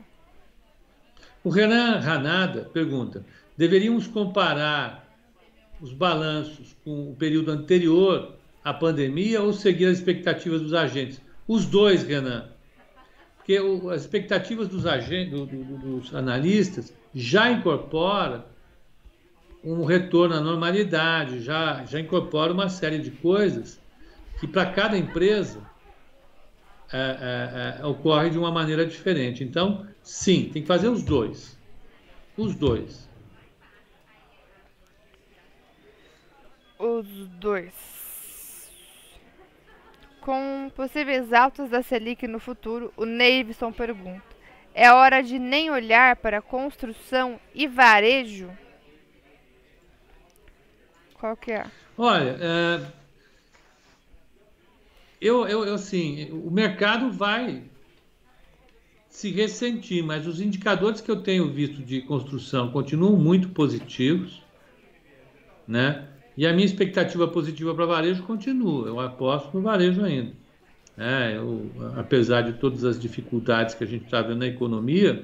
O 1.43 1.49
Renan 1.49 1.99
Ranada 1.99 2.69
pergunta: 2.73 3.25
deveríamos 3.57 4.07
comparar 4.07 5.09
os 5.81 5.93
balanços 5.93 6.77
com 6.85 7.11
o 7.11 7.17
período 7.17 7.51
anterior 7.51 8.40
à 8.65 8.73
pandemia 8.73 9.43
ou 9.43 9.53
seguir 9.53 9.87
as 9.87 9.99
expectativas 9.99 10.61
dos 10.61 10.75
agentes? 10.75 11.21
Os 11.47 11.67
dois, 11.67 12.03
Renan. 12.03 12.49
Porque 13.37 13.57
as 13.93 14.03
expectativas 14.03 14.69
dos, 14.69 14.87
agentes, 14.87 15.31
do, 15.31 15.47
do, 15.47 15.79
dos 15.79 16.15
analistas 16.15 16.95
já 17.15 17.51
incorpora 17.51 18.47
um 19.65 19.85
retorno 19.85 20.35
à 20.37 20.41
normalidade, 20.41 21.41
já, 21.43 21.85
já 21.85 22.01
incorpora 22.01 22.53
uma 22.53 22.69
série 22.69 22.99
de 22.99 23.11
coisas 23.11 23.81
que 24.39 24.47
para 24.47 24.67
cada 24.67 24.97
empresa 24.97 25.61
é, 26.93 27.79
é, 27.79 27.81
é, 27.83 27.87
ocorre 27.87 28.31
de 28.31 28.39
uma 28.39 28.51
maneira 28.51 28.87
diferente. 28.87 29.45
Então, 29.45 29.87
sim, 30.03 30.51
tem 30.53 30.63
que 30.63 30.69
fazer 30.69 30.89
os 30.89 31.03
dois. 31.03 31.59
Os 32.37 32.55
dois. 32.55 33.09
Os 36.79 37.07
dois. 37.39 38.00
Com 40.31 40.71
possíveis 40.77 41.33
altas 41.33 41.71
da 41.71 41.83
Selic 41.83 42.25
no 42.29 42.39
futuro, 42.39 42.93
o 42.97 43.05
Neivson 43.05 43.73
pergunta: 43.73 44.23
é 44.73 44.89
hora 44.93 45.25
de 45.25 45.41
nem 45.41 45.73
olhar 45.73 46.15
para 46.15 46.41
construção 46.41 47.41
e 47.53 47.67
varejo? 47.67 48.49
Qual 51.15 51.37
que 51.37 51.51
é? 51.51 51.67
Olha, 51.99 52.39
é, 52.41 52.87
eu, 55.21 55.49
eu, 55.49 55.65
eu, 55.65 55.75
assim, 55.75 56.31
o 56.31 56.49
mercado 56.49 57.11
vai 57.11 57.65
se 59.09 59.33
ressentir, 59.33 60.05
mas 60.05 60.29
os 60.29 60.41
indicadores 60.41 61.01
que 61.01 61.11
eu 61.11 61.25
tenho 61.25 61.51
visto 61.53 61.83
de 61.83 62.03
construção 62.03 62.71
continuam 62.71 63.17
muito 63.17 63.49
positivos, 63.49 64.45
né? 65.67 66.07
E 66.41 66.47
a 66.47 66.55
minha 66.55 66.65
expectativa 66.65 67.29
positiva 67.29 67.75
para 67.75 67.85
varejo 67.85 68.23
continua. 68.23 68.89
Eu 68.89 68.99
aposto 68.99 69.55
no 69.55 69.61
varejo 69.63 70.03
ainda. 70.03 70.33
É, 70.97 71.37
eu, 71.37 71.71
apesar 71.99 72.41
de 72.41 72.55
todas 72.55 72.83
as 72.83 72.99
dificuldades 72.99 73.75
que 73.75 73.85
a 73.85 73.87
gente 73.87 74.07
está 74.07 74.23
vendo 74.23 74.39
na 74.39 74.47
economia, 74.47 75.23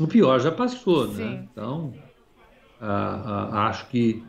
o 0.00 0.08
pior 0.08 0.40
já 0.40 0.50
passou, 0.50 1.06
né? 1.12 1.46
Então, 1.48 1.94
acho 2.80 3.86
que 3.86 4.24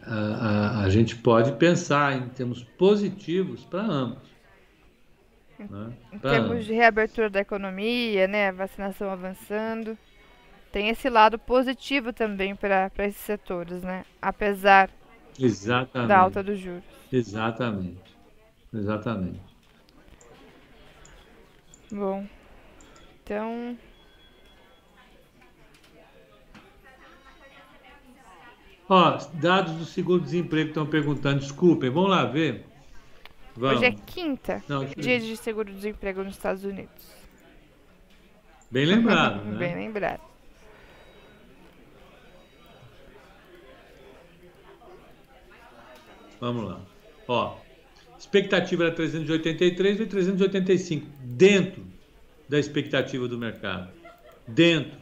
a, 0.00 0.84
a, 0.84 0.88
gente 0.88 1.16
pode 1.16 1.50
pensar 1.56 2.16
em 2.16 2.28
termos 2.28 2.62
positivos 2.62 3.64
para 3.64 3.82
ambos. 3.82 4.30
Né? 5.58 5.92
Em 6.12 6.18
termos 6.20 6.50
ambos. 6.52 6.66
de 6.66 6.72
reabertura 6.72 7.28
da 7.28 7.40
economia, 7.40 8.28
né, 8.28 8.52
vacinação 8.52 9.10
avançando, 9.10 9.98
tem 10.72 10.88
esse 10.88 11.10
lado 11.10 11.38
positivo 11.38 12.12
também 12.12 12.56
para 12.56 12.90
esses 13.00 13.20
setores, 13.20 13.82
né? 13.82 14.04
Apesar 14.20 14.90
Exatamente. 15.38 16.08
da 16.08 16.18
alta 16.18 16.42
dos 16.42 16.58
juros. 16.58 16.82
Exatamente. 17.12 18.00
Exatamente. 18.72 19.40
Bom, 21.92 22.26
então 23.22 23.76
Ó, 28.88 29.18
dados 29.34 29.74
do 29.74 29.84
seguro-desemprego 29.84 30.68
estão 30.68 30.86
perguntando, 30.86 31.40
desculpem, 31.40 31.90
vamos 31.90 32.10
lá 32.10 32.24
ver. 32.24 32.66
Vamos. 33.54 33.76
Hoje 33.78 33.86
é 33.86 33.92
quinta, 33.92 34.62
Não, 34.66 34.84
dia 34.84 35.20
de 35.20 35.36
seguro-desemprego 35.36 36.22
nos 36.22 36.34
Estados 36.34 36.64
Unidos. 36.64 37.12
Bem 38.70 38.86
lembrado, 38.86 39.44
né? 39.48 39.58
Bem 39.58 39.74
lembrado. 39.74 40.31
Vamos 46.42 46.64
lá. 46.64 46.80
Ó, 47.28 47.54
expectativa 48.18 48.82
era 48.82 48.92
383 48.92 50.00
e 50.00 50.06
385, 50.06 51.06
dentro 51.20 51.84
da 52.48 52.58
expectativa 52.58 53.28
do 53.28 53.38
mercado. 53.38 53.92
Dentro. 54.48 54.98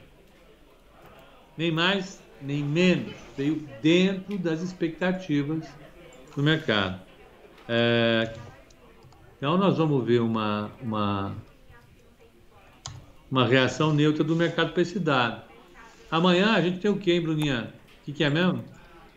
Nem 1.56 1.72
mais, 1.72 2.20
nem 2.42 2.62
menos, 2.62 3.14
veio 3.38 3.66
dentro 3.80 4.36
das 4.36 4.60
expectativas 4.60 5.66
do 6.36 6.42
mercado. 6.42 7.00
É, 7.66 8.34
então 9.38 9.56
nós 9.56 9.78
vamos 9.78 10.04
ver 10.04 10.20
uma, 10.20 10.70
uma, 10.82 11.34
uma 13.30 13.46
reação 13.46 13.94
neutra 13.94 14.22
do 14.22 14.36
mercado 14.36 14.74
para 14.74 14.82
esse 14.82 14.98
dado. 14.98 15.40
Amanhã 16.10 16.52
a 16.52 16.60
gente 16.60 16.80
tem 16.80 16.90
o 16.90 16.98
quê, 16.98 17.12
hein, 17.12 17.22
Bruninha? 17.22 17.72
O 18.02 18.04
que, 18.04 18.12
que 18.12 18.24
é 18.24 18.28
mesmo? 18.28 18.62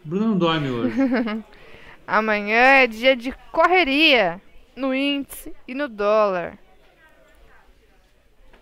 Bruno 0.05 0.27
não 0.27 0.37
dorme 0.37 0.69
hoje. 0.69 0.95
Amanhã 2.05 2.81
é 2.83 2.87
dia 2.87 3.15
de 3.15 3.31
correria 3.51 4.41
no 4.75 4.93
índice 4.93 5.55
e 5.67 5.73
no 5.73 5.87
dólar. 5.87 6.57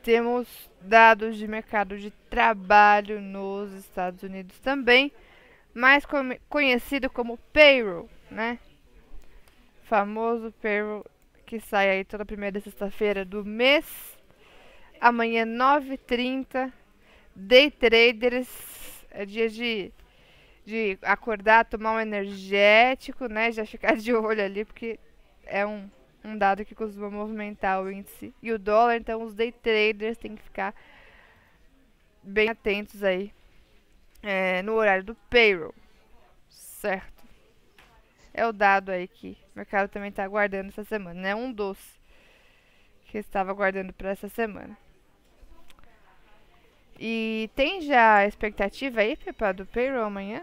Temos 0.04 0.48
dados 0.82 1.38
de 1.38 1.48
mercado 1.48 1.98
de 1.98 2.12
trabalho 2.30 3.22
nos 3.22 3.72
Estados 3.74 4.24
Unidos 4.24 4.58
também, 4.60 5.12
mais 5.74 6.06
conhecido 6.50 7.10
como 7.10 7.38
payroll, 7.54 8.10
né? 8.30 8.60
Famoso 9.84 10.52
payroll 10.62 11.06
que 11.46 11.60
sai 11.60 11.89
aí 11.89 12.06
toda 12.06 12.26
primeira 12.26 12.60
sexta-feira 12.62 13.26
do 13.26 13.44
mês. 13.44 13.86
Amanhã 15.00 15.46
9h30, 15.46 16.72
day 17.36 17.70
traders, 17.70 18.48
é 19.12 19.26
dia 19.26 19.50
de, 19.50 19.92
de 20.66 20.97
acordar, 21.01 21.66
tomar 21.66 21.93
um 21.93 21.99
energético, 21.99 23.28
né? 23.28 23.51
Já 23.51 23.66
ficar 23.66 23.95
de 23.95 24.14
olho 24.14 24.43
ali, 24.43 24.66
porque 24.66 24.99
é 25.45 25.66
um 25.66 25.89
um 26.24 26.38
dado 26.38 26.64
que 26.64 26.76
costuma 26.76 27.09
movimentar 27.09 27.82
o 27.82 27.91
índice 27.91 28.34
e 28.41 28.51
o 28.51 28.59
dólar, 28.59 28.97
então 28.97 29.24
os 29.24 29.34
day 29.34 29.51
traders 29.51 30.18
têm 30.18 30.36
que 30.36 30.43
ficar 30.43 30.74
bem 32.22 32.49
atentos 32.49 33.03
aí 33.03 33.34
é, 34.22 34.62
no 34.62 34.74
horário 34.74 35.03
do 35.03 35.16
payroll. 35.30 35.74
certo. 36.49 37.22
É 38.34 38.45
o 38.45 38.53
dado 38.53 38.91
aí 38.91 39.07
que 39.07 39.38
o 39.53 39.57
mercado 39.57 39.89
também 39.89 40.09
está 40.09 40.24
aguardando 40.24 40.70
essa 40.70 40.84
semana, 40.84 41.20
né? 41.20 41.36
Um 41.36 41.51
doce 41.51 41.99
que 43.07 43.18
estava 43.18 43.51
aguardando 43.51 43.91
para 43.91 44.12
essa 44.12 44.30
semana. 44.30 44.78
E 47.00 47.50
tem 47.56 47.82
já 47.82 48.26
expectativa 48.28 49.02
aí, 49.02 49.16
Pepa, 49.16 49.52
do 49.52 49.66
payroll 49.66 50.06
amanhã? 50.06 50.42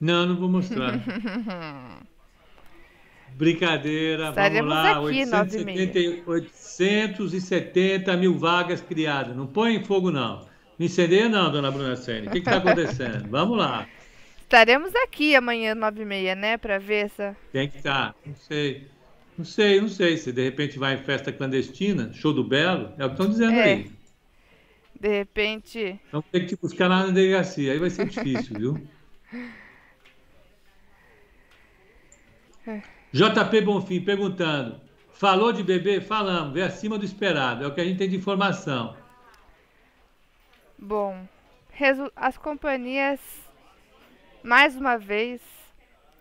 Não, 0.00 0.26
não 0.26 0.36
vou 0.36 0.48
mostrar. 0.48 0.98
Brincadeira, 3.34 4.28
Estaremos 4.28 4.72
vamos 4.72 4.84
lá. 4.84 4.90
aqui, 4.92 5.06
870, 5.06 6.30
870 6.30 8.16
mil 8.16 8.38
vagas 8.38 8.80
criadas. 8.80 9.36
Não 9.36 9.46
põe 9.46 9.74
em 9.74 9.84
fogo, 9.84 10.10
não. 10.10 10.46
Não 10.78 10.86
incendeia, 10.86 11.28
não, 11.28 11.50
dona 11.50 11.70
Bruna 11.70 11.96
Senna. 11.96 12.28
O 12.28 12.30
que 12.30 12.38
está 12.38 12.56
acontecendo? 12.58 13.28
vamos 13.28 13.58
lá. 13.58 13.88
Estaremos 14.40 14.94
aqui 14.94 15.34
amanhã, 15.34 15.74
9h30, 15.74 16.34
né? 16.36 16.56
Para 16.56 16.78
ver 16.78 17.06
essa. 17.06 17.36
Tem 17.52 17.68
que 17.68 17.78
estar. 17.78 18.12
Tá. 18.12 18.14
Não 18.24 18.36
sei. 18.36 18.86
Não 19.36 19.44
sei, 19.44 19.80
não 19.80 19.88
sei. 19.88 20.16
Se 20.16 20.30
de 20.30 20.44
repente 20.44 20.78
vai 20.78 20.94
em 20.94 20.98
festa 20.98 21.32
clandestina, 21.32 22.12
show 22.12 22.32
do 22.32 22.44
Belo, 22.44 22.92
é 22.98 23.04
o 23.04 23.08
que 23.08 23.14
estão 23.14 23.28
dizendo 23.28 23.54
é. 23.54 23.62
aí. 23.64 23.90
De 25.04 25.10
repente. 25.10 26.00
Vamos 26.10 26.26
ter 26.32 26.40
que 26.40 26.46
te 26.46 26.56
buscar 26.56 26.88
lá 26.88 27.06
na 27.06 27.12
delegacia. 27.12 27.74
Aí 27.74 27.78
vai 27.78 27.90
ser 27.90 28.08
difícil, 28.08 28.58
viu? 28.58 28.88
JP 33.12 33.60
Bonfim 33.60 34.00
perguntando: 34.00 34.80
falou 35.12 35.52
de 35.52 35.62
bebê? 35.62 36.00
Falamos, 36.00 36.56
é 36.56 36.62
acima 36.62 36.96
do 36.96 37.04
esperado, 37.04 37.64
é 37.64 37.66
o 37.66 37.74
que 37.74 37.82
a 37.82 37.84
gente 37.84 37.98
tem 37.98 38.08
de 38.08 38.16
informação. 38.16 38.96
Bom, 40.78 41.28
as 42.16 42.38
companhias, 42.38 43.20
mais 44.42 44.74
uma 44.74 44.96
vez, 44.96 45.42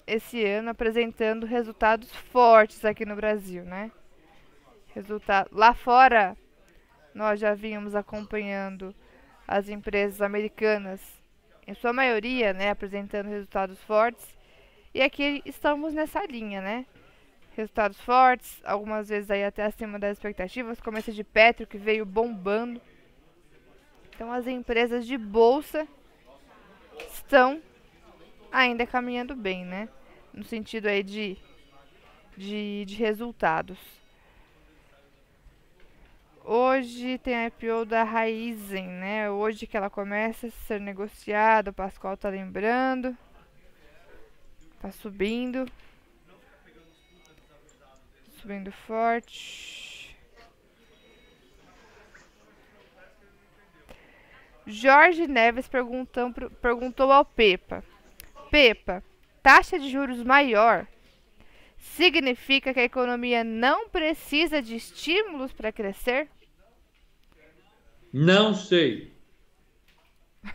esse 0.06 0.44
ano 0.44 0.72
apresentando 0.72 1.46
resultados 1.46 2.14
fortes 2.34 2.84
aqui 2.84 3.06
no 3.06 3.16
Brasil, 3.16 3.64
né? 3.64 3.90
Resultado 4.94 5.48
lá 5.54 5.74
fora, 5.74 6.36
nós 7.14 7.40
já 7.40 7.54
vínhamos 7.54 7.96
acompanhando 7.96 8.94
as 9.48 9.70
empresas 9.70 10.22
americanas, 10.22 11.02
em 11.68 11.74
sua 11.74 11.94
maioria, 11.94 12.54
né, 12.54 12.70
apresentando 12.70 13.30
resultados 13.30 13.82
fortes. 13.84 14.26
E 14.94 15.02
aqui 15.02 15.42
estamos 15.46 15.94
nessa 15.94 16.26
linha, 16.26 16.62
né? 16.62 16.86
Resultados 17.56 18.00
fortes, 18.02 18.62
algumas 18.64 19.10
vezes 19.10 19.30
aí 19.30 19.44
até 19.44 19.64
acima 19.64 20.00
das 20.00 20.18
expectativas, 20.18 20.80
como 20.80 20.98
esse 20.98 21.12
de 21.12 21.24
Petro 21.24 21.68
que 21.68 21.78
veio 21.78 22.06
bombando. 22.06 22.82
Então 24.14 24.32
as 24.32 24.48
empresas 24.48 25.06
de 25.06 25.18
bolsa 25.18 25.88
estão 27.12 27.62
ainda 28.52 28.86
caminhando 28.86 29.36
bem, 29.36 29.66
né? 29.66 29.90
No 30.32 30.44
sentido 30.44 30.88
aí 30.88 31.04
de, 31.04 31.38
de, 32.36 32.86
de 32.86 32.96
resultados. 32.96 34.03
Hoje 36.46 37.18
tem 37.20 37.36
a 37.36 37.48
IPO 37.48 37.86
da 37.86 38.04
Raizen, 38.04 38.86
né? 38.86 39.32
Hoje 39.32 39.66
que 39.66 39.78
ela 39.78 39.90
começa 39.90 40.48
a 40.48 40.52
ser 40.52 40.82
negociada, 40.82 41.72
o 41.72 41.74
Pascoal 41.74 42.18
tá 42.18 42.28
lembrando. 42.28 43.18
Tá 44.82 44.92
subindo. 44.92 45.66
Subindo 48.42 48.74
forte. 48.74 50.18
Jorge 54.68 55.28
Neves 55.28 55.70
perguntou, 55.70 57.10
ao 57.10 57.24
Pepa. 57.24 57.82
Pepa, 58.52 59.02
taxa 59.42 59.80
de 59.80 59.90
juros 59.90 60.22
maior 60.22 60.86
significa 61.84 62.74
que 62.74 62.80
a 62.80 62.84
economia 62.84 63.44
não 63.44 63.90
precisa 63.90 64.62
de 64.62 64.76
estímulos 64.76 65.52
para 65.54 65.72
crescer? 65.72 66.30
Não 68.14 68.54
sei. 68.54 69.12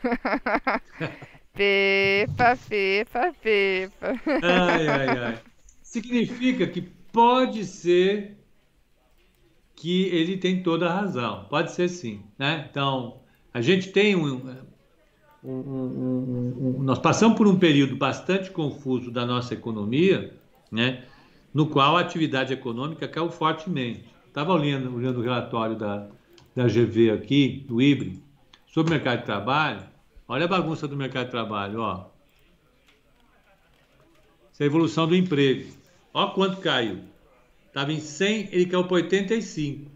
pepa, 1.53 2.57
pepa, 2.69 3.35
pepa. 3.43 4.21
ai, 4.43 4.87
ai, 4.87 5.09
ai. 5.09 5.39
Significa 5.83 6.69
que 6.69 6.83
pode 6.83 7.65
ser 7.65 8.39
que 9.75 10.05
ele 10.05 10.37
tem 10.37 10.63
toda 10.63 10.89
a 10.89 10.95
razão. 10.95 11.47
Pode 11.51 11.73
ser 11.73 11.89
sim. 11.89 12.23
Né? 12.39 12.69
Então, 12.71 13.23
a 13.53 13.61
gente 13.61 13.91
tem 13.91 14.15
um, 14.15 14.55
um, 15.43 15.51
um, 15.51 16.77
um, 16.79 16.83
nós 16.83 17.01
passamos 17.01 17.37
por 17.37 17.49
um 17.49 17.59
período 17.59 17.97
bastante 17.97 18.53
confuso 18.53 19.11
da 19.11 19.27
nossa 19.27 19.55
economia, 19.55 20.33
né? 20.71 21.05
no 21.53 21.67
qual 21.67 21.97
a 21.97 22.01
atividade 22.01 22.53
econômica 22.53 23.09
caiu 23.09 23.31
fortemente. 23.31 24.05
Estava 24.29 24.53
olhando, 24.53 24.95
olhando 24.95 25.19
o 25.19 25.23
relatório 25.23 25.75
da, 25.75 26.09
da 26.59 26.67
GV 26.67 27.13
aqui, 27.13 27.65
do 27.69 27.81
IBRE, 27.81 28.21
sobre 28.67 28.91
o 28.91 28.95
mercado 28.97 29.21
de 29.21 29.27
trabalho. 29.27 29.89
Olha 30.27 30.47
a 30.47 30.49
bagunça 30.49 30.89
do 30.89 30.97
mercado 30.97 31.27
de 31.27 31.31
trabalho, 31.31 31.81
ó. 31.81 32.11
Essa 34.51 34.65
é 34.65 34.65
a 34.65 34.67
evolução 34.67 35.07
do 35.07 35.15
emprego. 35.15 35.73
Olha 36.13 36.33
quanto 36.33 36.61
caiu. 36.61 37.05
Estava 37.69 37.93
em 37.93 38.01
100, 38.01 38.49
ele 38.51 38.67
caiu 38.67 38.83
para 38.83 38.95
85. 38.95 39.89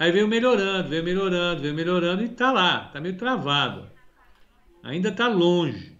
Aí 0.00 0.10
veio 0.10 0.26
melhorando, 0.26 0.88
veio 0.88 1.04
melhorando, 1.04 1.62
veio 1.62 1.74
melhorando 1.74 2.22
e 2.22 2.26
está 2.26 2.50
lá, 2.50 2.86
está 2.88 3.00
meio 3.00 3.16
travado. 3.16 3.88
Ainda 4.82 5.10
está 5.10 5.28
longe 5.28 5.96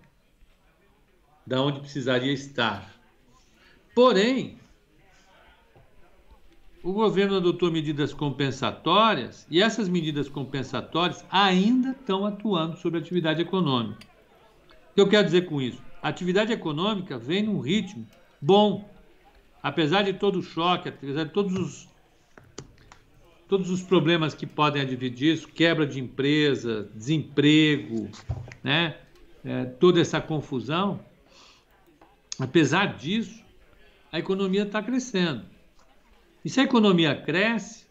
da 1.46 1.62
onde 1.62 1.78
precisaria 1.78 2.32
estar. 2.32 2.92
Porém, 3.94 4.58
o 6.84 6.92
governo 6.92 7.36
adotou 7.36 7.72
medidas 7.72 8.12
compensatórias 8.12 9.46
e 9.50 9.62
essas 9.62 9.88
medidas 9.88 10.28
compensatórias 10.28 11.24
ainda 11.30 11.92
estão 11.92 12.26
atuando 12.26 12.76
sobre 12.76 12.98
a 12.98 13.02
atividade 13.02 13.40
econômica. 13.40 14.06
O 14.90 14.94
que 14.94 15.00
eu 15.00 15.08
quero 15.08 15.24
dizer 15.24 15.46
com 15.46 15.62
isso? 15.62 15.82
A 16.02 16.08
atividade 16.08 16.52
econômica 16.52 17.16
vem 17.16 17.44
num 17.44 17.58
ritmo 17.58 18.06
bom, 18.38 18.86
apesar 19.62 20.02
de 20.02 20.12
todo 20.12 20.40
o 20.40 20.42
choque, 20.42 20.90
apesar 20.90 21.24
de 21.24 21.30
todos 21.30 21.54
os, 21.54 21.88
todos 23.48 23.70
os 23.70 23.82
problemas 23.82 24.34
que 24.34 24.46
podem 24.46 24.82
advir 24.82 25.10
disso, 25.10 25.48
quebra 25.48 25.86
de 25.86 25.98
empresa, 25.98 26.90
desemprego, 26.94 28.10
né? 28.62 28.98
É, 29.42 29.64
toda 29.64 30.00
essa 30.00 30.20
confusão, 30.20 31.00
apesar 32.38 32.96
disso, 32.96 33.42
a 34.12 34.18
economia 34.18 34.64
está 34.64 34.82
crescendo. 34.82 35.53
E 36.44 36.50
se 36.50 36.60
a 36.60 36.64
economia 36.64 37.14
cresce, 37.14 37.86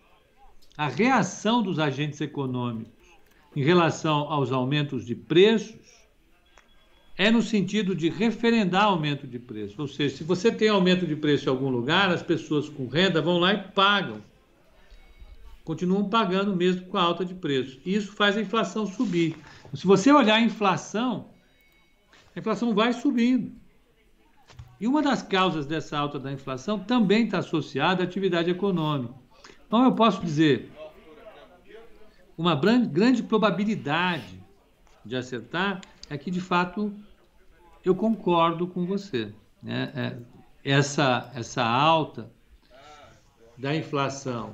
a 0.77 0.87
reação 0.87 1.63
dos 1.63 1.79
agentes 1.79 2.21
econômicos 2.21 2.91
em 3.55 3.63
relação 3.63 4.31
aos 4.31 4.51
aumentos 4.51 5.05
de 5.05 5.15
preços 5.15 5.83
é 7.17 7.29
no 7.29 7.41
sentido 7.41 7.95
de 7.95 8.09
referendar 8.09 8.85
aumento 8.85 9.27
de 9.27 9.37
preço. 9.37 9.81
Ou 9.81 9.87
seja, 9.87 10.17
se 10.17 10.23
você 10.23 10.51
tem 10.51 10.69
aumento 10.69 11.05
de 11.05 11.15
preço 11.15 11.47
em 11.47 11.49
algum 11.49 11.69
lugar, 11.69 12.09
as 12.09 12.23
pessoas 12.23 12.67
com 12.69 12.87
renda 12.87 13.21
vão 13.21 13.37
lá 13.37 13.53
e 13.53 13.63
pagam. 13.71 14.21
Continuam 15.63 16.09
pagando 16.09 16.55
mesmo 16.55 16.85
com 16.87 16.97
a 16.97 17.03
alta 17.03 17.23
de 17.23 17.33
preço. 17.33 17.79
E 17.85 17.95
isso 17.95 18.11
faz 18.11 18.35
a 18.35 18.41
inflação 18.41 18.85
subir. 18.85 19.37
Se 19.73 19.85
você 19.85 20.11
olhar 20.11 20.35
a 20.35 20.41
inflação, 20.41 21.29
a 22.35 22.39
inflação 22.39 22.73
vai 22.73 22.93
subindo. 22.93 23.62
E 24.83 24.87
uma 24.87 25.01
das 25.01 25.21
causas 25.21 25.65
dessa 25.65 25.97
alta 25.97 26.19
da 26.19 26.29
inflação 26.29 26.77
também 26.77 27.23
está 27.23 27.37
associada 27.37 28.03
à 28.03 28.05
atividade 28.05 28.51
econômica. 28.51 29.13
Então, 29.65 29.81
eu 29.81 29.93
posso 29.93 30.19
dizer, 30.19 30.73
uma 32.37 32.53
grande 32.53 33.23
probabilidade 33.23 34.43
de 35.05 35.15
acertar 35.15 35.79
é 36.09 36.17
que, 36.17 36.29
de 36.29 36.41
fato, 36.41 36.93
eu 37.85 37.95
concordo 37.95 38.67
com 38.67 38.85
você. 38.85 39.33
Né? 39.61 39.89
É, 39.95 40.17
essa, 40.69 41.31
essa 41.33 41.63
alta 41.63 42.29
da 43.57 43.73
inflação 43.73 44.53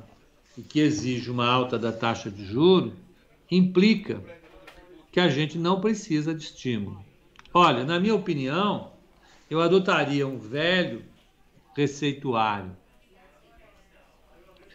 e 0.56 0.62
que 0.62 0.80
exige 0.80 1.32
uma 1.32 1.50
alta 1.50 1.80
da 1.80 1.92
taxa 1.92 2.30
de 2.30 2.46
juro 2.46 2.94
implica 3.50 4.24
que 5.12 5.20
a 5.20 5.28
gente 5.28 5.58
não 5.58 5.82
precisa 5.82 6.36
de 6.36 6.44
estímulo. 6.44 7.04
Olha, 7.52 7.84
na 7.84 8.00
minha 8.00 8.14
opinião, 8.14 8.99
eu 9.50 9.62
adotaria 9.62 10.28
um 10.28 10.38
velho 10.38 11.04
receituário 11.76 12.76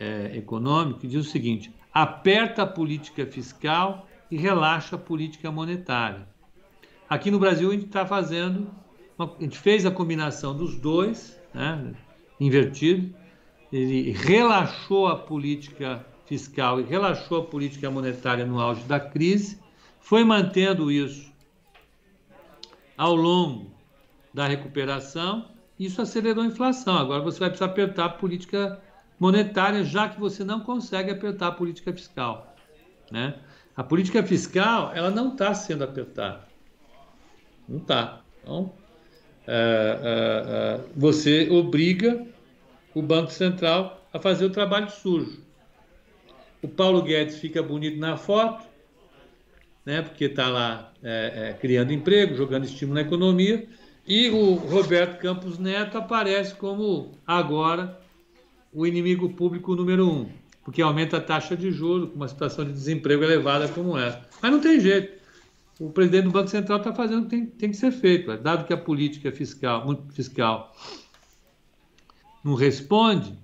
é, 0.00 0.36
econômico 0.36 1.00
que 1.00 1.06
diz 1.06 1.26
o 1.26 1.30
seguinte: 1.30 1.72
aperta 1.92 2.62
a 2.62 2.66
política 2.66 3.26
fiscal 3.26 4.08
e 4.30 4.36
relaxa 4.36 4.96
a 4.96 4.98
política 4.98 5.50
monetária. 5.50 6.26
Aqui 7.08 7.30
no 7.30 7.38
Brasil 7.38 7.70
a 7.70 7.72
gente 7.72 7.86
está 7.86 8.04
fazendo, 8.04 8.68
uma, 9.16 9.32
a 9.38 9.42
gente 9.42 9.58
fez 9.58 9.86
a 9.86 9.90
combinação 9.90 10.56
dos 10.56 10.76
dois, 10.76 11.38
né, 11.52 11.94
invertido. 12.40 13.14
Ele 13.72 14.12
relaxou 14.12 15.08
a 15.08 15.16
política 15.16 16.04
fiscal 16.26 16.80
e 16.80 16.84
relaxou 16.84 17.40
a 17.40 17.44
política 17.44 17.90
monetária 17.90 18.46
no 18.46 18.60
auge 18.60 18.84
da 18.84 18.98
crise, 18.98 19.60
foi 20.00 20.24
mantendo 20.24 20.90
isso 20.90 21.32
ao 22.96 23.14
longo 23.14 23.73
da 24.34 24.48
recuperação, 24.48 25.48
isso 25.78 26.02
acelerou 26.02 26.42
a 26.42 26.46
inflação. 26.48 26.98
Agora 26.98 27.22
você 27.22 27.38
vai 27.38 27.48
precisar 27.48 27.66
apertar 27.66 28.04
a 28.06 28.08
política 28.08 28.80
monetária, 29.18 29.84
já 29.84 30.08
que 30.08 30.18
você 30.18 30.42
não 30.42 30.60
consegue 30.60 31.12
apertar 31.12 31.46
a 31.46 31.52
política 31.52 31.92
fiscal. 31.92 32.54
Né? 33.12 33.36
A 33.76 33.84
política 33.84 34.22
fiscal 34.24 34.92
ela 34.92 35.10
não 35.10 35.32
está 35.32 35.54
sendo 35.54 35.84
apertada. 35.84 36.42
Não 37.68 37.78
está. 37.78 38.20
Então, 38.42 38.72
é, 39.46 40.00
é, 40.02 40.80
é, 40.82 40.90
você 40.96 41.48
obriga 41.50 42.26
o 42.92 43.00
Banco 43.00 43.30
Central 43.30 44.04
a 44.12 44.18
fazer 44.18 44.44
o 44.44 44.50
trabalho 44.50 44.90
sujo. 44.90 45.42
O 46.60 46.68
Paulo 46.68 47.02
Guedes 47.02 47.38
fica 47.38 47.62
bonito 47.62 47.98
na 47.98 48.16
foto, 48.16 48.66
né, 49.84 50.02
porque 50.02 50.24
está 50.24 50.48
lá 50.48 50.92
é, 51.02 51.50
é, 51.50 51.52
criando 51.54 51.92
emprego, 51.92 52.34
jogando 52.34 52.64
estímulo 52.64 52.94
na 52.94 53.02
economia, 53.02 53.68
e 54.06 54.28
o 54.30 54.54
Roberto 54.54 55.18
Campos 55.20 55.58
Neto 55.58 55.96
aparece 55.96 56.54
como 56.54 57.12
agora 57.26 58.00
o 58.72 58.86
inimigo 58.86 59.30
público 59.30 59.74
número 59.74 60.08
um, 60.10 60.28
porque 60.62 60.82
aumenta 60.82 61.16
a 61.16 61.20
taxa 61.20 61.56
de 61.56 61.70
juros 61.70 62.10
com 62.10 62.16
uma 62.16 62.28
situação 62.28 62.64
de 62.64 62.72
desemprego 62.72 63.22
elevada 63.22 63.68
como 63.68 63.96
essa. 63.96 64.20
Mas 64.42 64.52
não 64.52 64.60
tem 64.60 64.80
jeito. 64.80 65.22
O 65.80 65.90
presidente 65.90 66.24
do 66.24 66.30
Banco 66.30 66.48
Central 66.48 66.78
está 66.78 66.92
fazendo 66.92 67.20
o 67.20 67.24
que 67.24 67.30
tem, 67.30 67.46
tem, 67.46 67.70
que 67.70 67.76
ser 67.76 67.92
feito. 67.92 68.36
Dado 68.36 68.64
que 68.64 68.72
a 68.72 68.76
política 68.76 69.32
fiscal, 69.32 69.84
fiscal 70.10 70.74
não 72.44 72.54
responde, 72.54 73.36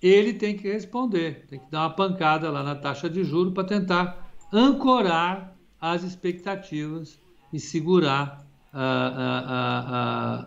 ele 0.00 0.34
tem 0.34 0.56
que 0.56 0.70
responder, 0.70 1.46
tem 1.48 1.58
que 1.58 1.70
dar 1.70 1.80
uma 1.80 1.90
pancada 1.90 2.50
lá 2.50 2.62
na 2.62 2.74
taxa 2.74 3.08
de 3.08 3.24
juros 3.24 3.52
para 3.52 3.64
tentar 3.64 4.30
ancorar 4.52 5.56
as 5.80 6.02
expectativas 6.02 7.18
e 7.52 7.58
segurar 7.58 8.47
a, 8.72 8.82
a, 8.82 10.44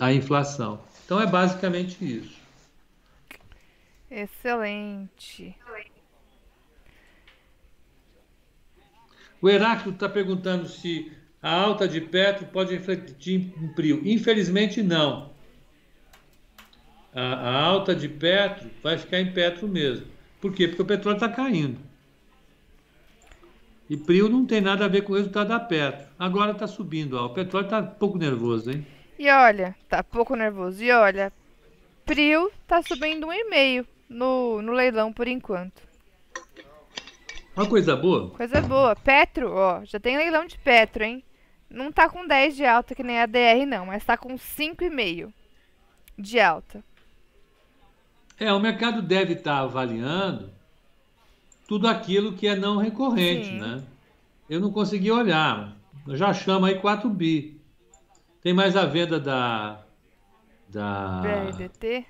a, 0.00 0.06
a, 0.06 0.12
inflação. 0.12 0.80
Então 1.04 1.20
é 1.20 1.26
basicamente 1.26 2.04
isso. 2.04 2.40
Excelente. 4.10 5.56
O 9.40 9.48
Heráclito 9.48 9.90
está 9.90 10.08
perguntando 10.08 10.68
se 10.68 11.12
a 11.42 11.50
alta 11.50 11.88
de 11.88 12.00
Petro 12.00 12.46
pode 12.46 12.74
refletir 12.74 13.52
em 13.60 13.68
Prio. 13.68 14.02
Infelizmente, 14.04 14.82
não. 14.82 15.30
A, 17.14 17.22
a, 17.22 17.62
alta 17.62 17.94
de 17.94 18.08
Petro 18.08 18.70
vai 18.82 18.98
ficar 18.98 19.20
em 19.20 19.32
Petro 19.32 19.66
mesmo. 19.66 20.06
Por 20.40 20.52
quê? 20.52 20.68
Porque 20.68 20.82
o 20.82 20.86
petróleo 20.86 21.16
está 21.16 21.28
caindo. 21.28 21.89
E 23.90 23.96
Prio 23.96 24.28
não 24.28 24.46
tem 24.46 24.60
nada 24.60 24.84
a 24.84 24.88
ver 24.88 25.02
com 25.02 25.12
o 25.12 25.16
resultado 25.16 25.48
da 25.48 25.58
Petro. 25.58 26.06
Agora 26.16 26.52
está 26.52 26.68
subindo. 26.68 27.14
Ó. 27.14 27.26
O 27.26 27.30
petróleo 27.30 27.64
está 27.64 27.82
pouco 27.82 28.16
nervoso, 28.16 28.70
hein? 28.70 28.86
E 29.18 29.28
olha, 29.28 29.74
tá 29.88 30.00
pouco 30.00 30.36
nervoso. 30.36 30.80
E 30.80 30.92
olha, 30.92 31.32
Prio 32.06 32.52
está 32.62 32.80
subindo 32.82 33.26
um 33.26 33.32
e 33.32 33.50
meio 33.50 33.84
no, 34.08 34.62
no 34.62 34.70
leilão 34.70 35.12
por 35.12 35.26
enquanto. 35.26 35.82
Uma 37.56 37.68
coisa 37.68 37.96
boa? 37.96 38.30
Coisa 38.30 38.60
boa. 38.60 38.94
Petro, 38.94 39.52
ó, 39.52 39.84
já 39.84 39.98
tem 39.98 40.16
leilão 40.16 40.46
de 40.46 40.56
Petro, 40.58 41.02
hein? 41.02 41.24
Não 41.68 41.90
tá 41.90 42.08
com 42.08 42.24
10 42.24 42.54
de 42.54 42.64
alta 42.64 42.94
que 42.94 43.02
nem 43.02 43.18
a 43.18 43.26
DR, 43.26 43.66
não, 43.66 43.86
mas 43.86 44.04
tá 44.04 44.16
com 44.16 44.36
5,5 44.36 45.32
de 46.16 46.38
alta. 46.38 46.84
É, 48.38 48.52
o 48.52 48.60
mercado 48.60 49.02
deve 49.02 49.32
estar 49.32 49.56
tá 49.56 49.62
avaliando 49.62 50.59
tudo 51.70 51.86
aquilo 51.86 52.32
que 52.32 52.48
é 52.48 52.56
não 52.56 52.78
recorrente, 52.78 53.46
Sim. 53.46 53.60
né? 53.60 53.80
Eu 54.48 54.58
não 54.58 54.72
consegui 54.72 55.08
olhar. 55.08 55.76
Eu 56.04 56.16
já 56.16 56.34
chamo 56.34 56.66
aí 56.66 56.80
4 56.80 57.08
bi. 57.08 57.60
Tem 58.42 58.52
mais 58.52 58.76
a 58.76 58.86
venda 58.86 59.20
da 59.20 59.80
da 60.68 61.20
BRDT? 61.22 62.04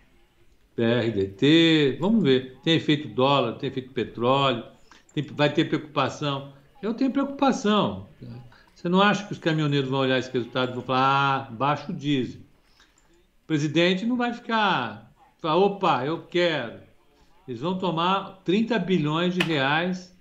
BRDT, 0.75 1.99
vamos 2.01 2.25
ver. 2.25 2.57
Tem 2.63 2.77
efeito 2.77 3.09
dólar, 3.09 3.59
tem 3.59 3.69
efeito 3.69 3.93
petróleo, 3.93 4.65
tem, 5.13 5.23
vai 5.25 5.53
ter 5.53 5.67
preocupação. 5.67 6.55
Eu 6.83 6.95
tenho 6.95 7.11
preocupação. 7.11 8.09
Você 8.75 8.89
não 8.89 9.03
acha 9.03 9.27
que 9.27 9.33
os 9.35 9.39
caminhoneiros 9.39 9.91
vão 9.91 10.01
olhar 10.01 10.19
esse 10.19 10.33
resultado 10.33 10.71
e 10.71 10.75
vão 10.75 10.83
falar, 10.83 11.49
ah, 11.49 11.51
baixo 11.51 11.93
o 11.93 11.95
diesel. 11.95 12.41
O 13.45 13.47
presidente 13.47 14.07
não 14.07 14.17
vai 14.17 14.33
ficar, 14.33 15.13
falar, 15.39 15.57
opa, 15.57 16.07
eu 16.07 16.23
quero. 16.23 16.81
Eles 17.51 17.63
vão 17.63 17.77
tomar 17.77 18.43
30 18.45 18.79
bilhões 18.79 19.35
de 19.35 19.41
reais 19.41 20.17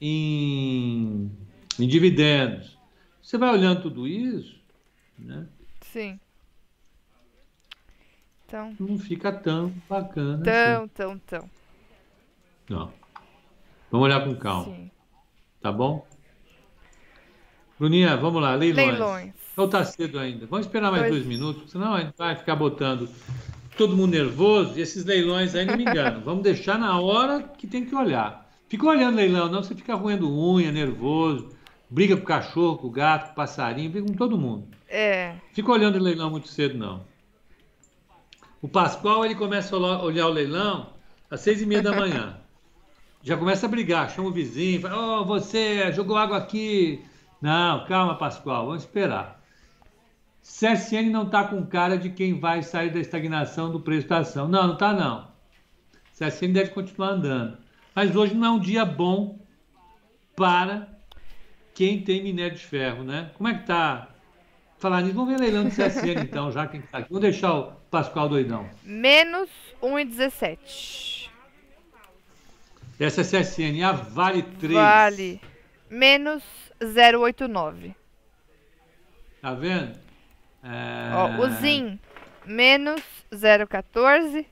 em, 0.00 1.30
em 1.78 1.86
dividendos. 1.86 2.78
Você 3.22 3.36
vai 3.36 3.50
olhando 3.50 3.82
tudo 3.82 4.08
isso, 4.08 4.58
né? 5.18 5.46
Sim. 5.82 6.18
Então, 8.46 8.74
não 8.80 8.98
fica 8.98 9.30
tão 9.30 9.70
bacana. 9.86 10.42
Tão, 10.42 10.84
assim. 10.84 10.88
tão, 10.94 11.18
tão. 11.18 11.50
Não. 12.70 12.90
Vamos 13.90 14.06
olhar 14.06 14.24
com 14.24 14.34
calma. 14.34 14.74
Sim. 14.74 14.90
Tá 15.60 15.70
bom? 15.70 16.06
Bruninha, 17.78 18.16
vamos 18.16 18.40
lá, 18.40 18.54
leilões. 18.54 18.92
Leilões. 18.92 19.34
Ou 19.58 19.68
tá 19.68 19.84
cedo 19.84 20.18
ainda? 20.18 20.46
Vamos 20.46 20.64
esperar 20.64 20.90
mais 20.90 21.10
dois 21.10 21.26
minutos, 21.26 21.70
senão 21.70 21.92
a 21.92 22.00
gente 22.00 22.16
vai 22.16 22.34
ficar 22.34 22.56
botando 22.56 23.10
todo 23.76 23.96
mundo 23.96 24.12
nervoso 24.12 24.78
e 24.78 24.82
esses 24.82 25.04
leilões 25.04 25.54
aí 25.54 25.64
não 25.64 25.76
me 25.76 25.82
enganam. 25.82 26.20
vamos 26.24 26.42
deixar 26.42 26.78
na 26.78 26.98
hora 27.00 27.42
que 27.42 27.66
tem 27.66 27.84
que 27.84 27.94
olhar. 27.94 28.50
Fica 28.68 28.86
olhando 28.86 29.16
leilão, 29.16 29.50
não, 29.50 29.62
você 29.62 29.74
fica 29.74 29.94
roendo 29.94 30.30
unha, 30.32 30.72
nervoso, 30.72 31.50
briga 31.90 32.16
com 32.16 32.22
o 32.22 32.26
cachorro, 32.26 32.78
com 32.78 32.86
o 32.86 32.90
gato, 32.90 33.26
com 33.26 33.32
o 33.32 33.34
passarinho, 33.34 33.90
briga 33.90 34.06
com 34.06 34.14
todo 34.14 34.38
mundo. 34.38 34.66
É. 34.88 35.34
Fica 35.52 35.70
olhando 35.70 35.96
o 35.96 36.02
leilão 36.02 36.30
muito 36.30 36.48
cedo, 36.48 36.78
não. 36.78 37.04
O 38.62 38.68
Pascoal 38.68 39.24
ele 39.24 39.34
começa 39.34 39.76
a 39.76 40.02
olhar 40.02 40.26
o 40.26 40.30
leilão 40.30 40.90
às 41.30 41.40
seis 41.40 41.60
e 41.60 41.66
meia 41.66 41.82
da 41.82 41.92
manhã. 41.92 42.38
Já 43.22 43.36
começa 43.36 43.66
a 43.66 43.68
brigar, 43.68 44.10
chama 44.10 44.28
o 44.28 44.32
vizinho, 44.32 44.80
fala, 44.80 45.20
oh, 45.20 45.24
você 45.24 45.92
jogou 45.92 46.16
água 46.16 46.38
aqui. 46.38 47.04
Não, 47.40 47.84
calma, 47.86 48.16
Pascoal, 48.16 48.66
vamos 48.66 48.82
esperar. 48.82 49.41
CSN 50.42 51.10
não 51.10 51.24
está 51.24 51.44
com 51.44 51.64
cara 51.64 51.96
de 51.96 52.10
quem 52.10 52.38
vai 52.38 52.62
sair 52.62 52.90
da 52.90 53.00
estagnação 53.00 53.70
do 53.70 53.80
preço 53.80 54.08
da 54.08 54.18
ação. 54.18 54.48
Não, 54.48 54.66
não 54.66 54.74
está 54.74 54.92
não. 54.92 55.28
CSN 56.12 56.52
deve 56.52 56.70
continuar 56.70 57.10
andando. 57.10 57.58
Mas 57.94 58.14
hoje 58.14 58.34
não 58.34 58.46
é 58.46 58.50
um 58.50 58.58
dia 58.58 58.84
bom 58.84 59.38
para 60.34 60.88
quem 61.74 62.02
tem 62.02 62.22
minério 62.22 62.56
de 62.56 62.64
ferro, 62.64 63.04
né? 63.04 63.30
Como 63.34 63.48
é 63.48 63.54
que 63.54 63.60
está 63.60 64.12
Falar 64.82 65.02
nisso, 65.02 65.14
vamos 65.14 65.30
ver 65.30 65.38
leilão 65.38 65.62
do 65.62 65.70
CSN 65.70 66.22
então, 66.26 66.50
já 66.50 66.66
quem 66.66 66.80
está 66.80 66.98
aqui. 66.98 67.08
Vamos 67.08 67.22
deixar 67.22 67.54
o 67.54 67.70
Pascoal 67.88 68.28
doidão. 68.28 68.68
Menos 68.82 69.48
1,17. 69.80 71.30
Essa 72.98 73.20
é 73.20 73.24
CSN, 73.24 73.80
a 73.84 73.92
Vale 73.92 74.42
3. 74.42 74.74
Vale. 74.74 75.40
Menos 75.88 76.42
0,89. 76.80 77.94
Tá 79.40 79.54
vendo? 79.54 80.01
É... 80.62 81.14
Ó, 81.14 81.44
o 81.44 81.50
ZIM, 81.50 81.98
menos 82.46 83.02
0,14. 83.32 84.46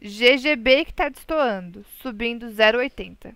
GGB 0.00 0.84
que 0.84 0.92
tá 0.92 1.08
destoando, 1.08 1.84
subindo 2.00 2.46
0,80. 2.46 3.34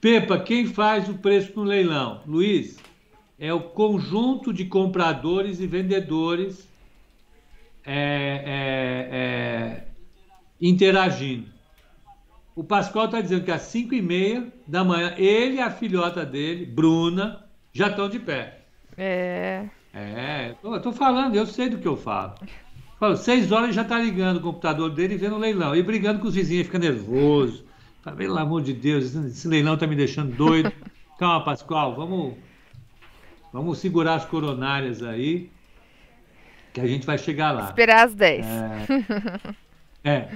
Pepa, 0.00 0.38
quem 0.38 0.66
faz 0.66 1.08
o 1.08 1.14
preço 1.14 1.52
no 1.56 1.64
leilão? 1.64 2.22
Luiz, 2.26 2.78
é 3.38 3.52
o 3.52 3.60
conjunto 3.60 4.52
de 4.52 4.64
compradores 4.66 5.60
e 5.60 5.66
vendedores 5.66 6.68
é, 7.84 8.42
é, 8.46 9.16
é, 9.16 9.88
interagindo. 10.60 11.50
O 12.54 12.64
Pascoal 12.64 13.06
está 13.06 13.20
dizendo 13.20 13.44
que 13.44 13.50
às 13.50 13.62
5 13.62 13.94
e 13.94 14.00
meia 14.00 14.52
da 14.66 14.82
manhã, 14.82 15.14
ele 15.18 15.56
e 15.56 15.60
a 15.60 15.70
filhota 15.70 16.24
dele, 16.24 16.64
Bruna, 16.64 17.45
já 17.76 17.88
estão 17.88 18.08
de 18.08 18.18
pé. 18.18 18.60
É. 18.96 19.66
É, 19.92 20.54
eu 20.62 20.80
tô 20.80 20.92
falando, 20.92 21.36
eu 21.36 21.46
sei 21.46 21.68
do 21.68 21.76
que 21.76 21.86
eu 21.86 21.96
falo. 21.96 22.34
Falo, 22.98 23.16
seis 23.16 23.52
horas 23.52 23.74
já 23.74 23.82
está 23.82 23.98
ligando 23.98 24.38
o 24.38 24.40
computador 24.40 24.90
dele 24.90 25.14
e 25.14 25.18
vendo 25.18 25.36
o 25.36 25.38
leilão. 25.38 25.76
E 25.76 25.82
brigando 25.82 26.20
com 26.20 26.28
os 26.28 26.34
vizinhos, 26.34 26.66
fica 26.66 26.78
nervoso. 26.78 27.66
Fala, 28.02 28.16
pelo 28.16 28.38
amor 28.38 28.62
de 28.62 28.72
Deus, 28.72 29.14
esse 29.14 29.46
leilão 29.46 29.74
está 29.74 29.86
me 29.86 29.94
deixando 29.94 30.34
doido. 30.34 30.72
Calma, 31.18 31.44
Pascoal, 31.44 31.94
vamos, 31.94 32.34
vamos 33.52 33.78
segurar 33.78 34.14
as 34.14 34.24
coronárias 34.24 35.02
aí, 35.02 35.50
que 36.72 36.80
a 36.80 36.86
gente 36.86 37.04
vai 37.04 37.18
chegar 37.18 37.52
lá. 37.52 37.64
Esperar 37.64 38.06
às 38.06 38.14
10. 38.14 38.46
É. 40.04 40.08
é. 40.10 40.28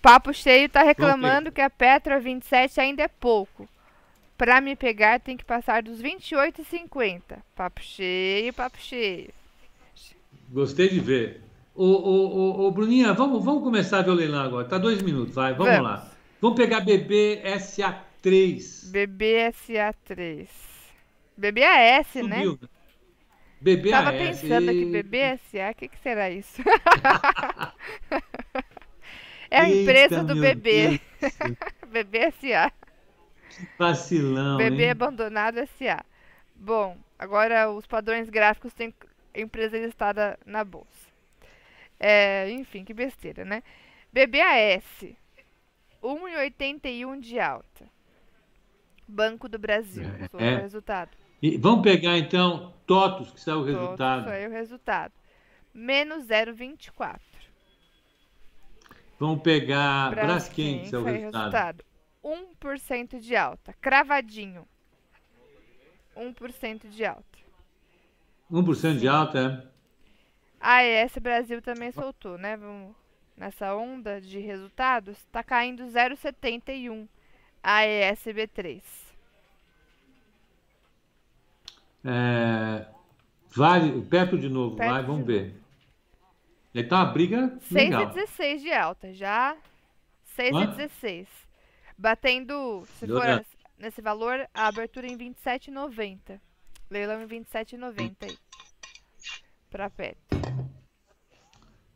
Papo 0.00 0.34
Cheio 0.34 0.66
está 0.66 0.82
reclamando 0.82 1.52
que 1.52 1.60
a 1.60 1.70
Petra 1.70 2.18
27 2.18 2.80
ainda 2.80 3.04
é 3.04 3.08
pouco. 3.08 3.68
Para 4.42 4.60
me 4.60 4.74
pegar 4.74 5.20
tem 5.20 5.36
que 5.36 5.44
passar 5.44 5.84
dos 5.84 6.02
28,50. 6.02 7.22
Papo 7.54 7.80
cheio, 7.80 8.52
papo 8.52 8.76
cheio. 8.76 9.30
Gostei 10.50 10.88
de 10.88 10.98
ver. 10.98 11.40
Ô, 11.72 11.84
ô, 11.84 12.26
ô, 12.26 12.66
ô, 12.66 12.70
Bruninha, 12.72 13.12
vamos, 13.12 13.44
vamos 13.44 13.62
começar 13.62 14.00
a 14.00 14.02
ver 14.02 14.10
o 14.10 14.14
leilão 14.14 14.42
agora. 14.42 14.66
Tá 14.66 14.78
dois 14.78 15.00
minutos, 15.00 15.36
vai, 15.36 15.54
vamos, 15.54 15.72
vamos. 15.72 15.88
lá. 15.88 16.10
Vamos 16.40 16.56
pegar 16.56 16.80
BB 16.80 17.40
BBSA3. 17.44 18.90
BBSA3. 18.90 20.48
BBAS, 21.36 22.14
né? 22.16 22.42
Subiu, 22.42 22.58
né? 22.60 22.68
BBAS. 23.60 23.90
Tava 23.92 24.10
pensando 24.10 24.70
aqui, 24.70 24.78
Eita. 24.78 25.02
BBSA, 25.04 25.70
o 25.70 25.74
que, 25.76 25.86
que 25.86 25.98
será 26.00 26.30
isso? 26.30 26.60
é 29.48 29.60
a 29.60 29.70
Eita, 29.70 29.82
empresa 29.82 30.24
do 30.24 30.34
meu 30.34 30.42
bebê. 30.56 31.00
Deus 32.10 32.34
BBSA. 33.60 33.74
Vacilão, 33.78 34.56
Bebê 34.56 34.84
hein? 34.84 34.90
abandonado 34.90 35.58
SA. 35.78 36.04
Bom, 36.54 36.96
agora 37.18 37.70
os 37.70 37.86
padrões 37.86 38.28
gráficos 38.28 38.72
têm 38.72 38.94
empresa 39.34 39.78
listada 39.78 40.38
na 40.44 40.64
bolsa. 40.64 41.10
É, 41.98 42.50
enfim, 42.50 42.84
que 42.84 42.92
besteira, 42.92 43.44
né? 43.44 43.62
BBAS, 44.12 45.14
1,81 46.02 47.20
de 47.20 47.38
alta. 47.38 47.86
Banco 49.06 49.48
do 49.48 49.58
Brasil, 49.58 50.04
É, 50.38 50.46
é. 50.46 50.56
o 50.56 50.60
resultado. 50.60 51.10
E 51.42 51.56
vamos 51.58 51.82
pegar 51.82 52.16
então 52.18 52.72
TOTUS, 52.86 53.32
que 53.32 53.40
saiu 53.40 53.58
o 53.58 53.66
Todo 53.66 53.78
resultado. 53.78 54.24
Foi 54.24 54.46
o 54.46 54.50
resultado. 54.50 55.12
Menos 55.74 56.24
0,24. 56.26 57.20
Vamos 59.18 59.42
pegar 59.42 60.10
Braskem, 60.10 60.80
que 60.80 60.88
saiu 60.88 61.02
o 61.02 61.04
resultado. 61.04 61.42
resultado. 61.42 61.84
1% 62.24 63.18
de 63.18 63.36
alta. 63.36 63.72
Cravadinho. 63.80 64.66
1% 66.16 66.88
de 66.88 67.04
alta. 67.04 67.38
1% 68.50 68.98
de 68.98 69.08
alta, 69.08 69.38
é? 69.38 69.72
A 70.60 70.76
AES 70.76 71.16
Brasil 71.18 71.60
também 71.60 71.90
soltou, 71.90 72.38
né? 72.38 72.56
Vamos 72.56 72.94
nessa 73.36 73.74
onda 73.74 74.20
de 74.20 74.38
resultados, 74.38 75.16
está 75.18 75.42
caindo 75.42 75.84
0,71 75.84 77.08
a 77.62 77.82
ESB3. 77.82 78.82
É, 82.04 82.86
vale, 83.54 84.02
perto 84.02 84.38
de 84.38 84.48
novo, 84.48 84.76
Perto 84.76 84.90
vai, 84.90 85.02
vamos 85.02 85.26
ver. 85.26 85.54
Ele 86.74 86.86
tá 86.86 86.96
uma 87.04 87.12
briga 87.12 87.58
legal. 87.70 88.12
6,16 88.12 88.58
de 88.58 88.72
alta, 88.72 89.12
já 89.12 89.56
6,16. 90.36 91.26
Batendo, 92.06 92.84
se 92.98 93.06
for 93.06 93.46
nesse 93.78 94.02
valor, 94.02 94.44
a 94.52 94.66
abertura 94.66 95.06
em 95.06 95.16
27,90. 95.16 96.40
Leilão 96.90 97.22
em 97.22 97.28
27,90 97.28 98.16
aí. 98.24 98.36
Pra 99.70 99.88
Petro. 99.88 100.20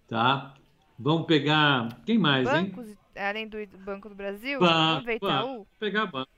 Tá? 0.06 0.54
Vamos 0.96 1.26
pegar. 1.26 2.00
Quem 2.06 2.18
mais, 2.18 2.46
hein? 2.48 2.66
Bancos, 2.66 2.94
além 3.16 3.48
do 3.48 3.58
Banco 3.78 4.08
do 4.08 4.14
Brasil, 4.14 4.60
vamos 4.60 5.04
ver 5.04 5.16
Itaú. 5.16 5.46
Vamos 5.48 5.68
pegar 5.80 6.06
banco. 6.06 6.30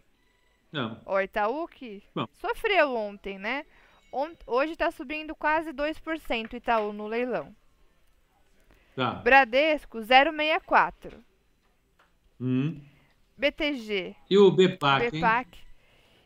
Não, 0.72 1.00
Ó, 1.04 1.20
Itaú 1.20 1.68
que 1.68 2.02
Bom. 2.14 2.26
sofreu 2.40 2.94
ontem, 2.96 3.38
né? 3.38 3.66
Ont- 4.10 4.42
hoje 4.46 4.72
está 4.72 4.90
subindo 4.90 5.34
quase 5.34 5.72
2% 5.74 6.54
Itaú 6.56 6.94
no 6.94 7.06
leilão. 7.06 7.54
tá. 8.96 9.12
Bradesco 9.16 9.98
0,64. 10.00 11.22
Hum. 12.40 12.80
BTG, 13.38 14.16
E 14.28 14.36
o 14.36 14.50
BPAC, 14.50 15.04
hein? 15.04 15.10
BPAC. 15.12 15.58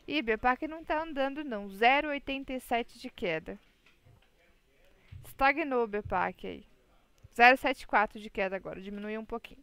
Ih, 0.09 0.23
BPAC 0.23 0.67
não 0.67 0.83
tá 0.83 1.03
andando 1.03 1.45
não. 1.45 1.69
0,87 1.69 2.99
de 2.99 3.11
queda. 3.11 3.59
Estagnou 5.25 5.85
o 5.85 5.87
BPAC 5.87 6.47
aí. 6.47 6.67
0,74 7.37 8.19
de 8.19 8.29
queda 8.31 8.57
agora, 8.57 8.81
diminuiu 8.81 9.21
um 9.21 9.25
pouquinho. 9.25 9.63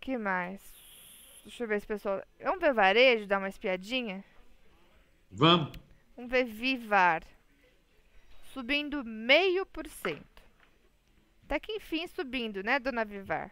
que 0.00 0.18
mais? 0.18 0.60
Deixa 1.44 1.64
eu 1.64 1.68
ver 1.68 1.80
se 1.80 1.84
o 1.84 1.88
pessoal. 1.88 2.22
Vamos 2.40 2.60
ver 2.60 2.72
varejo, 2.72 3.26
dar 3.26 3.38
uma 3.38 3.48
espiadinha? 3.48 4.24
Vamos. 5.30 5.72
Vamos 6.16 6.30
ver 6.30 6.44
Vivar. 6.44 7.22
Subindo 8.52 9.04
meio 9.04 9.66
por 9.66 9.88
cento. 9.88 10.42
Até 11.44 11.58
que 11.58 11.72
enfim 11.72 12.06
subindo, 12.06 12.62
né, 12.62 12.78
dona 12.78 13.04
Vivar? 13.04 13.50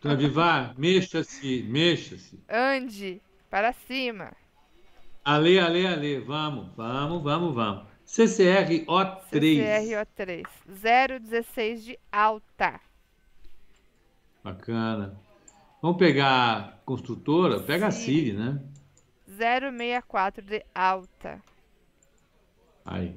Dona 0.00 0.16
Vivar, 0.16 0.74
mexa-se, 0.78 1.62
mexa-se. 1.64 2.42
Ande 2.48 3.20
para 3.48 3.72
cima. 3.72 4.32
Ale, 5.24 5.58
ale, 5.58 5.86
ale. 5.86 6.20
Vamos, 6.20 6.74
vamos, 6.76 7.22
vamos, 7.22 7.54
vamos. 7.54 7.84
CCR 8.04 8.84
O3. 8.86 9.30
CCRO3. 9.30 10.42
0,16 10.68 11.76
de 11.84 11.98
alta. 12.10 12.80
Bacana. 14.42 15.16
Vamos 15.82 15.98
pegar 15.98 16.80
construtora? 16.84 17.60
Pega 17.60 17.86
a 17.86 17.90
Siri. 17.90 18.32
Né? 18.32 18.60
0,64 19.30 20.42
de 20.42 20.64
alta. 20.74 21.42
Aí. 22.84 23.14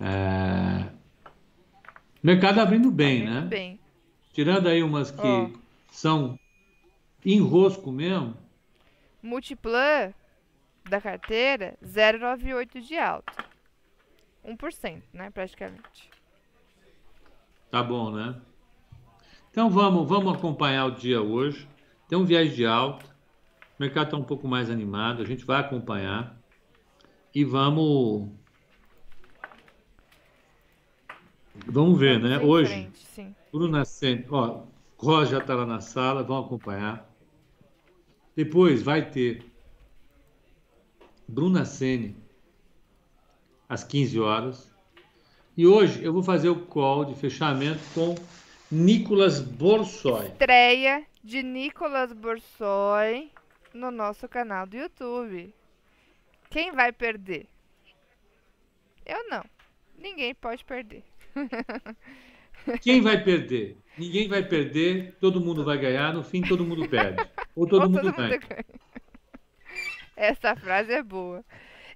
É... 0.00 0.88
Mercado 2.22 2.60
abrindo 2.60 2.90
bem, 2.90 3.24
Muito 3.24 3.34
né? 3.34 3.40
bem. 3.42 3.80
Tirando 4.36 4.66
aí 4.66 4.82
umas 4.82 5.10
que 5.10 5.26
Ó. 5.26 5.48
são 5.90 6.38
enrosco 7.24 7.90
mesmo. 7.90 8.36
Multiplan 9.22 10.12
da 10.84 11.00
carteira, 11.00 11.74
0,98 11.82 12.80
de 12.82 12.98
alta. 12.98 13.32
1%, 14.44 15.02
né, 15.10 15.30
praticamente. 15.30 16.10
Tá 17.70 17.82
bom, 17.82 18.10
né? 18.10 18.38
Então 19.50 19.70
vamos, 19.70 20.06
vamos 20.06 20.34
acompanhar 20.34 20.84
o 20.84 20.90
dia 20.90 21.22
hoje. 21.22 21.66
Tem 22.06 22.18
um 22.18 22.26
viés 22.26 22.54
de 22.54 22.66
alta. 22.66 23.06
O 23.06 23.80
mercado 23.80 24.08
está 24.08 24.16
um 24.18 24.22
pouco 24.22 24.46
mais 24.46 24.68
animado. 24.68 25.22
A 25.22 25.24
gente 25.24 25.46
vai 25.46 25.60
acompanhar. 25.60 26.38
E 27.34 27.42
vamos. 27.42 28.28
Vamos 31.66 31.98
ver, 31.98 32.20
né? 32.20 32.38
Hoje, 32.38 32.70
frente, 32.70 32.98
sim. 33.06 33.34
Bruna 33.52 33.84
Sene, 33.84 34.24
ó, 34.30 34.64
Rosa 34.98 35.32
já 35.32 35.38
está 35.38 35.54
lá 35.54 35.66
na 35.66 35.80
sala, 35.80 36.22
vão 36.22 36.38
acompanhar. 36.38 37.08
Depois 38.34 38.82
vai 38.82 39.10
ter 39.10 39.42
Bruna 41.26 41.64
Sene 41.64 42.16
às 43.68 43.82
15 43.82 44.20
horas. 44.20 44.70
E 45.56 45.66
hoje 45.66 46.04
eu 46.04 46.12
vou 46.12 46.22
fazer 46.22 46.50
o 46.50 46.66
call 46.66 47.04
de 47.06 47.14
fechamento 47.14 47.80
com 47.94 48.14
Nicolas 48.70 49.40
Borsoi. 49.40 50.26
Estreia 50.26 51.06
de 51.24 51.42
Nicolas 51.42 52.12
Borsoi 52.12 53.30
no 53.72 53.90
nosso 53.90 54.28
canal 54.28 54.66
do 54.66 54.76
YouTube. 54.76 55.54
Quem 56.50 56.72
vai 56.72 56.92
perder? 56.92 57.46
Eu 59.04 59.28
não. 59.28 59.44
Ninguém 59.98 60.34
pode 60.34 60.64
perder. 60.64 61.04
Quem 62.80 63.00
vai 63.02 63.22
perder? 63.22 63.82
Ninguém 63.96 64.28
vai 64.28 64.42
perder, 64.46 65.16
todo 65.20 65.40
mundo 65.40 65.64
vai 65.64 65.78
ganhar, 65.78 66.12
no 66.12 66.22
fim 66.22 66.44
todo 66.44 66.64
mundo 66.66 66.86
perde. 66.88 67.30
Ou 67.54 67.66
todo 67.66 67.84
Ou 67.84 67.90
mundo 67.90 68.12
ganha. 68.12 68.38
ganha. 68.38 68.64
Essa 70.16 70.56
frase 70.56 70.92
é 70.92 71.02
boa. 71.02 71.44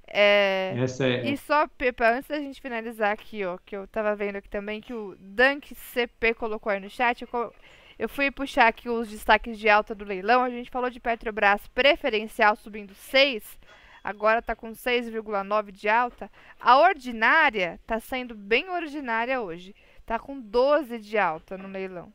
É, 0.08 0.80
Essa 0.82 1.06
é. 1.06 1.30
E 1.30 1.36
só, 1.36 1.68
Pepa, 1.68 2.10
antes 2.12 2.28
da 2.28 2.38
gente 2.40 2.60
finalizar 2.60 3.12
aqui, 3.12 3.44
ó, 3.44 3.58
que 3.58 3.76
eu 3.76 3.86
tava 3.88 4.16
vendo 4.16 4.36
aqui 4.36 4.48
também 4.48 4.80
que 4.80 4.94
o 4.94 5.16
Dunk 5.18 5.74
CP 5.74 6.34
colocou 6.34 6.72
aí 6.72 6.80
no 6.80 6.90
chat, 6.90 7.22
eu, 7.22 7.54
eu 7.98 8.08
fui 8.08 8.30
puxar 8.30 8.68
aqui 8.68 8.88
os 8.88 9.08
destaques 9.10 9.58
de 9.58 9.68
alta 9.68 9.94
do 9.94 10.04
leilão, 10.04 10.42
a 10.44 10.50
gente 10.50 10.70
falou 10.70 10.90
de 10.90 11.00
Petrobras 11.00 11.66
preferencial 11.68 12.56
subindo 12.56 12.94
6, 12.94 13.58
agora 14.02 14.42
tá 14.42 14.54
com 14.54 14.72
6,9 14.72 15.70
de 15.70 15.88
alta. 15.88 16.30
A 16.60 16.78
ordinária 16.78 17.80
tá 17.86 18.00
sendo 18.00 18.34
bem 18.34 18.68
ordinária 18.70 19.40
hoje, 19.40 19.74
tá 20.06 20.18
com 20.18 20.40
12 20.40 20.98
de 20.98 21.18
alta 21.18 21.56
no 21.56 21.68
leilão. 21.68 22.12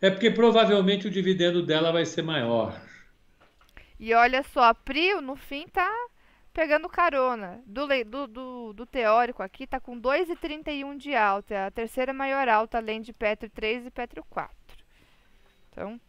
É 0.00 0.10
porque 0.10 0.30
provavelmente 0.30 1.06
o 1.06 1.10
dividendo 1.10 1.64
dela 1.64 1.92
vai 1.92 2.04
ser 2.04 2.22
maior. 2.22 2.80
E 3.98 4.12
olha 4.12 4.42
só, 4.42 4.64
a 4.64 4.74
Prio 4.74 5.20
no 5.20 5.36
fim 5.36 5.66
tá 5.68 5.90
pegando 6.52 6.88
carona. 6.88 7.62
Do, 7.66 7.86
do, 8.04 8.26
do, 8.26 8.72
do 8.72 8.86
teórico 8.86 9.42
aqui 9.42 9.66
tá 9.66 9.80
com 9.80 10.00
2,31 10.00 10.96
de 10.96 11.14
alta. 11.14 11.54
É 11.54 11.66
a 11.66 11.70
terceira 11.70 12.12
maior 12.12 12.48
alta, 12.48 12.78
além 12.78 13.00
de 13.00 13.12
Petro 13.12 13.48
3 13.48 13.86
e 13.86 13.90
Petro 13.90 14.24
4. 14.28 14.54
Então, 15.70 16.00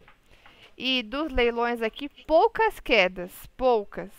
e 0.78 1.02
dos 1.02 1.32
leilões 1.32 1.82
aqui, 1.82 2.08
poucas 2.26 2.80
quedas. 2.80 3.32
Poucas. 3.58 4.12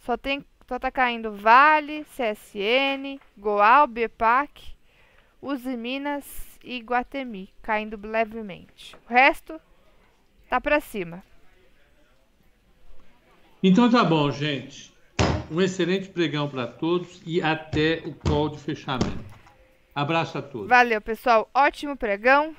Só, 0.00 0.16
tem, 0.16 0.44
só 0.68 0.78
tá 0.78 0.90
caindo 0.90 1.32
Vale, 1.32 2.04
CSN, 2.04 3.20
Goal, 3.36 3.86
BPAC, 3.86 4.74
Uzi 5.40 5.76
Minas 5.76 6.24
e 6.64 6.78
Guatemi. 6.80 7.52
Caindo 7.62 7.98
levemente. 8.06 8.96
O 9.08 9.12
resto 9.12 9.60
tá 10.48 10.60
pra 10.60 10.80
cima. 10.80 11.22
Então 13.62 13.90
tá 13.90 14.02
bom, 14.02 14.30
gente. 14.30 14.92
Um 15.50 15.60
excelente 15.60 16.08
pregão 16.08 16.48
para 16.48 16.66
todos 16.66 17.20
e 17.26 17.42
até 17.42 18.02
o 18.06 18.14
call 18.14 18.48
de 18.48 18.58
fechamento. 18.58 19.24
Abraço 19.94 20.38
a 20.38 20.42
todos. 20.42 20.68
Valeu, 20.68 21.00
pessoal. 21.00 21.50
Ótimo 21.54 21.96
pregão. 21.96 22.56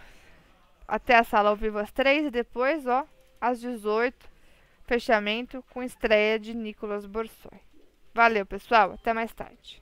até 0.88 1.16
a 1.18 1.24
sala 1.24 1.50
ao 1.50 1.56
vivo 1.56 1.80
às 1.80 1.92
3 1.92 2.26
e 2.28 2.30
depois, 2.30 2.86
ó, 2.86 3.06
às 3.40 3.62
18, 3.62 4.30
fechamento 4.92 5.64
com 5.70 5.82
estreia 5.82 6.38
de 6.38 6.54
Nicolas 6.54 7.06
Borsoi. 7.06 7.62
Valeu, 8.14 8.46
pessoal. 8.46 8.92
Até 8.92 9.14
mais 9.14 9.34
tarde. 9.34 9.81